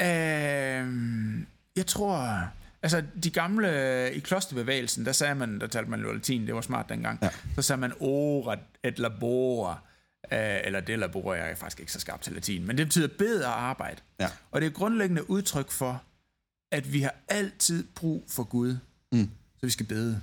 Øh, 0.00 1.46
jeg 1.76 1.86
tror... 1.86 2.48
Altså, 2.82 3.02
de 3.22 3.30
gamle... 3.30 4.12
I 4.14 4.18
klosterbevægelsen, 4.18 5.04
der 5.06 5.12
sagde 5.12 5.34
man... 5.34 5.60
Der 5.60 5.66
talte 5.66 5.90
man 5.90 6.00
jo 6.00 6.12
latin, 6.12 6.46
det 6.46 6.54
var 6.54 6.60
smart 6.60 6.88
dengang. 6.88 7.18
Ja. 7.22 7.30
Så 7.54 7.62
sagde 7.62 7.80
man 7.80 7.92
ora 8.00 8.56
et 8.84 8.98
labora. 8.98 9.78
Øh, 10.32 10.38
eller 10.64 10.80
det 10.80 10.98
labora, 10.98 11.36
jeg 11.36 11.50
er 11.50 11.54
faktisk 11.54 11.80
ikke 11.80 11.92
så 11.92 12.00
skarp 12.00 12.20
til 12.22 12.32
latin. 12.32 12.66
Men 12.66 12.78
det 12.78 12.86
betyder 12.86 13.08
bed 13.18 13.42
og 13.42 13.62
arbejde. 13.62 14.00
Ja. 14.20 14.28
Og 14.50 14.60
det 14.60 14.66
er 14.66 14.70
grundlæggende 14.70 15.30
udtryk 15.30 15.70
for, 15.70 16.02
at 16.72 16.92
vi 16.92 17.00
har 17.02 17.14
altid 17.28 17.86
brug 17.94 18.24
for 18.28 18.44
Gud. 18.44 18.76
Mm. 19.12 19.30
Så 19.60 19.66
vi 19.66 19.70
skal 19.70 19.86
bede. 19.86 20.20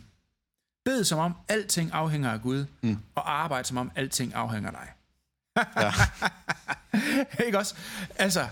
Bed 0.86 1.04
som 1.04 1.20
om 1.20 1.34
alting 1.50 1.90
afhænger 1.94 2.32
af 2.32 2.42
Gud, 2.42 2.66
Mm. 2.82 2.98
og 3.16 3.42
arbejde 3.44 3.68
som 3.68 3.78
om 3.78 3.92
alting 3.96 4.34
afhænger 4.34 4.72
af 4.72 4.76
dig. 4.78 4.92
Ja. 5.78 5.92
ikke 7.46 7.58
også? 7.58 7.76
Altså, 8.16 8.48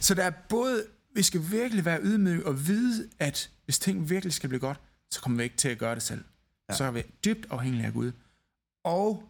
så 0.00 0.14
der 0.14 0.22
er 0.24 0.30
både, 0.48 0.84
vi 1.14 1.22
skal 1.22 1.40
virkelig 1.50 1.84
være 1.84 2.00
ydmyge 2.02 2.46
og 2.46 2.66
vide, 2.66 3.08
at 3.18 3.50
hvis 3.64 3.78
ting 3.78 4.10
virkelig 4.10 4.32
skal 4.32 4.48
blive 4.48 4.60
godt, 4.60 4.80
så 5.10 5.20
kommer 5.20 5.36
vi 5.36 5.42
ikke 5.44 5.56
til 5.56 5.68
at 5.68 5.78
gøre 5.78 5.94
det 5.94 6.02
selv. 6.02 6.20
Ja. 6.68 6.72
Ja. 6.72 6.76
Så 6.76 6.84
er 6.84 6.90
vi 6.90 7.02
dybt 7.24 7.46
afhængige 7.50 7.86
af 7.86 7.92
Gud. 7.92 8.12
Og, 8.84 9.28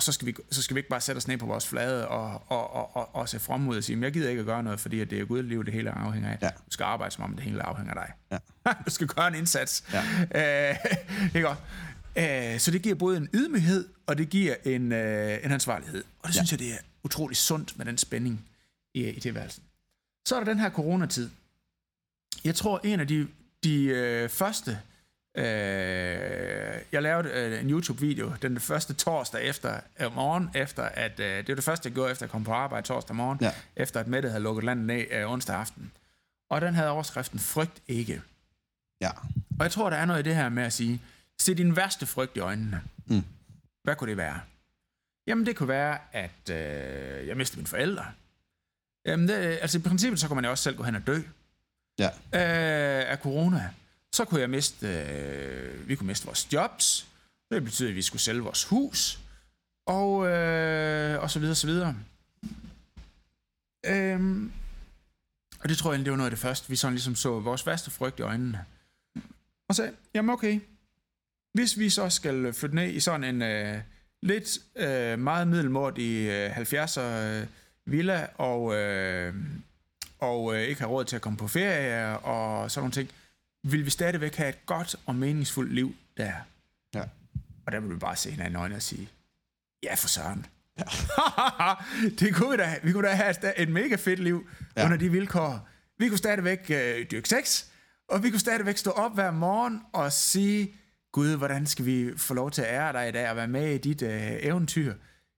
så, 0.00 0.12
skal 0.12 0.26
vi, 0.26 0.34
så 0.50 0.62
skal 0.62 0.74
vi 0.74 0.78
ikke 0.78 0.88
bare 0.88 1.00
sætte 1.00 1.16
os 1.16 1.28
ned 1.28 1.38
på 1.38 1.46
vores 1.46 1.66
flade 1.68 2.08
og, 2.08 2.42
og, 2.46 2.70
og, 2.72 2.96
og, 2.96 3.14
og 3.14 3.28
se 3.28 3.40
frem 3.40 3.60
mod 3.60 3.76
og 3.76 3.84
sige, 3.84 3.96
"Men 3.96 4.02
jeg 4.04 4.12
gider 4.12 4.28
ikke 4.30 4.40
at 4.40 4.46
gøre 4.46 4.62
noget, 4.62 4.80
fordi 4.80 5.04
det 5.04 5.20
er 5.20 5.24
Gud 5.24 5.42
liv, 5.42 5.64
det 5.64 5.72
hele 5.74 5.90
afhænger 5.90 6.30
af. 6.30 6.38
Ja. 6.42 6.48
Du 6.48 6.70
skal 6.70 6.84
arbejde 6.84 7.14
som 7.14 7.24
om 7.24 7.34
det 7.34 7.44
hele 7.44 7.62
afhænger 7.62 7.94
af 7.94 8.06
dig. 8.30 8.40
Ja. 8.66 8.72
du 8.86 8.90
skal 8.90 9.06
gøre 9.06 9.28
en 9.28 9.34
indsats. 9.34 9.84
Ja. 9.92 10.04
Øh, 10.70 10.76
ikke 11.34 11.48
også? 11.48 11.62
Øh, 12.18 12.58
så 12.60 12.70
det 12.70 12.82
giver 12.82 12.94
både 12.94 13.16
en 13.16 13.28
ydmyghed, 13.34 13.88
og 14.06 14.18
det 14.18 14.30
giver 14.30 14.54
en, 14.64 14.92
øh, 14.92 15.38
en 15.44 15.52
ansvarlighed. 15.52 16.04
Og 16.22 16.26
det 16.26 16.34
synes 16.34 16.50
jeg, 16.50 16.58
det 16.58 16.72
er 16.72 16.78
utrolig 17.04 17.36
sundt 17.36 17.78
med 17.78 17.86
den 17.86 17.98
spænding 17.98 18.48
i, 18.94 19.08
i 19.08 19.20
tilværelsen. 19.20 19.62
Så 20.28 20.36
er 20.36 20.40
der 20.40 20.44
den 20.52 20.58
her 20.58 20.70
coronatid. 20.70 21.30
Jeg 22.44 22.54
tror, 22.54 22.80
en 22.84 23.00
af 23.00 23.08
de, 23.08 23.28
de 23.64 23.84
øh, 23.84 24.28
første... 24.28 24.78
Øh, 25.36 25.44
jeg 26.92 27.02
lavede 27.02 27.30
øh, 27.30 27.60
en 27.60 27.70
YouTube-video 27.70 28.32
den 28.42 28.60
første 28.60 28.94
torsdag 28.94 29.42
efter 29.48 29.80
øh, 30.00 30.14
morgen, 30.14 30.50
efter 30.54 30.82
at... 30.82 31.20
Øh, 31.20 31.36
det 31.38 31.48
var 31.48 31.54
det 31.54 31.64
første, 31.64 31.86
jeg 31.86 31.94
gjorde, 31.94 32.10
efter 32.12 32.26
jeg 32.26 32.30
kom 32.30 32.44
på 32.44 32.52
arbejde 32.52 32.86
torsdag 32.86 33.16
morgen, 33.16 33.38
Ja. 33.40 33.52
efter 33.76 34.00
at 34.00 34.06
Mette 34.06 34.28
havde 34.28 34.42
lukket 34.42 34.64
landet 34.64 34.86
ned 34.86 35.04
øh, 35.10 35.30
onsdag 35.32 35.56
aften. 35.56 35.90
Og 36.50 36.60
den 36.60 36.74
havde 36.74 36.88
overskriften 36.90 37.38
Frygt 37.38 37.82
ikke. 37.88 38.22
Ja. 39.00 39.10
Og 39.58 39.62
jeg 39.64 39.70
tror, 39.72 39.90
der 39.90 39.96
er 39.96 40.04
noget 40.04 40.20
i 40.20 40.28
det 40.28 40.34
her 40.36 40.48
med 40.48 40.62
at 40.62 40.72
sige, 40.72 41.02
se 41.40 41.54
din 41.54 41.76
værste 41.76 42.06
frygt 42.06 42.36
i 42.36 42.40
øjnene. 42.40 42.82
Mm. 43.06 43.22
Hvad 43.82 43.96
kunne 43.96 44.10
det 44.10 44.16
være? 44.16 44.40
Jamen, 45.26 45.46
det 45.46 45.56
kunne 45.56 45.68
være, 45.68 45.98
at 46.12 46.50
øh, 46.50 47.28
jeg 47.28 47.36
mister 47.36 47.56
mine 47.56 47.66
forældre. 47.66 48.04
Jamen, 49.06 49.28
det, 49.28 49.34
altså 49.34 49.78
i 49.78 49.82
princippet, 49.82 50.20
så 50.20 50.26
kan 50.26 50.34
man 50.34 50.44
jo 50.44 50.50
også 50.50 50.64
selv 50.64 50.76
gå 50.76 50.82
hen 50.82 50.94
og 50.94 51.06
dø. 51.06 51.20
Ja. 51.98 52.08
øh, 52.08 53.10
af 53.10 53.18
corona, 53.18 53.70
så 54.12 54.24
kunne 54.24 54.40
jeg 54.40 54.50
miste, 54.50 54.88
øh, 54.88 55.88
vi 55.88 55.94
kunne 55.94 56.06
miste 56.06 56.26
vores 56.26 56.52
jobs. 56.52 57.06
Det 57.50 57.64
betyder, 57.64 57.88
at 57.88 57.94
vi 57.94 58.02
skulle 58.02 58.22
sælge 58.22 58.40
vores 58.40 58.64
hus, 58.64 59.20
og, 59.86 60.28
øh, 60.28 61.22
og 61.22 61.30
så 61.30 61.38
videre, 61.38 61.54
så 61.54 61.66
videre. 61.66 61.96
Øhm, 63.86 64.52
og 65.60 65.68
det 65.68 65.78
tror 65.78 65.92
jeg, 65.92 66.04
det 66.04 66.10
var 66.10 66.16
noget 66.16 66.30
af 66.30 66.36
det 66.36 66.38
første, 66.38 66.68
vi 66.68 66.76
sådan 66.76 66.94
ligesom 66.94 67.14
så 67.14 67.40
vores 67.40 67.66
værste 67.66 67.90
frygt 67.90 68.18
i 68.18 68.22
øjnene. 68.22 68.64
Og 69.68 69.74
så, 69.74 69.92
jamen 70.14 70.30
okay, 70.30 70.60
hvis 71.52 71.78
vi 71.78 71.90
så 71.90 72.10
skal 72.10 72.52
flytte 72.52 72.76
ned 72.76 72.88
i 72.88 73.00
sådan 73.00 73.24
en 73.24 73.42
øh, 73.42 73.80
lidt 74.22 74.58
øh, 74.76 75.18
meget 75.18 75.48
middelmådig 75.48 76.28
øh, 76.28 76.56
70'er 76.56 77.00
øh, 77.00 77.46
villa, 77.86 78.26
og, 78.34 78.74
øh, 78.74 79.34
og 80.18 80.54
øh, 80.54 80.60
ikke 80.60 80.80
have 80.80 80.90
råd 80.90 81.04
til 81.04 81.16
at 81.16 81.22
komme 81.22 81.36
på 81.36 81.48
ferie 81.48 82.18
og 82.18 82.70
sådan 82.70 82.82
nogle 82.82 82.92
ting, 82.92 83.10
vil 83.64 83.84
vi 83.84 83.90
stadigvæk 83.90 84.34
have 84.34 84.48
et 84.48 84.66
godt 84.66 84.96
og 85.06 85.14
meningsfuldt 85.14 85.74
liv 85.74 85.94
der. 86.16 86.32
Ja. 86.94 87.02
Og 87.66 87.72
der 87.72 87.80
vil 87.80 87.90
vi 87.90 87.98
bare 87.98 88.16
se 88.16 88.30
hinanden 88.30 88.54
i 88.54 88.58
øjnene 88.58 88.76
og 88.76 88.82
sige, 88.82 89.08
ja 89.82 89.94
for 89.94 90.08
søren. 90.08 90.46
Ja. 90.78 90.84
det 92.20 92.34
kunne 92.34 92.50
vi 92.50 92.56
da. 92.56 92.78
Vi 92.82 92.92
kunne 92.92 93.08
da 93.08 93.14
have 93.14 93.58
et 93.58 93.68
mega 93.68 93.96
fedt 93.96 94.20
liv 94.20 94.48
ja. 94.76 94.84
under 94.84 94.96
de 94.96 95.10
vilkår. 95.10 95.68
Vi 95.98 96.08
kunne 96.08 96.18
stadigvæk 96.18 96.70
øh, 96.70 97.10
dyrke 97.10 97.28
sex, 97.28 97.64
og 98.08 98.22
vi 98.22 98.30
kunne 98.30 98.40
stadigvæk 98.40 98.76
stå 98.76 98.90
op 98.90 99.14
hver 99.14 99.30
morgen 99.30 99.82
og 99.92 100.12
sige, 100.12 100.74
Gud, 101.12 101.36
hvordan 101.36 101.66
skal 101.66 101.86
vi 101.86 102.10
få 102.16 102.34
lov 102.34 102.50
til 102.50 102.62
at 102.62 102.68
ære 102.68 102.92
dig 102.92 103.08
i 103.08 103.12
dag 103.12 103.30
og 103.30 103.36
være 103.36 103.48
med 103.48 103.74
i 103.74 103.78
dit 103.78 104.02
øh, 104.02 104.32
eventyr 104.40 104.94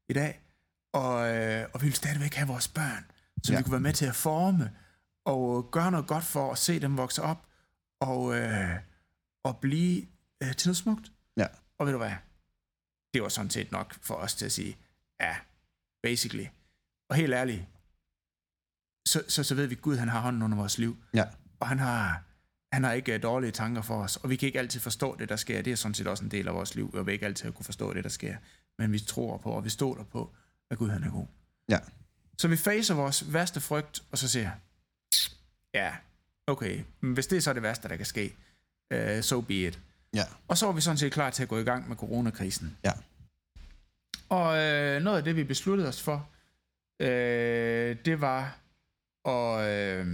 i 0.08 0.12
dag? 0.12 0.41
Og, 0.92 1.34
øh, 1.34 1.68
og 1.72 1.82
vi 1.82 1.86
vil 1.86 1.94
stadigvæk 1.94 2.34
have 2.34 2.48
vores 2.48 2.68
børn, 2.68 3.04
så 3.42 3.52
ja. 3.52 3.58
vi 3.58 3.62
kunne 3.62 3.72
være 3.72 3.80
med 3.80 3.92
til 3.92 4.06
at 4.06 4.14
forme 4.14 4.70
og 5.24 5.70
gøre 5.70 5.90
noget 5.90 6.06
godt 6.06 6.24
for 6.24 6.52
at 6.52 6.58
se 6.58 6.80
dem 6.80 6.96
vokse 6.96 7.22
op 7.22 7.46
og, 8.00 8.36
øh, 8.38 8.76
og 9.44 9.56
blive 9.56 10.06
øh, 10.42 10.56
til 10.56 10.68
noget 10.68 10.76
smukt. 10.76 11.12
Ja. 11.36 11.46
Og 11.78 11.86
ved 11.86 11.92
du 11.92 11.98
hvad? 11.98 12.12
Det 13.14 13.22
var 13.22 13.28
sådan 13.28 13.50
set 13.50 13.72
nok 13.72 13.94
for 13.94 14.14
os 14.14 14.34
til 14.34 14.46
at 14.46 14.52
sige, 14.52 14.76
ja, 15.20 15.36
basically. 16.02 16.46
Og 17.08 17.16
helt 17.16 17.32
ærligt, 17.34 17.66
så, 19.06 19.24
så, 19.28 19.44
så 19.44 19.54
ved 19.54 19.66
vi, 19.66 19.74
at 19.74 19.82
Gud 19.82 19.96
han 19.96 20.08
har 20.08 20.20
hånden 20.20 20.42
under 20.42 20.56
vores 20.56 20.78
liv. 20.78 20.96
Ja. 21.14 21.24
Og 21.60 21.68
han 21.68 21.78
har, 21.78 22.22
han 22.72 22.84
har 22.84 22.92
ikke 22.92 23.18
dårlige 23.18 23.50
tanker 23.50 23.82
for 23.82 24.02
os, 24.02 24.16
og 24.16 24.30
vi 24.30 24.36
kan 24.36 24.46
ikke 24.46 24.58
altid 24.58 24.80
forstå 24.80 25.16
det, 25.16 25.28
der 25.28 25.36
sker. 25.36 25.62
Det 25.62 25.72
er 25.72 25.76
sådan 25.76 25.94
set 25.94 26.06
også 26.06 26.24
en 26.24 26.30
del 26.30 26.48
af 26.48 26.54
vores 26.54 26.74
liv, 26.74 26.90
og 26.94 27.06
vi 27.06 27.12
ikke 27.12 27.26
altid 27.26 27.52
kunne 27.52 27.64
forstå 27.64 27.94
det, 27.94 28.04
der 28.04 28.10
sker. 28.10 28.36
Men 28.78 28.92
vi 28.92 28.98
tror 28.98 29.36
på, 29.36 29.50
og 29.50 29.64
vi 29.64 29.70
stoler 29.70 30.04
på, 30.04 30.34
at 30.72 30.78
Gud 30.78 30.90
han 30.90 31.04
er 31.04 31.10
god. 31.10 31.26
Ja. 31.68 31.78
Så 32.38 32.48
vi 32.48 32.56
facer 32.56 32.94
vores 32.94 33.32
værste 33.32 33.60
frygt, 33.60 34.02
og 34.10 34.18
så 34.18 34.28
siger 34.28 34.50
ja, 35.74 35.92
okay, 36.46 36.80
men 37.00 37.14
hvis 37.14 37.26
det 37.26 37.36
er 37.36 37.40
så 37.40 37.52
det 37.52 37.62
værste, 37.62 37.88
der 37.88 37.96
kan 37.96 38.06
ske, 38.06 38.34
uh, 38.94 39.20
so 39.20 39.40
be 39.40 39.54
it. 39.54 39.78
Ja. 40.14 40.24
Og 40.48 40.58
så 40.58 40.66
var 40.66 40.72
vi 40.72 40.80
sådan 40.80 40.98
set 40.98 41.12
klar 41.12 41.30
til 41.30 41.42
at 41.42 41.48
gå 41.48 41.58
i 41.58 41.64
gang 41.64 41.88
med 41.88 41.96
coronakrisen. 41.96 42.76
Ja. 42.84 42.92
Og 44.28 44.58
øh, 44.58 45.02
noget 45.02 45.18
af 45.18 45.24
det, 45.24 45.36
vi 45.36 45.44
besluttede 45.44 45.88
os 45.88 46.02
for, 46.02 46.28
øh, 47.00 47.96
det 48.04 48.20
var 48.20 48.58
at, 49.24 49.68
øh, 49.68 50.06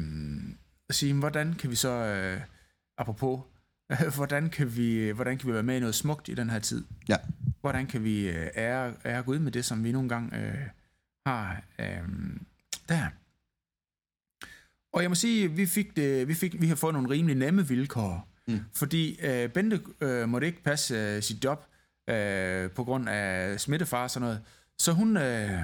sige, 0.91 1.15
hvordan 1.15 1.55
kan 1.55 1.71
vi 1.71 1.77
så, 1.77 1.89
øh, 1.89 2.41
apropos, 2.99 3.41
hvordan 4.17 4.51
kan, 4.51 4.77
vi, 4.77 5.11
hvordan 5.11 5.39
kan 5.39 5.49
vi 5.49 5.55
være 5.55 5.63
med 5.63 5.77
i 5.77 5.81
noget 5.81 5.95
smukt 5.95 6.29
i 6.29 6.35
den 6.35 6.51
her 6.51 6.59
tid? 6.59 6.85
Ja. 7.09 7.17
Hvordan 7.69 7.87
kan 7.87 8.05
vi 8.05 8.29
øh, 8.29 8.47
ære, 8.57 8.93
ære 9.05 9.23
Gud 9.23 9.39
med 9.39 9.53
det, 9.53 9.65
som 9.65 9.85
vi 9.85 9.93
nogle 9.93 10.09
gange 10.09 10.37
øh, 10.37 10.55
har 11.27 11.63
øh, 11.79 12.09
der? 12.89 13.07
Og 14.93 15.03
jeg 15.03 15.11
må 15.11 15.15
sige, 15.15 15.51
vi 15.51 15.67
fik 15.67 15.97
det, 15.97 16.29
vi 16.29 16.35
fik, 16.35 16.61
vi 16.61 16.67
har 16.67 16.77
fået 16.77 16.95
nogle 16.95 17.11
rimelig 17.11 17.37
nemme 17.37 17.69
vilkår, 17.69 18.29
mm. 18.47 18.61
fordi 18.75 19.19
øh, 19.23 19.49
Bente 19.51 19.81
øh, 20.01 20.29
måtte 20.29 20.47
ikke 20.47 20.63
passe 20.63 20.95
øh, 20.95 21.23
sit 21.23 21.45
job 21.45 21.67
øh, 22.11 22.71
på 22.71 22.85
grund 22.85 23.09
af 23.09 23.61
smittefar 23.61 24.03
og 24.03 24.11
sådan 24.11 24.25
noget, 24.25 24.41
så 24.79 24.93
hun, 24.93 25.17
øh, 25.17 25.61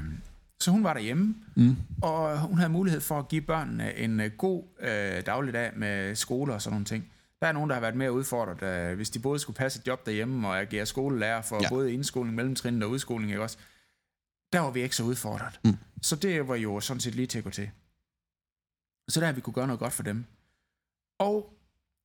så 0.60 0.70
hun 0.70 0.84
var 0.84 0.94
derhjemme, 0.94 1.34
mm. 1.54 1.76
og 2.02 2.40
hun 2.40 2.58
havde 2.58 2.72
mulighed 2.72 3.00
for 3.00 3.18
at 3.18 3.28
give 3.28 3.42
børnene 3.42 3.96
en 3.96 4.20
øh, 4.20 4.30
god 4.38 4.62
øh, 4.80 5.26
dagligdag 5.26 5.72
med 5.76 6.14
skole 6.14 6.54
og 6.54 6.62
sådan 6.62 6.74
nogle 6.74 6.84
ting. 6.84 7.12
Der 7.44 7.48
er 7.48 7.52
nogen, 7.52 7.70
der 7.70 7.74
har 7.74 7.80
været 7.80 7.96
mere 7.96 8.12
udfordret, 8.12 8.62
øh, 8.62 8.96
hvis 8.96 9.10
de 9.10 9.18
både 9.18 9.38
skulle 9.38 9.56
passe 9.56 9.80
et 9.80 9.86
job 9.86 10.06
derhjemme 10.06 10.48
og 10.48 10.60
agere 10.60 10.86
skolelærer 10.86 11.42
for 11.42 11.62
ja. 11.62 11.68
både 11.68 11.92
indskoling, 11.92 12.34
mellemtrin 12.34 12.82
og 12.82 12.90
udskoling, 12.90 13.30
ikke 13.30 13.42
også? 13.42 13.58
Der 14.52 14.60
var 14.60 14.70
vi 14.70 14.82
ikke 14.82 14.96
så 14.96 15.04
udfordret. 15.04 15.60
Mm. 15.64 15.76
Så 16.02 16.16
det 16.16 16.48
var 16.48 16.54
jo 16.54 16.80
sådan 16.80 17.00
set 17.00 17.14
lige 17.14 17.26
til 17.26 17.38
at 17.38 17.44
gå 17.44 17.50
til. 17.50 17.70
Så 19.08 19.20
der 19.20 19.32
vi 19.32 19.40
kunne 19.40 19.54
gøre 19.54 19.66
noget 19.66 19.80
godt 19.80 19.92
for 19.92 20.02
dem. 20.02 20.24
Og, 21.18 21.58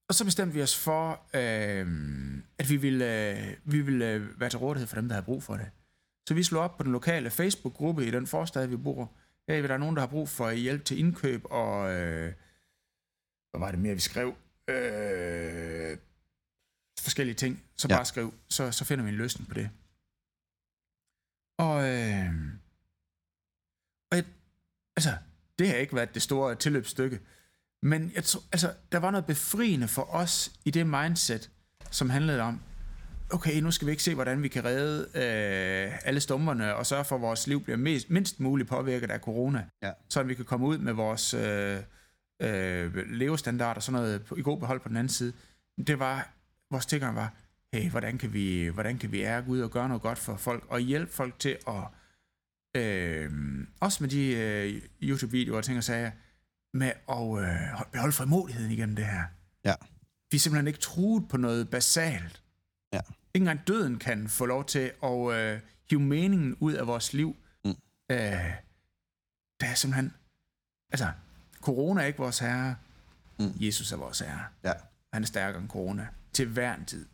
og 0.09 0.15
så 0.15 0.25
bestemte 0.25 0.53
vi 0.53 0.61
os 0.61 0.77
for, 0.77 1.11
øh, 1.33 1.87
at 2.57 2.69
vi 2.69 2.77
ville, 2.77 3.31
øh, 3.31 3.55
vi 3.63 3.81
ville 3.81 4.11
øh, 4.13 4.39
være 4.39 4.49
til 4.49 4.59
rådighed 4.59 4.87
for 4.87 4.95
dem, 4.95 5.07
der 5.07 5.13
havde 5.13 5.25
brug 5.25 5.43
for 5.43 5.57
det. 5.57 5.69
Så 6.27 6.33
vi 6.33 6.43
slog 6.43 6.63
op 6.63 6.77
på 6.77 6.83
den 6.83 6.91
lokale 6.91 7.29
Facebook-gruppe 7.29 8.07
i 8.07 8.11
den 8.11 8.27
forstad, 8.27 8.67
vi 8.67 8.77
bor. 8.77 9.11
Her 9.47 9.61
der 9.61 9.73
er 9.73 9.77
nogen, 9.77 9.95
der 9.95 10.01
har 10.01 10.07
brug 10.07 10.29
for 10.29 10.51
hjælp 10.51 10.85
til 10.85 10.99
indkøb, 10.99 11.41
og 11.45 11.91
øh, 11.91 12.33
hvad 13.51 13.59
var 13.59 13.71
det 13.71 13.79
mere, 13.79 13.93
vi 13.93 13.99
skrev? 13.99 14.35
Øh, 14.69 15.97
forskellige 16.99 17.35
ting. 17.35 17.63
Så 17.77 17.87
ja. 17.89 17.95
bare 17.95 18.05
skriv, 18.05 18.33
så, 18.49 18.71
så 18.71 18.85
finder 18.85 19.03
vi 19.03 19.09
en 19.09 19.17
løsning 19.17 19.47
på 19.47 19.53
det. 19.53 19.69
Og, 21.59 21.75
øh, 21.89 22.33
og 24.11 24.17
jeg, 24.17 24.25
altså, 24.97 25.17
det 25.59 25.67
har 25.67 25.75
ikke 25.75 25.95
været 25.95 26.13
det 26.13 26.21
store 26.21 26.55
tilløbsstykke. 26.55 27.19
Men 27.83 28.11
jeg 28.15 28.23
tror, 28.23 28.41
altså, 28.51 28.73
der 28.91 28.97
var 28.97 29.11
noget 29.11 29.25
befriende 29.25 29.87
for 29.87 30.15
os 30.15 30.51
i 30.65 30.71
det 30.71 30.87
mindset, 30.87 31.51
som 31.91 32.09
handlede 32.09 32.41
om, 32.41 32.61
okay, 33.33 33.61
nu 33.61 33.71
skal 33.71 33.85
vi 33.85 33.91
ikke 33.91 34.03
se, 34.03 34.15
hvordan 34.15 34.43
vi 34.43 34.47
kan 34.47 34.65
redde 34.65 35.01
øh, 35.15 36.07
alle 36.07 36.19
stummerne 36.19 36.75
og 36.75 36.85
sørge 36.85 37.05
for, 37.05 37.15
at 37.15 37.21
vores 37.21 37.47
liv 37.47 37.63
bliver 37.63 37.77
mest, 37.77 38.09
mindst 38.09 38.39
muligt 38.39 38.69
påvirket 38.69 39.11
af 39.11 39.19
corona. 39.19 39.65
Ja. 39.83 39.91
Så 40.09 40.23
vi 40.23 40.33
kan 40.33 40.45
komme 40.45 40.65
ud 40.65 40.77
med 40.77 40.93
vores 40.93 41.33
øh, 41.33 41.79
øh, 42.39 42.95
levestandard 42.95 43.75
og 43.75 43.83
sådan 43.83 44.01
noget 44.01 44.25
på, 44.25 44.35
i 44.35 44.41
god 44.41 44.59
behold 44.59 44.79
på 44.79 44.89
den 44.89 44.97
anden 44.97 45.09
side. 45.09 45.33
Det 45.87 45.99
var, 45.99 46.33
vores 46.71 46.85
tilgang 46.85 47.15
var, 47.15 47.33
hey, 47.73 47.89
hvordan 47.89 48.17
kan 48.17 48.33
vi, 48.33 48.67
hvordan 48.67 48.97
kan 48.97 49.11
vi 49.11 49.21
ære 49.21 49.41
Gud 49.41 49.59
og 49.59 49.71
gøre 49.71 49.87
noget 49.87 50.01
godt 50.01 50.17
for 50.17 50.35
folk, 50.35 50.65
og 50.69 50.79
hjælpe 50.79 51.11
folk 51.11 51.39
til 51.39 51.57
at, 51.67 51.83
øh, 52.81 53.31
også 53.79 54.03
med 54.03 54.09
de 54.09 54.31
øh, 54.35 54.81
YouTube-videoer 55.01 55.57
og 55.57 55.63
ting 55.63 55.77
og 55.77 55.83
sager, 55.83 56.11
med 56.73 56.91
at 57.09 57.43
øh, 57.43 57.91
beholde 57.91 58.13
frimodigheden 58.13 58.71
igennem 58.71 58.95
det 58.95 59.05
her. 59.05 59.23
Ja. 59.65 59.73
Vi 60.31 60.35
er 60.35 60.39
simpelthen 60.39 60.67
ikke 60.67 60.79
truet 60.79 61.29
på 61.29 61.37
noget 61.37 61.69
basalt. 61.69 62.43
Ja. 62.93 62.99
Ikke 63.33 63.43
engang 63.43 63.67
døden 63.67 63.99
kan 63.99 64.29
få 64.29 64.45
lov 64.45 64.65
til 64.65 64.91
at 65.03 65.33
øh, 65.33 65.59
hive 65.89 66.01
meningen 66.01 66.55
ud 66.59 66.73
af 66.73 66.87
vores 66.87 67.13
liv. 67.13 67.35
Mm. 67.65 67.69
Øh, 68.11 68.17
der 69.59 69.67
er 69.67 69.73
simpelthen... 69.73 70.13
Altså, 70.91 71.11
corona 71.61 72.01
er 72.01 72.05
ikke 72.05 72.19
vores 72.19 72.39
herre. 72.39 72.75
Mm. 73.39 73.51
Jesus 73.55 73.91
er 73.91 73.97
vores 73.97 74.19
herre. 74.19 74.43
Ja. 74.63 74.73
Han 75.13 75.23
er 75.23 75.27
stærkere 75.27 75.61
end 75.61 75.69
corona. 75.69 76.07
Til 76.33 76.47
hver 76.47 76.75
en 76.75 76.85
tid. 76.85 77.05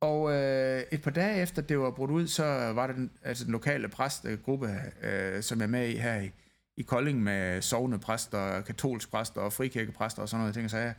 Og 0.00 0.32
øh, 0.32 0.82
et 0.92 1.02
par 1.02 1.10
dage 1.10 1.42
efter 1.42 1.62
det 1.62 1.78
var 1.78 1.90
brudt 1.90 2.10
ud, 2.10 2.26
så 2.26 2.44
var 2.72 2.86
der 2.86 2.94
den, 2.94 3.10
altså 3.22 3.44
den 3.44 3.52
lokale 3.52 3.88
præstgruppe, 3.88 4.80
øh, 5.02 5.42
som 5.42 5.62
er 5.62 5.66
med 5.66 5.88
i 5.88 5.96
her 5.96 6.20
i, 6.20 6.30
i 6.76 6.82
Kolding 6.82 7.22
med 7.22 7.62
sovende 7.62 7.98
præster, 7.98 8.60
katolsk 8.60 9.10
præster 9.10 9.40
og 9.40 9.52
frikirkepræster 9.52 10.22
og 10.22 10.28
sådan 10.28 10.40
noget 10.40 10.54
ting. 10.54 10.70
Så 10.70 10.76
jeg, 10.76 10.94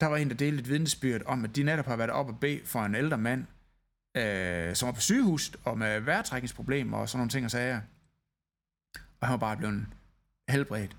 der 0.00 0.06
var 0.06 0.16
en, 0.16 0.28
der 0.28 0.34
delte 0.34 0.60
et 0.60 0.68
vidnesbyrd 0.68 1.22
om, 1.26 1.44
at 1.44 1.56
de 1.56 1.62
netop 1.62 1.86
har 1.86 1.96
været 1.96 2.10
op 2.10 2.28
og 2.28 2.40
bede 2.40 2.60
for 2.64 2.80
en 2.80 2.94
ældre 2.94 3.18
mand, 3.18 3.46
øh, 4.16 4.74
som 4.74 4.86
var 4.86 4.92
på 4.92 5.00
sygehuset 5.00 5.56
og 5.64 5.78
med 5.78 6.00
vejrtrækningsproblemer 6.00 6.98
og 6.98 7.08
sådan 7.08 7.18
nogle 7.18 7.30
ting 7.30 7.44
og 7.44 7.50
sager. 7.50 7.80
Og 9.20 9.26
han 9.26 9.32
var 9.32 9.38
bare 9.38 9.56
blevet 9.56 9.86
helbredt. 10.48 10.96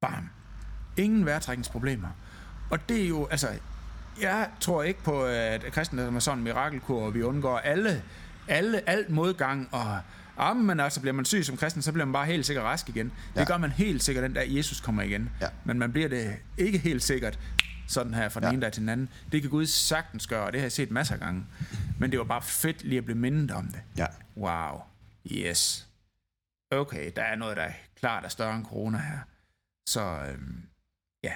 Bam. 0.00 0.30
Ingen 0.96 1.26
vejrtrækningsproblemer. 1.26 2.08
Og 2.70 2.88
det 2.88 3.04
er 3.04 3.08
jo, 3.08 3.26
altså, 3.26 3.48
jeg 4.20 4.50
tror 4.60 4.82
ikke 4.82 5.02
på, 5.02 5.24
at 5.24 5.64
kristendom 5.72 6.16
er 6.16 6.20
sådan 6.20 6.38
en 6.38 6.44
mirakelkur, 6.44 7.02
og 7.02 7.14
vi 7.14 7.22
undgår 7.22 7.58
alle, 7.58 8.02
alle, 8.48 8.88
alt 8.88 9.10
modgang 9.10 9.68
og 9.72 10.00
Ja, 10.38 10.52
men 10.54 10.80
altså 10.80 11.00
bliver 11.00 11.14
man 11.14 11.24
syg 11.24 11.44
som 11.44 11.56
kristen, 11.56 11.82
så 11.82 11.92
bliver 11.92 12.04
man 12.04 12.12
bare 12.12 12.26
helt 12.26 12.46
sikkert 12.46 12.64
rask 12.64 12.88
igen. 12.88 13.12
Ja. 13.34 13.40
Det 13.40 13.48
gør 13.48 13.56
man 13.56 13.70
helt 13.70 14.02
sikkert 14.02 14.22
den 14.22 14.32
dag, 14.32 14.46
Jesus 14.48 14.80
kommer 14.80 15.02
igen. 15.02 15.30
Ja. 15.40 15.48
Men 15.64 15.78
man 15.78 15.92
bliver 15.92 16.08
det 16.08 16.36
ikke 16.58 16.78
helt 16.78 17.02
sikkert 17.02 17.38
sådan 17.88 18.14
her 18.14 18.28
fra 18.28 18.40
den 18.40 18.48
ja. 18.48 18.52
ene 18.52 18.62
dag 18.62 18.72
til 18.72 18.80
den 18.80 18.88
anden. 18.88 19.08
Det 19.32 19.42
kan 19.42 19.50
Gud 19.50 19.66
sagtens 19.66 20.26
gøre, 20.26 20.46
og 20.46 20.52
det 20.52 20.60
har 20.60 20.64
jeg 20.64 20.72
set 20.72 20.90
masser 20.90 21.14
af 21.14 21.20
gange. 21.20 21.46
Men 21.98 22.10
det 22.10 22.18
var 22.18 22.24
bare 22.24 22.42
fedt 22.42 22.84
lige 22.84 22.98
at 22.98 23.04
blive 23.04 23.18
mindet 23.18 23.50
om 23.50 23.66
det. 23.66 23.80
Ja. 23.96 24.06
Wow. 24.36 24.80
Yes. 25.32 25.88
Okay, 26.70 27.10
der 27.16 27.22
er 27.22 27.36
noget, 27.36 27.56
der 27.56 27.62
er 27.62 27.72
klart 28.00 28.24
er 28.24 28.28
større 28.28 28.56
end 28.56 28.64
corona 28.66 28.98
her. 28.98 29.18
Så 29.88 30.00
øhm, 30.00 30.62
ja. 31.22 31.34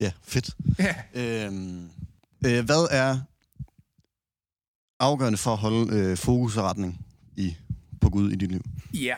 Ja, 0.00 0.12
fedt. 0.22 0.50
Ja. 0.78 0.94
Øhm, 1.14 1.84
øh, 2.46 2.64
hvad 2.64 2.88
er 2.90 3.20
afgørende 5.00 5.38
for 5.38 5.52
at 5.52 5.58
holde 5.58 5.96
øh, 5.96 6.16
fokus 6.16 6.56
og 6.56 6.64
retning 6.64 7.06
i, 7.36 7.56
på 8.00 8.10
Gud 8.10 8.32
i 8.32 8.36
dit 8.36 8.50
liv? 8.52 8.60
Ja. 8.94 9.16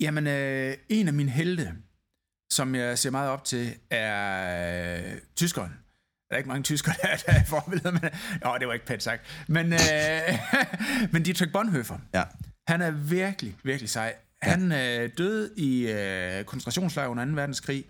Jamen, 0.00 0.26
øh, 0.26 0.76
en 0.88 1.08
af 1.08 1.14
mine 1.14 1.30
helte, 1.30 1.74
som 2.52 2.74
jeg 2.74 2.98
ser 2.98 3.10
meget 3.10 3.30
op 3.30 3.44
til, 3.44 3.74
er 3.90 5.12
øh, 5.12 5.18
tyskeren. 5.36 5.70
Der 6.28 6.34
er 6.34 6.38
ikke 6.38 6.48
mange 6.48 6.62
tyskere, 6.62 6.94
der, 7.02 7.16
der 7.26 7.32
er 7.32 7.44
forbilleder, 7.44 7.90
men... 7.90 8.04
Åh, 8.46 8.58
det 8.60 8.66
var 8.68 8.72
ikke 8.74 8.86
pænt 8.86 9.02
sagt. 9.02 9.22
Men, 9.48 9.72
øh, 9.72 9.78
men 11.12 11.22
Dietrich 11.22 11.52
Bonhoeffer, 11.52 11.98
Ja. 12.14 12.24
han 12.68 12.82
er 12.82 12.90
virkelig, 12.90 13.56
virkelig 13.64 13.90
sej. 13.90 14.14
Han 14.42 14.72
øh, 14.72 15.10
døde 15.18 15.50
i 15.56 15.86
øh, 15.90 16.44
koncentrationslejr 16.44 17.06
under 17.08 17.24
2. 17.24 17.30
verdenskrig. 17.32 17.84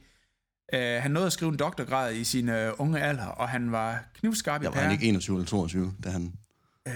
Øh, 0.74 1.02
han 1.02 1.10
nåede 1.10 1.26
at 1.26 1.32
skrive 1.32 1.50
en 1.52 1.56
doktorgrad 1.58 2.14
i 2.14 2.24
sin 2.24 2.48
øh, 2.48 2.72
unge 2.78 3.00
alder, 3.00 3.26
og 3.26 3.48
han 3.48 3.72
var 3.72 4.04
knivskarp 4.14 4.60
i 4.60 4.64
Der 4.64 4.70
var 4.70 4.74
pæren. 4.74 4.84
han 4.86 4.92
ikke 4.92 5.06
21 5.08 5.36
eller 5.36 5.46
22, 5.46 5.94
da 6.04 6.10
han... 6.10 6.32
Øh, 6.88 6.92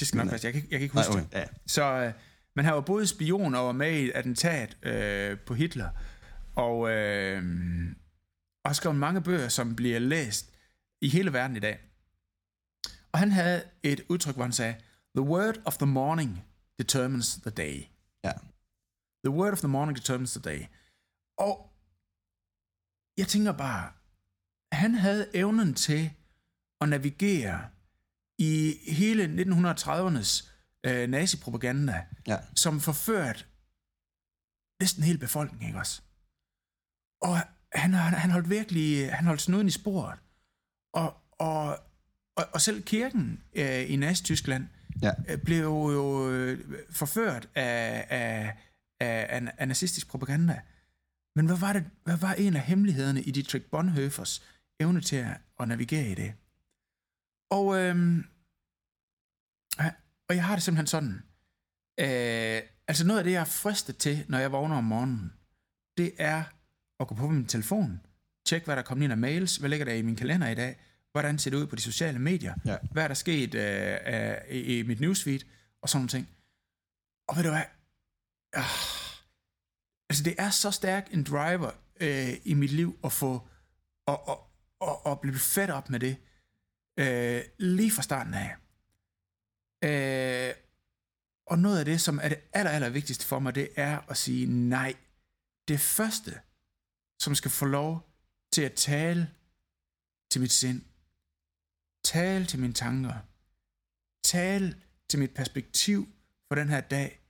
det 0.00 0.08
skal 0.08 0.18
nok 0.18 0.28
passe. 0.30 0.46
Jeg 0.46 0.52
kan, 0.52 0.62
ikke- 0.62 0.68
jeg 0.72 0.78
kan 0.78 0.84
ikke 0.84 0.94
Nej, 0.94 1.04
huske 1.06 1.20
okay. 1.20 1.26
det. 1.32 1.38
Ja. 1.38 1.44
Så, 1.66 1.84
øh, 1.84 2.12
men 2.56 2.64
han 2.64 2.74
var 2.74 2.80
både 2.80 3.06
spion 3.06 3.54
og 3.54 3.66
var 3.66 3.72
med 3.72 3.92
i 3.92 4.04
et 4.04 4.12
attentat 4.14 4.76
øh, 4.82 5.38
på 5.46 5.54
Hitler. 5.54 5.88
Og 6.56 6.90
øh, 6.90 7.42
og 8.64 8.68
har 8.70 8.74
skrevet 8.74 8.98
mange 8.98 9.20
bøger, 9.22 9.48
som 9.48 9.76
bliver 9.76 9.98
læst 9.98 10.50
i 11.00 11.08
hele 11.08 11.32
verden 11.32 11.56
i 11.56 11.60
dag. 11.60 11.78
Og 13.12 13.18
han 13.18 13.32
havde 13.32 13.62
et 13.82 14.00
udtryk, 14.08 14.34
hvor 14.34 14.44
han 14.44 14.52
sagde, 14.52 14.74
The 15.16 15.22
word 15.26 15.54
of 15.64 15.76
the 15.76 15.86
morning 15.86 16.44
determines 16.78 17.34
the 17.34 17.50
day. 17.50 17.82
Ja. 18.24 18.30
The 19.24 19.30
word 19.30 19.52
of 19.52 19.58
the 19.58 19.68
morning 19.68 19.96
determines 19.96 20.32
the 20.32 20.42
day. 20.50 20.66
Og 21.38 21.72
jeg 23.16 23.28
tænker 23.28 23.52
bare, 23.52 23.92
han 24.72 24.94
havde 24.94 25.30
evnen 25.34 25.74
til 25.74 26.10
at 26.80 26.88
navigere 26.88 27.68
i 28.38 28.74
hele 28.88 29.24
1930'ernes 29.42 30.50
øh, 30.86 31.08
nazipropaganda, 31.08 32.06
Ja. 32.26 32.38
som 32.56 32.80
forført 32.80 33.48
næsten 34.80 35.02
hele 35.02 35.18
befolkningen, 35.18 35.66
ikke 35.66 35.78
også? 35.78 36.02
Og 37.22 37.36
han, 37.74 37.92
han, 37.94 38.14
han 38.14 38.30
holdt 38.30 38.50
virkelig, 38.50 39.12
han 39.14 39.26
holdt 39.26 39.40
snuden 39.40 39.66
i 39.66 39.70
sporet. 39.70 40.18
Og, 40.94 41.14
og, 41.32 41.78
og, 42.36 42.44
og 42.54 42.60
selv 42.60 42.82
kirken 42.82 43.42
øh, 43.54 43.90
i 43.90 43.96
Nazi-Tyskland 43.96 44.68
Ja. 45.02 45.12
øh, 45.28 45.38
blev 45.42 45.62
jo 45.64 46.30
øh, 46.30 46.82
forført 46.90 47.48
af, 47.54 48.06
af, 48.10 48.56
af, 49.02 49.26
af, 49.36 49.52
af 49.58 49.68
nazistisk 49.68 50.08
propaganda. 50.08 50.60
Men 51.36 51.46
hvad 51.46 51.56
var, 51.56 51.72
det, 51.72 51.84
hvad 52.04 52.16
var 52.16 52.32
en 52.32 52.56
af 52.56 52.62
hemmelighederne 52.62 53.22
i 53.22 53.30
Dietrich 53.30 53.66
Bonhoeffers 53.70 54.42
evne 54.80 55.00
til 55.00 55.16
at, 55.16 55.40
at 55.60 55.68
navigere 55.68 56.08
i 56.08 56.14
det? 56.14 56.34
Og, 57.50 57.78
øhm, 57.78 58.24
og 60.28 60.36
jeg 60.36 60.44
har 60.44 60.54
det 60.56 60.62
simpelthen 60.62 60.86
sådan. 60.86 61.22
Øh, 62.00 62.62
altså 62.88 63.06
noget 63.06 63.18
af 63.18 63.24
det, 63.24 63.32
jeg 63.32 63.40
er 63.40 63.44
fristet 63.44 63.96
til, 63.96 64.24
når 64.28 64.38
jeg 64.38 64.52
vågner 64.52 64.76
om 64.76 64.84
morgenen, 64.84 65.32
det 65.96 66.12
er 66.18 66.44
at 67.00 67.08
gå 67.08 67.14
på 67.14 67.28
min 67.28 67.46
telefon, 67.46 68.00
tjekke, 68.46 68.64
hvad 68.64 68.76
der 68.76 68.82
er 68.82 68.86
kommet 68.86 69.04
ind 69.04 69.12
af 69.12 69.18
mails, 69.18 69.56
hvad 69.56 69.70
ligger 69.70 69.84
der 69.86 69.92
i 69.92 70.02
min 70.02 70.16
kalender 70.16 70.48
i 70.48 70.54
dag, 70.54 70.80
hvordan 71.12 71.38
ser 71.38 71.50
det 71.50 71.56
ud 71.56 71.66
på 71.66 71.76
de 71.76 71.80
sociale 71.82 72.18
medier, 72.18 72.54
Ja. 72.64 72.76
hvad 72.92 73.04
er 73.04 73.08
der 73.08 73.14
sket 73.14 73.54
øh, 73.54 73.96
øh, 74.06 74.36
i, 74.50 74.78
i 74.78 74.82
mit 74.82 75.00
newsfeed, 75.00 75.40
og 75.82 75.88
sådan 75.88 75.98
nogle 75.98 76.08
ting. 76.08 76.28
Og 77.28 77.36
ved 77.36 77.42
du 77.44 77.50
hvad? 77.50 77.62
Øh, 78.56 78.62
altså 80.10 80.24
det 80.24 80.34
er 80.38 80.50
så 80.50 80.70
stærk 80.70 81.08
en 81.14 81.24
driver 81.24 81.70
øh, 82.00 82.34
i 82.44 82.54
mit 82.54 82.70
liv 82.70 82.98
at 83.04 83.12
få, 83.12 83.48
og, 84.06 84.28
og, 84.28 84.50
og, 84.80 85.06
og 85.06 85.20
blive 85.20 85.38
fedt 85.38 85.70
op 85.70 85.90
med 85.90 86.00
det, 86.00 86.16
øh, 86.98 87.42
lige 87.58 87.90
fra 87.90 88.02
starten 88.02 88.34
af. 88.34 88.56
Øh, 89.84 90.54
og 91.46 91.58
noget 91.58 91.78
af 91.78 91.84
det, 91.84 92.00
som 92.00 92.20
er 92.22 92.28
det 92.28 92.40
aller, 92.52 92.70
aller 92.70 92.88
vigtigste 92.88 93.26
for 93.26 93.38
mig, 93.38 93.54
det 93.54 93.68
er 93.76 94.10
at 94.10 94.16
sige 94.16 94.46
nej. 94.46 94.94
Det 95.68 95.80
første, 95.80 96.40
som 97.18 97.34
skal 97.34 97.50
få 97.50 97.64
lov 97.64 98.10
til 98.52 98.62
at 98.62 98.72
tale 98.72 99.30
til 100.30 100.40
mit 100.40 100.52
sind, 100.52 100.82
tale 102.04 102.46
til 102.46 102.58
mine 102.58 102.72
tanker, 102.72 103.14
tale 104.24 104.82
til 105.08 105.18
mit 105.18 105.34
perspektiv 105.34 106.08
for 106.48 106.54
den 106.54 106.68
her 106.68 106.80
dag, 106.80 107.21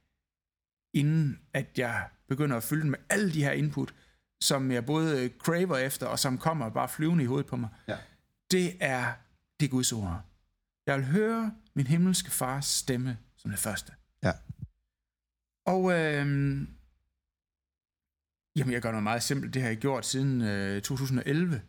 inden 0.92 1.40
at 1.52 1.78
jeg 1.78 2.08
begynder 2.28 2.56
at 2.56 2.62
fylde 2.62 2.82
den 2.82 2.90
med 2.90 2.98
alle 3.10 3.32
de 3.32 3.44
her 3.44 3.52
input, 3.52 3.94
som 4.40 4.70
jeg 4.70 4.86
både 4.86 5.30
craver 5.38 5.76
efter, 5.76 6.06
og 6.06 6.18
som 6.18 6.38
kommer 6.38 6.68
bare 6.68 6.88
flyvende 6.88 7.24
i 7.24 7.26
hovedet 7.26 7.46
på 7.46 7.56
mig, 7.56 7.68
Ja. 7.88 7.96
det 8.50 8.76
er 8.80 9.12
det 9.60 9.66
er 9.66 9.70
Guds 9.70 9.92
ord. 9.92 10.22
Jeg 10.86 10.96
vil 10.98 11.06
høre 11.06 11.54
min 11.74 11.86
himmelske 11.86 12.30
fars 12.30 12.66
stemme 12.66 13.18
som 13.36 13.50
det 13.50 13.60
første. 13.60 13.92
Ja. 14.22 14.32
Og 15.66 15.92
øhm, 15.92 16.68
jamen, 18.56 18.72
jeg 18.72 18.82
gør 18.82 18.90
noget 18.90 19.02
meget 19.02 19.22
simpelt. 19.22 19.54
Det 19.54 19.62
har 19.62 19.68
jeg 19.68 19.78
gjort 19.78 20.06
siden 20.06 20.40
øh, 20.42 20.82
2011. 20.82 21.62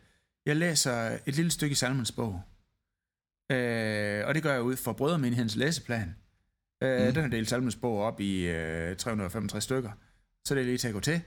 Jeg 0.46 0.56
læser 0.56 1.18
et 1.26 1.36
lille 1.36 1.50
stykke 1.50 1.72
i 1.72 1.74
Salmens 1.74 2.12
bog. 2.12 2.42
Øh, 3.52 4.26
og 4.26 4.34
det 4.34 4.42
gør 4.42 4.52
jeg 4.52 4.62
ud 4.62 4.76
for 4.76 4.92
brødremenighedens 4.92 5.56
læseplan. 5.56 6.16
Øh, 6.82 7.06
mm. 7.06 7.14
Den 7.14 7.22
har 7.22 7.30
delt 7.30 7.48
Salmens 7.48 7.76
bog 7.76 7.98
op 7.98 8.20
i 8.20 8.46
øh, 8.46 8.96
365 8.96 9.64
stykker. 9.64 9.90
Så 10.44 10.54
det 10.54 10.60
er 10.60 10.64
lige 10.64 10.78
til 10.78 10.88
at 10.88 10.94
gå 10.94 11.00
til. 11.00 11.22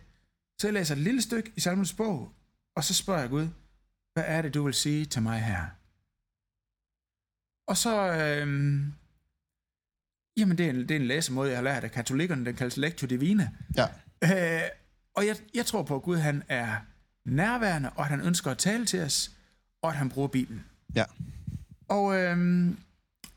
Så 0.59 0.67
jeg 0.67 0.73
læser 0.73 0.95
et 0.95 1.01
lille 1.01 1.21
stykke 1.21 1.51
i 1.55 1.59
Salmens 1.59 1.93
bog, 1.93 2.33
og 2.75 2.83
så 2.83 2.93
spørger 2.93 3.19
jeg 3.19 3.29
Gud, 3.29 3.47
hvad 4.13 4.23
er 4.27 4.41
det, 4.41 4.53
du 4.53 4.63
vil 4.63 4.73
sige 4.73 5.05
til 5.05 5.21
mig 5.21 5.41
her? 5.41 5.65
Og 7.67 7.77
så, 7.77 8.13
øhm, 8.13 8.93
jamen 10.37 10.57
det 10.57 10.65
er, 10.65 10.69
en, 10.69 10.79
det 10.79 10.91
er 10.91 10.95
en 10.95 11.07
læsemåde, 11.07 11.49
jeg 11.49 11.57
har 11.57 11.63
lært 11.63 11.83
af 11.83 11.91
katolikkerne, 11.91 12.45
den 12.45 12.55
kaldes 12.55 12.77
Lectio 12.77 13.07
Divina. 13.07 13.51
Ja. 13.77 13.87
Øh, 14.23 14.69
og 15.13 15.27
jeg, 15.27 15.35
jeg 15.53 15.65
tror 15.65 15.83
på, 15.83 15.95
at 15.95 16.01
Gud 16.01 16.17
han 16.17 16.43
er 16.47 16.75
nærværende, 17.25 17.89
og 17.89 18.03
at 18.03 18.09
han 18.09 18.21
ønsker 18.21 18.51
at 18.51 18.57
tale 18.57 18.85
til 18.85 19.01
os, 19.01 19.31
og 19.81 19.89
at 19.89 19.95
han 19.95 20.09
bruger 20.09 20.27
Bibelen. 20.27 20.65
Ja. 20.95 21.05
Og, 21.87 22.15
øhm, 22.15 22.77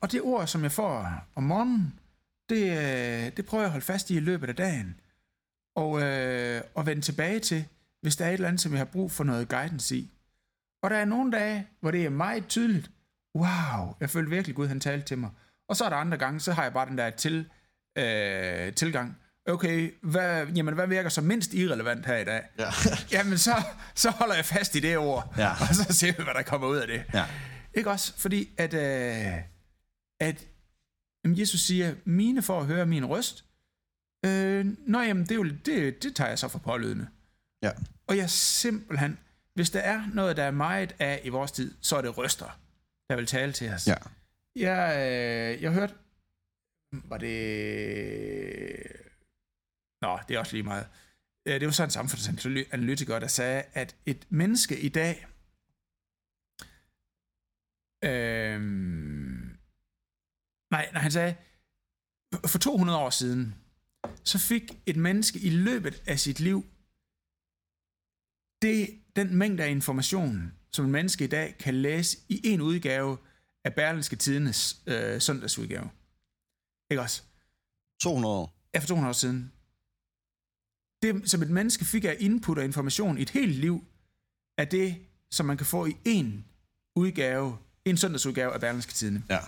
og 0.00 0.12
det 0.12 0.22
ord, 0.22 0.46
som 0.46 0.62
jeg 0.62 0.72
får 0.72 1.24
om 1.34 1.42
morgenen, 1.42 1.99
det, 2.50 2.70
øh, 2.78 3.32
det 3.36 3.46
prøver 3.46 3.62
jeg 3.62 3.66
at 3.66 3.72
holde 3.72 3.84
fast 3.86 4.10
i 4.10 4.16
i 4.16 4.20
løbet 4.20 4.48
af 4.48 4.56
dagen. 4.56 5.00
Og, 5.76 6.02
øh, 6.02 6.62
og 6.74 6.86
vende 6.86 7.02
tilbage 7.02 7.38
til, 7.40 7.64
hvis 8.02 8.16
der 8.16 8.24
er 8.24 8.28
et 8.28 8.34
eller 8.34 8.48
andet, 8.48 8.60
som 8.60 8.72
jeg 8.72 8.80
har 8.80 8.84
brug 8.84 9.12
for 9.12 9.24
noget 9.24 9.48
guidance 9.48 9.96
i. 9.96 10.10
Og 10.82 10.90
der 10.90 10.96
er 10.96 11.04
nogle 11.04 11.32
dage, 11.32 11.66
hvor 11.80 11.90
det 11.90 12.04
er 12.04 12.10
meget 12.10 12.46
tydeligt. 12.48 12.90
Wow, 13.34 13.96
jeg 14.00 14.10
følte 14.10 14.30
virkelig, 14.30 14.56
Gud 14.56 14.66
han 14.66 14.80
talte 14.80 15.06
til 15.06 15.18
mig. 15.18 15.30
Og 15.68 15.76
så 15.76 15.84
er 15.84 15.88
der 15.88 15.96
andre 15.96 16.18
gange, 16.18 16.40
så 16.40 16.52
har 16.52 16.62
jeg 16.62 16.72
bare 16.72 16.86
den 16.88 16.98
der 16.98 17.10
til, 17.10 17.48
øh, 17.98 18.72
tilgang. 18.74 19.16
Okay, 19.48 19.92
hvad, 20.02 20.46
jamen, 20.46 20.74
hvad 20.74 20.86
virker 20.86 21.08
så 21.08 21.20
mindst 21.20 21.54
irrelevant 21.54 22.06
her 22.06 22.16
i 22.16 22.24
dag? 22.24 22.42
Ja. 22.58 22.70
Jamen, 23.18 23.38
så, 23.38 23.52
så 23.94 24.10
holder 24.10 24.34
jeg 24.34 24.44
fast 24.44 24.74
i 24.74 24.80
det 24.80 24.98
ord, 24.98 25.34
Ja. 25.38 25.50
og 25.50 25.74
så 25.74 25.86
ser 25.92 26.12
vi, 26.12 26.22
hvad 26.24 26.34
der 26.34 26.42
kommer 26.42 26.66
ud 26.68 26.76
af 26.76 26.86
det. 26.86 27.02
Ja. 27.14 27.24
Ikke 27.74 27.90
også? 27.90 28.12
Fordi 28.16 28.48
at, 28.58 28.74
øh, 28.74 29.42
at 30.20 30.44
jamen, 31.24 31.38
Jesus 31.40 31.60
siger, 31.60 31.94
mine 32.04 32.42
for 32.42 32.60
at 32.60 32.66
høre 32.66 32.86
min 32.86 33.06
røst. 33.06 33.44
Øh, 34.26 34.66
nå, 34.78 35.00
jamen, 35.00 35.22
det, 35.22 35.30
er 35.30 35.34
jo, 35.34 35.44
det, 35.44 36.02
det 36.02 36.16
tager 36.16 36.28
jeg 36.28 36.38
så 36.38 36.48
for 36.48 36.58
pålydende. 36.58 37.08
Ja. 37.62 37.70
Og 38.06 38.16
jeg 38.16 38.30
simpelthen, 38.30 39.18
hvis 39.54 39.70
der 39.70 39.80
er 39.80 40.02
noget, 40.14 40.36
der 40.36 40.42
er 40.44 40.50
meget 40.50 40.96
af 40.98 41.20
i 41.24 41.28
vores 41.28 41.52
tid, 41.52 41.74
så 41.80 41.96
er 41.96 42.02
det 42.02 42.18
røster, 42.18 42.60
der 43.10 43.16
vil 43.16 43.26
tale 43.26 43.52
til 43.52 43.70
os. 43.70 43.86
Ja. 43.86 43.94
Jeg, 44.56 44.96
øh, 44.96 45.62
jeg 45.62 45.72
hørte, 45.72 45.94
var 46.92 47.18
det... 47.18 48.82
Nå, 50.02 50.18
det 50.28 50.34
er 50.34 50.38
også 50.38 50.52
lige 50.52 50.62
meget. 50.62 50.86
Øh, 51.46 51.60
Det 51.60 51.66
var 51.66 51.72
så 51.72 51.84
en 51.84 51.90
samfundsanalytiker, 51.90 53.18
der 53.18 53.26
sagde, 53.26 53.62
at 53.72 53.96
et 54.06 54.26
menneske 54.30 54.80
i 54.80 54.88
dag... 54.88 55.26
Øh, 58.04 58.60
nej, 60.70 60.88
nej, 60.92 61.02
han 61.02 61.10
sagde, 61.10 61.34
for 62.46 62.58
200 62.58 62.98
år 62.98 63.10
siden, 63.10 63.54
så 64.24 64.38
fik 64.38 64.62
et 64.86 64.96
menneske 64.96 65.38
i 65.38 65.50
løbet 65.50 66.02
af 66.06 66.18
sit 66.18 66.40
liv 66.40 66.64
det, 68.62 69.00
den 69.16 69.36
mængde 69.36 69.64
af 69.64 69.70
information, 69.70 70.52
som 70.72 70.84
et 70.84 70.90
menneske 70.90 71.24
i 71.24 71.28
dag 71.28 71.56
kan 71.58 71.74
læse 71.74 72.18
i 72.28 72.40
en 72.44 72.60
udgave 72.60 73.18
af 73.64 73.74
Berlinske 73.74 74.16
Tidenes 74.16 74.82
øh, 74.86 75.20
søndagsudgave. 75.20 75.90
Ikke 76.90 77.02
også? 77.02 77.22
200 78.02 78.34
år. 78.34 78.56
Ja, 78.74 78.78
for 78.78 78.86
200 78.86 79.08
år 79.08 79.12
siden. 79.12 79.52
Det, 81.02 81.30
som 81.30 81.42
et 81.42 81.50
menneske 81.50 81.84
fik 81.84 82.04
af 82.04 82.16
input 82.20 82.58
og 82.58 82.64
information 82.64 83.18
i 83.18 83.22
et 83.22 83.30
helt 83.30 83.56
liv, 83.56 83.84
er 84.58 84.64
det, 84.64 85.06
som 85.30 85.46
man 85.46 85.56
kan 85.56 85.66
få 85.66 85.86
i 85.86 85.96
en 86.04 86.44
udgave, 86.96 87.58
en 87.84 87.96
søndagsudgave 87.96 88.54
af 88.54 88.60
Berlinske 88.60 88.92
Tidene. 88.92 89.24
Ja. 89.30 89.38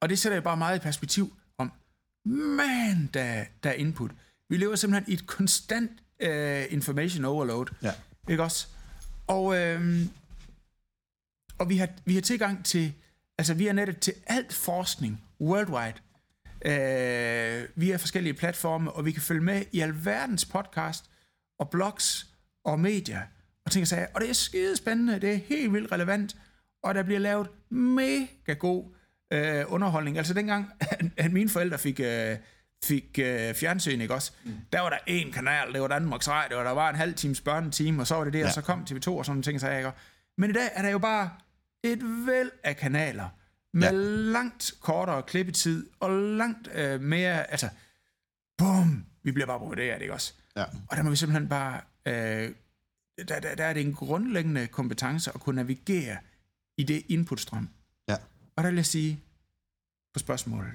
Og 0.00 0.08
det 0.08 0.18
sætter 0.18 0.36
jeg 0.36 0.42
bare 0.44 0.56
meget 0.56 0.76
i 0.76 0.82
perspektiv 0.82 1.36
om, 1.58 1.72
man, 2.24 3.10
der, 3.14 3.44
der 3.62 3.70
er 3.70 3.74
input. 3.74 4.10
Vi 4.48 4.56
lever 4.56 4.76
simpelthen 4.76 5.12
i 5.12 5.14
et 5.14 5.26
konstant 5.26 5.90
uh, 6.24 6.72
information 6.72 7.24
overload. 7.24 7.66
Ja. 7.82 7.92
Ikke 8.28 8.42
også? 8.42 8.66
Og, 9.26 9.56
øhm, 9.56 10.10
og 11.58 11.68
vi, 11.68 11.76
har, 11.76 11.88
vi 12.04 12.14
har 12.14 12.20
tilgang 12.20 12.64
til, 12.64 12.94
altså 13.38 13.54
vi 13.54 13.66
har 13.66 13.72
nettet 13.72 14.00
til 14.00 14.14
alt 14.26 14.52
forskning 14.52 15.22
worldwide, 15.40 15.94
øh, 16.64 17.68
via 17.74 17.96
forskellige 17.96 18.34
platforme, 18.34 18.92
og 18.92 19.04
vi 19.04 19.12
kan 19.12 19.22
følge 19.22 19.40
med 19.40 19.64
i 19.72 19.80
alverdens 19.80 20.44
podcast 20.44 21.10
og 21.58 21.70
blogs 21.70 22.26
og 22.64 22.80
medier, 22.80 23.22
og 23.64 23.72
ting 23.72 23.82
og 23.82 23.88
sager. 23.88 24.06
Og 24.14 24.20
det 24.20 24.30
er 24.30 24.34
skide 24.34 24.76
spændende, 24.76 25.20
det 25.20 25.32
er 25.32 25.36
helt 25.36 25.72
vildt 25.72 25.92
relevant, 25.92 26.36
og 26.82 26.94
der 26.94 27.02
bliver 27.02 27.20
lavet 27.20 27.48
mega 27.70 28.52
god 28.58 28.84
øh, 29.32 29.64
underholdning. 29.68 30.18
Altså 30.18 30.34
dengang, 30.34 30.70
at 31.16 31.32
mine 31.32 31.48
forældre 31.48 31.78
fik, 31.78 32.00
øh, 32.00 32.36
fik 32.84 33.18
øh, 33.18 33.54
fjernsyn, 33.54 34.00
ikke 34.00 34.14
også? 34.14 34.32
Mm. 34.44 34.52
Der 34.72 34.80
var 34.80 34.90
der 34.90 34.98
en 35.06 35.32
kanal, 35.32 35.72
det 35.72 35.80
var 35.80 35.88
Danmarks 35.88 36.28
Radio, 36.28 36.58
og 36.58 36.64
der 36.64 36.70
var 36.70 36.90
en 36.90 36.96
halv 36.96 37.14
times 37.14 37.40
børnetime, 37.40 38.02
og 38.02 38.06
så 38.06 38.14
var 38.14 38.24
det 38.24 38.32
det, 38.32 38.38
ja. 38.38 38.46
og 38.46 38.52
så 38.52 38.60
kom 38.60 38.80
TV2 38.90 39.10
og 39.10 39.24
sådan 39.24 39.24
nogle 39.26 39.42
ting, 39.42 39.60
så 39.60 39.68
jeg, 39.68 39.78
ikke? 39.78 39.92
Men 40.38 40.50
i 40.50 40.52
dag 40.52 40.68
er 40.72 40.82
der 40.82 40.90
jo 40.90 40.98
bare 40.98 41.30
et 41.84 42.26
væld 42.26 42.50
af 42.64 42.76
kanaler, 42.76 43.28
med 43.74 43.90
ja. 43.90 43.90
langt 44.32 44.74
kortere 44.80 45.22
klippetid, 45.22 45.86
og 46.00 46.10
langt 46.10 46.68
øh, 46.74 47.00
mere, 47.00 47.50
altså, 47.50 47.68
bum, 48.58 49.06
vi 49.22 49.32
bliver 49.32 49.46
bare 49.46 49.58
bombarderet, 49.58 50.02
ikke 50.02 50.14
også? 50.14 50.34
Ja. 50.56 50.64
Og 50.88 50.96
der 50.96 51.02
må 51.02 51.10
vi 51.10 51.16
simpelthen 51.16 51.48
bare, 51.48 51.80
øh, 52.06 52.52
der, 53.28 53.40
der, 53.40 53.54
der 53.54 53.64
er 53.64 53.72
det 53.72 53.82
en 53.82 53.94
grundlæggende 53.94 54.66
kompetence 54.66 55.30
at 55.34 55.40
kunne 55.40 55.56
navigere 55.56 56.16
i 56.78 56.82
det 56.82 57.02
inputstrøm. 57.08 57.68
Og 58.56 58.64
der 58.64 58.70
vil 58.70 58.76
jeg 58.76 58.86
sige 58.86 59.20
på 60.14 60.18
spørgsmålet, 60.18 60.72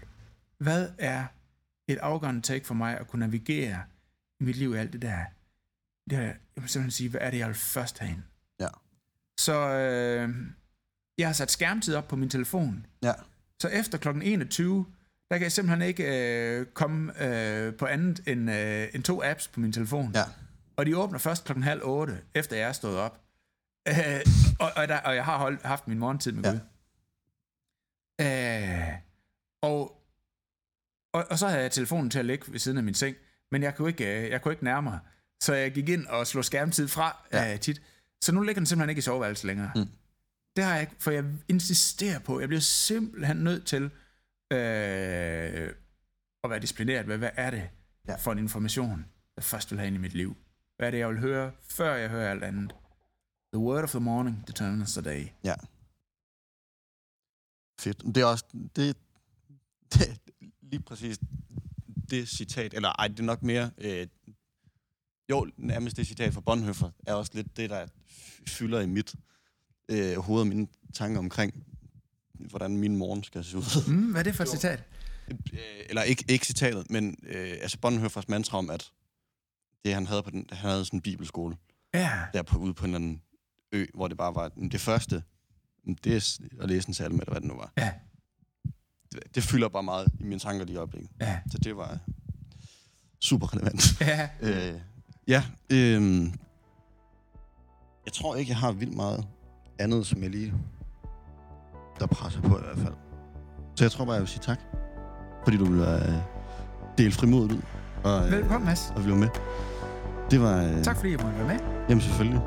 hvad 0.57 0.89
er 0.97 1.25
et 1.87 1.97
afgørende 1.97 2.41
take 2.41 2.65
for 2.67 2.73
mig 2.73 2.97
at 2.97 3.07
kunne 3.07 3.19
navigere 3.19 3.83
i 4.39 4.43
mit 4.43 4.55
liv 4.55 4.73
i 4.73 4.77
alt 4.77 4.93
det 4.93 5.01
der? 5.01 5.25
Det 6.09 6.17
er, 6.17 6.21
jeg 6.21 6.35
må 6.61 6.67
simpelthen 6.67 6.91
sige, 6.91 7.09
hvad 7.09 7.21
er 7.21 7.31
det, 7.31 7.37
jeg 7.37 7.47
vil 7.47 7.55
først 7.55 7.99
have 7.99 8.11
ind? 8.11 8.21
Ja. 8.59 8.67
Så 9.39 9.53
øh, 9.69 10.29
jeg 11.17 11.27
har 11.27 11.33
sat 11.33 11.51
skærmtid 11.51 11.95
op 11.95 12.07
på 12.07 12.15
min 12.15 12.29
telefon. 12.29 12.85
Ja. 13.03 13.13
Så 13.61 13.67
efter 13.67 13.97
kl. 13.97 14.07
21, 14.07 14.85
der 15.31 15.37
kan 15.37 15.43
jeg 15.43 15.51
simpelthen 15.51 15.81
ikke 15.87 16.03
øh, 16.59 16.65
komme 16.65 17.23
øh, 17.23 17.75
på 17.75 17.85
andet 17.85 18.27
end, 18.27 18.51
øh, 18.51 18.87
end 18.93 19.03
to 19.03 19.23
apps 19.23 19.47
på 19.47 19.59
min 19.59 19.71
telefon. 19.71 20.11
Ja. 20.15 20.23
Og 20.77 20.85
de 20.85 20.97
åbner 20.97 21.19
først 21.19 21.45
klokken 21.45 21.63
halv 21.63 21.81
otte, 21.83 22.21
efter 22.35 22.55
jeg 22.57 22.67
er 22.69 22.73
stået 22.73 22.97
op. 22.97 23.21
Øh, 23.87 23.95
og, 24.59 24.71
og, 24.75 24.87
der, 24.87 24.97
og 24.97 25.15
jeg 25.15 25.25
har 25.25 25.37
holdt, 25.37 25.61
haft 25.61 25.87
min 25.87 25.99
morgentid 25.99 26.31
med 26.31 26.43
Ja. 26.43 26.51
Gud. 26.51 26.59
Øh, 28.21 28.93
og, 29.61 30.01
og, 31.13 31.25
og 31.29 31.39
så 31.39 31.47
havde 31.47 31.61
jeg 31.61 31.71
telefonen 31.71 32.09
til 32.09 32.19
at 32.19 32.25
ligge 32.25 32.51
ved 32.51 32.59
siden 32.59 32.77
af 32.77 32.83
min 32.83 32.93
seng, 32.93 33.15
men 33.51 33.63
jeg 33.63 33.75
kunne 33.75 33.89
ikke, 33.89 34.23
øh, 34.23 34.29
jeg 34.29 34.41
kunne 34.41 34.51
ikke 34.53 34.63
nærme 34.63 34.89
mig. 34.89 34.99
Så 35.43 35.53
jeg 35.53 35.71
gik 35.71 35.89
ind 35.89 36.07
og 36.07 36.27
slog 36.27 36.45
skærmtid 36.45 36.87
fra 36.87 37.27
Ja. 37.33 37.53
øh, 37.53 37.59
tit. 37.59 37.81
Så 38.23 38.31
nu 38.31 38.41
ligger 38.41 38.59
den 38.59 38.65
simpelthen 38.65 38.89
ikke 38.89 38.99
i 38.99 39.01
soveværelset 39.01 39.45
længere. 39.45 39.71
Mm. 39.75 39.85
Det 40.55 40.63
har 40.63 40.71
jeg 40.73 40.81
ikke, 40.81 40.95
for 40.99 41.11
jeg 41.11 41.25
insisterer 41.47 42.19
på, 42.19 42.39
jeg 42.39 42.47
bliver 42.49 42.61
simpelthen 42.61 43.37
nødt 43.37 43.65
til 43.65 43.83
øh, 44.53 45.69
at 46.43 46.49
være 46.49 46.59
disciplineret 46.59 47.07
med, 47.07 47.17
hvad 47.17 47.29
er 47.35 47.49
det 47.51 47.69
ja. 48.07 48.15
for 48.15 48.31
en 48.31 48.37
information, 48.39 49.05
jeg 49.35 49.43
først 49.43 49.71
vil 49.71 49.79
have 49.79 49.87
ind 49.87 49.95
i 49.95 49.99
mit 49.99 50.13
liv. 50.13 50.35
Hvad 50.77 50.87
er 50.87 50.91
det, 50.91 50.97
jeg 50.97 51.09
vil 51.09 51.19
høre, 51.19 51.51
før 51.69 51.95
jeg 51.95 52.09
hører 52.09 52.31
alt 52.31 52.43
andet. 52.43 52.75
The 53.53 53.59
word 53.59 53.83
of 53.83 53.89
the 53.89 53.99
morning 53.99 54.47
determines 54.47 54.93
the 54.93 55.01
day. 55.01 55.27
Ja. 55.43 55.55
Fedt. 57.81 58.03
Det 58.15 58.17
er 58.17 58.25
også... 58.25 58.45
Det, 58.75 58.97
det, 59.93 60.19
lige 60.61 60.81
præcis 60.81 61.19
det 62.09 62.29
citat, 62.29 62.73
eller 62.73 62.89
ej, 62.89 63.07
det 63.07 63.19
er 63.19 63.23
nok 63.23 63.43
mere... 63.43 63.71
Øh, 63.77 64.07
jo, 65.29 65.47
nærmest 65.57 65.97
det 65.97 66.07
citat 66.07 66.33
fra 66.33 66.41
Bonhoeffer 66.41 66.89
er 67.07 67.13
også 67.13 67.31
lidt 67.35 67.57
det, 67.57 67.69
der 67.69 67.87
fylder 68.47 68.79
i 68.81 68.85
mit 68.85 69.15
øh, 69.89 70.17
hoved 70.17 70.41
og 70.41 70.47
mine 70.47 70.67
tanker 70.93 71.19
omkring, 71.19 71.65
hvordan 72.33 72.77
min 72.77 72.97
morgen 72.97 73.23
skal 73.23 73.43
se 73.43 73.57
ud. 73.57 73.91
Mm, 73.93 74.11
hvad 74.11 74.21
er 74.21 74.23
det 74.23 74.35
for 74.35 74.43
et 74.43 74.49
citat? 74.59 74.83
Øh, 75.53 75.59
eller 75.89 76.03
ikke, 76.03 76.25
ikke 76.29 76.45
citatet, 76.45 76.89
men 76.89 77.17
øh, 77.23 77.51
altså 77.61 77.77
Bonhoeffers 77.79 78.29
mantra 78.29 78.57
om, 78.57 78.69
at 78.69 78.91
det 79.85 79.93
han 79.93 80.07
havde 80.07 80.23
på 80.23 80.29
den, 80.29 80.45
han 80.49 80.57
havde 80.57 80.85
sådan 80.85 80.97
en 80.97 81.01
bibelskole, 81.01 81.57
Ja, 81.93 82.19
der 82.33 82.43
på, 82.43 82.57
ude 82.57 82.73
på 82.73 82.85
en 82.85 82.95
anden 82.95 83.21
ø, 83.71 83.85
hvor 83.93 84.07
det 84.07 84.17
bare 84.17 84.35
var 84.35 84.49
det 84.49 84.81
første, 84.81 85.23
det 86.03 86.15
er 86.15 86.39
at 86.63 86.69
læse 86.69 86.87
en 86.87 86.93
salme, 86.93 87.17
eller 87.21 87.31
hvad 87.31 87.41
det 87.41 87.49
nu 87.49 87.55
var. 87.55 87.71
ja, 87.77 87.91
Det, 89.13 89.35
det 89.35 89.43
fylder 89.43 89.69
bare 89.69 89.83
meget 89.83 90.07
i 90.19 90.23
mine 90.23 90.39
tanker 90.39 90.65
lige 90.65 90.73
i 90.73 90.77
øjeblikket. 90.77 91.09
ja, 91.21 91.39
Så 91.51 91.57
det 91.57 91.77
var 91.77 91.97
super 93.19 93.53
relevant. 93.53 94.01
ja. 94.01 94.29
øh, 94.41 94.79
ja, 95.27 95.43
øh, 95.71 96.21
jeg 98.05 98.13
tror 98.13 98.35
ikke, 98.35 98.49
jeg 98.49 98.57
har 98.57 98.71
vildt 98.71 98.95
meget 98.95 99.27
andet, 99.79 100.05
som 100.07 100.23
jeg 100.23 100.29
lige, 100.29 100.53
der 101.99 102.05
presser 102.07 102.41
på 102.41 102.57
i 102.57 102.61
hvert 102.61 102.77
fald. 102.77 102.93
Så 103.75 103.83
jeg 103.83 103.91
tror 103.91 104.05
bare, 104.05 104.13
jeg 104.13 104.21
vil 104.21 104.29
sige 104.29 104.41
tak, 104.43 104.59
fordi 105.43 105.57
du 105.57 105.65
vil 105.65 105.79
øh, 105.81 106.13
dele 106.97 107.11
frimodet 107.11 107.51
ud. 107.51 107.61
Og, 108.03 108.25
øh, 108.25 108.31
Velkommen, 108.31 108.65
Mads. 108.65 108.93
og 108.95 109.05
vi 109.05 109.11
var 109.11 109.17
med. 109.17 109.29
Det 110.31 110.41
var... 110.41 110.63
Øh, 110.63 110.83
Tak 110.83 110.95
fordi 110.95 111.11
jeg 111.11 111.19
måtte 111.23 111.37
være 111.37 111.47
med. 111.47 111.59
Jamen 111.89 112.01
selvfølgelig. 112.01 112.41